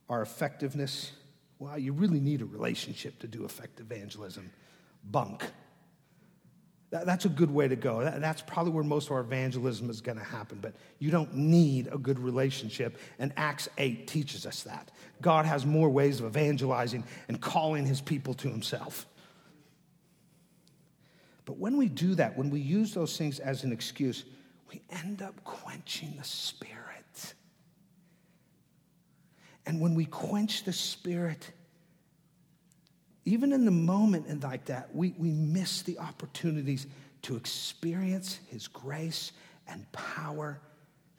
our 0.09 0.21
effectiveness, 0.21 1.11
well, 1.59 1.77
you 1.77 1.91
really 1.91 2.19
need 2.19 2.41
a 2.41 2.45
relationship 2.45 3.19
to 3.19 3.27
do 3.27 3.43
effective 3.43 3.91
evangelism. 3.91 4.51
Bunk. 5.03 5.43
That, 6.93 7.07
that's 7.07 7.25
a 7.25 7.29
good 7.29 7.49
way 7.49 7.67
to 7.67 7.75
go. 7.75 8.03
That, 8.03 8.21
that's 8.21 8.43
probably 8.43 8.71
where 8.71 8.83
most 8.83 9.07
of 9.07 9.13
our 9.13 9.21
evangelism 9.21 9.89
is 9.89 9.99
going 9.99 10.19
to 10.19 10.23
happen. 10.23 10.59
But 10.61 10.75
you 10.99 11.09
don't 11.09 11.33
need 11.33 11.87
a 11.91 11.97
good 11.97 12.19
relationship. 12.19 12.99
And 13.17 13.33
Acts 13.35 13.67
8 13.79 14.05
teaches 14.05 14.45
us 14.45 14.61
that. 14.61 14.91
God 15.19 15.45
has 15.45 15.65
more 15.65 15.89
ways 15.89 16.19
of 16.19 16.27
evangelizing 16.27 17.03
and 17.27 17.41
calling 17.41 17.87
his 17.87 17.99
people 17.99 18.35
to 18.35 18.47
himself. 18.47 19.07
But 21.45 21.57
when 21.57 21.77
we 21.77 21.87
do 21.87 22.13
that, 22.13 22.37
when 22.37 22.51
we 22.51 22.59
use 22.59 22.93
those 22.93 23.17
things 23.17 23.39
as 23.39 23.63
an 23.63 23.71
excuse, 23.71 24.25
we 24.71 24.83
end 24.91 25.23
up 25.23 25.43
quenching 25.43 26.13
the 26.15 26.23
spirit. 26.23 27.33
And 29.65 29.81
when 29.81 29.95
we 29.95 30.05
quench 30.05 30.63
the 30.63 30.73
spirit, 30.73 31.52
even 33.25 33.53
in 33.53 33.65
the 33.65 33.71
moment 33.71 34.27
and 34.27 34.43
like 34.43 34.65
that, 34.65 34.93
we, 34.93 35.13
we 35.17 35.31
miss 35.31 35.81
the 35.81 35.97
opportunities 35.99 36.87
to 37.23 37.35
experience 37.35 38.39
his 38.47 38.67
grace 38.67 39.31
and 39.67 39.89
power 39.91 40.59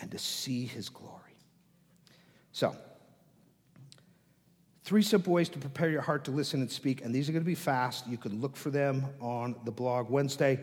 and 0.01 0.11
to 0.11 0.19
see 0.19 0.67
his 0.67 0.89
glory. 0.89 1.21
So, 2.53 2.77
three 4.85 5.03
simple 5.03 5.33
ways 5.33 5.49
to 5.49 5.59
prepare 5.59 5.89
your 5.89 6.03
heart 6.03 6.25
to 6.25 6.31
listen 6.31 6.61
and 6.61 6.71
speak, 6.71 7.03
and 7.03 7.15
these 7.15 7.29
are 7.29 7.33
going 7.33 7.43
to 7.43 7.47
be 7.47 7.55
fast. 7.55 8.07
You 8.07 8.19
can 8.19 8.41
look 8.41 8.57
for 8.57 8.71
them 8.71 9.07
on 9.21 9.57
the 9.65 9.73
blog 9.73 10.11
Wednesday. 10.11 10.61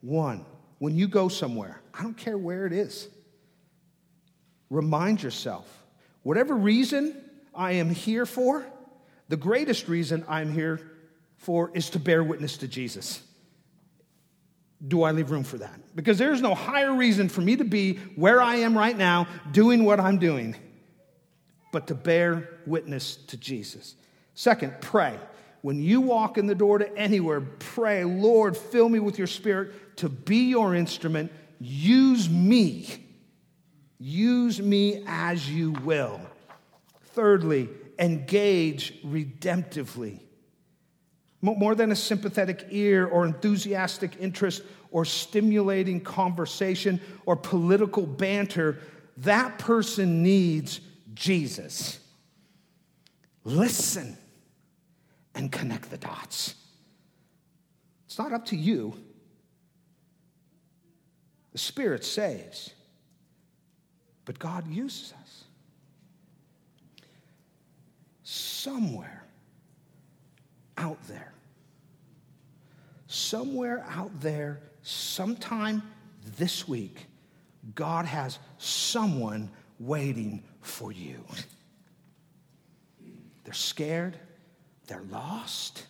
One, 0.00 0.44
when 0.78 0.94
you 0.94 1.08
go 1.08 1.28
somewhere, 1.28 1.80
I 1.92 2.02
don't 2.02 2.16
care 2.16 2.38
where 2.38 2.66
it 2.66 2.72
is, 2.72 3.08
remind 4.70 5.22
yourself 5.22 5.84
whatever 6.22 6.54
reason 6.54 7.20
I 7.54 7.72
am 7.72 7.90
here 7.90 8.26
for, 8.26 8.64
the 9.28 9.36
greatest 9.36 9.88
reason 9.88 10.24
I'm 10.28 10.52
here 10.52 10.80
for 11.38 11.70
is 11.74 11.90
to 11.90 11.98
bear 11.98 12.22
witness 12.22 12.58
to 12.58 12.68
Jesus. 12.68 13.22
Do 14.86 15.02
I 15.02 15.12
leave 15.12 15.30
room 15.30 15.44
for 15.44 15.58
that? 15.58 15.96
Because 15.96 16.18
there's 16.18 16.42
no 16.42 16.54
higher 16.54 16.94
reason 16.94 17.28
for 17.28 17.40
me 17.40 17.56
to 17.56 17.64
be 17.64 17.96
where 18.16 18.42
I 18.42 18.56
am 18.56 18.76
right 18.76 18.96
now, 18.96 19.26
doing 19.52 19.84
what 19.84 19.98
I'm 19.98 20.18
doing, 20.18 20.56
but 21.72 21.86
to 21.86 21.94
bear 21.94 22.50
witness 22.66 23.16
to 23.16 23.36
Jesus. 23.36 23.94
Second, 24.34 24.74
pray. 24.80 25.18
When 25.62 25.80
you 25.80 26.02
walk 26.02 26.36
in 26.36 26.46
the 26.46 26.54
door 26.54 26.78
to 26.78 26.96
anywhere, 26.96 27.40
pray, 27.40 28.04
Lord, 28.04 28.56
fill 28.56 28.88
me 28.90 28.98
with 28.98 29.16
your 29.16 29.26
spirit 29.26 29.96
to 29.96 30.10
be 30.10 30.50
your 30.50 30.74
instrument. 30.74 31.32
Use 31.58 32.28
me. 32.28 33.06
Use 33.98 34.60
me 34.60 35.02
as 35.06 35.48
you 35.48 35.72
will. 35.72 36.20
Thirdly, 37.14 37.70
engage 37.98 39.02
redemptively. 39.02 40.20
More 41.40 41.74
than 41.74 41.92
a 41.92 41.96
sympathetic 41.96 42.66
ear 42.70 43.06
or 43.06 43.26
enthusiastic 43.26 44.16
interest 44.18 44.62
or 44.90 45.04
stimulating 45.04 46.00
conversation 46.00 47.00
or 47.26 47.36
political 47.36 48.06
banter, 48.06 48.78
that 49.18 49.58
person 49.58 50.22
needs 50.22 50.80
Jesus. 51.12 51.98
Listen 53.44 54.16
and 55.34 55.52
connect 55.52 55.90
the 55.90 55.98
dots. 55.98 56.54
It's 58.06 58.18
not 58.18 58.32
up 58.32 58.46
to 58.46 58.56
you. 58.56 58.94
The 61.52 61.58
Spirit 61.58 62.04
saves, 62.04 62.70
but 64.24 64.38
God 64.38 64.66
uses 64.66 65.12
us. 65.12 65.23
Somewhere 68.24 69.24
out 70.78 70.98
there, 71.06 71.32
somewhere 73.06 73.84
out 73.88 74.20
there, 74.20 74.60
sometime 74.82 75.82
this 76.38 76.66
week, 76.66 77.06
God 77.74 78.06
has 78.06 78.38
someone 78.58 79.50
waiting 79.78 80.42
for 80.62 80.90
you. 80.90 81.22
They're 83.44 83.52
scared, 83.54 84.18
they're 84.86 85.04
lost, 85.10 85.84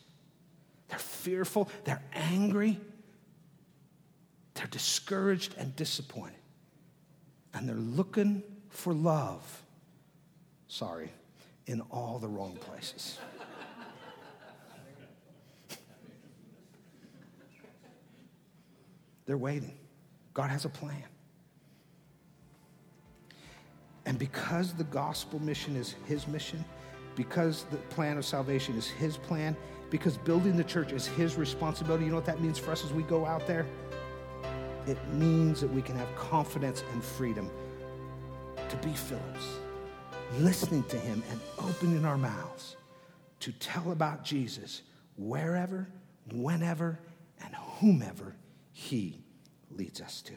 they're 0.89 0.99
fearful, 0.99 1.69
they're 1.85 2.03
angry, 2.13 2.81
they're 4.55 4.67
discouraged 4.67 5.55
and 5.57 5.75
disappointed. 5.77 6.35
And 7.53 7.69
they're 7.69 7.77
looking 7.77 8.43
for 8.71 8.93
love. 8.93 9.63
Sorry, 10.67 11.13
in 11.67 11.81
all 11.91 12.19
the 12.19 12.29
wrong 12.29 12.57
places. 12.57 13.19
They're 19.27 19.39
waiting. 19.39 19.73
God 20.35 20.51
has 20.51 20.65
a 20.65 20.69
plan. 20.69 21.05
And 24.07 24.19
because 24.19 24.75
the 24.75 24.85
gospel 24.85 25.41
mission 25.41 25.77
is 25.77 25.95
His 26.07 26.29
mission, 26.29 26.63
because 27.17 27.65
the 27.71 27.77
plan 27.77 28.19
of 28.19 28.25
salvation 28.25 28.77
is 28.77 28.87
His 28.87 29.17
plan, 29.17 29.57
because 29.89 30.19
building 30.19 30.57
the 30.57 30.65
church 30.65 30.93
is 30.93 31.07
His 31.07 31.37
responsibility, 31.37 32.05
you 32.05 32.11
know 32.11 32.17
what 32.17 32.27
that 32.27 32.41
means 32.43 32.59
for 32.59 32.73
us 32.73 32.85
as 32.85 32.93
we 32.93 33.03
go 33.05 33.25
out 33.25 33.47
there? 33.47 33.67
It 34.87 34.99
means 35.15 35.63
that 35.63 35.73
we 35.73 35.81
can 35.81 35.97
have 35.97 36.15
confidence 36.17 36.85
and 36.93 37.03
freedom 37.03 37.51
to 38.69 38.77
be 38.87 38.93
Philips, 38.93 39.59
listening 40.41 40.85
to 40.85 40.97
Him 40.99 41.23
and 41.31 41.41
opening 41.59 42.05
our 42.05 42.19
mouths 42.19 42.77
to 43.41 43.53
tell 43.53 43.93
about 43.93 44.25
Jesus 44.25 44.83
wherever, 45.17 45.89
whenever, 46.33 46.99
and 47.43 47.55
whomever 47.55 48.35
he 48.73 49.23
leads 49.71 50.01
us 50.01 50.23
to. 50.23 50.33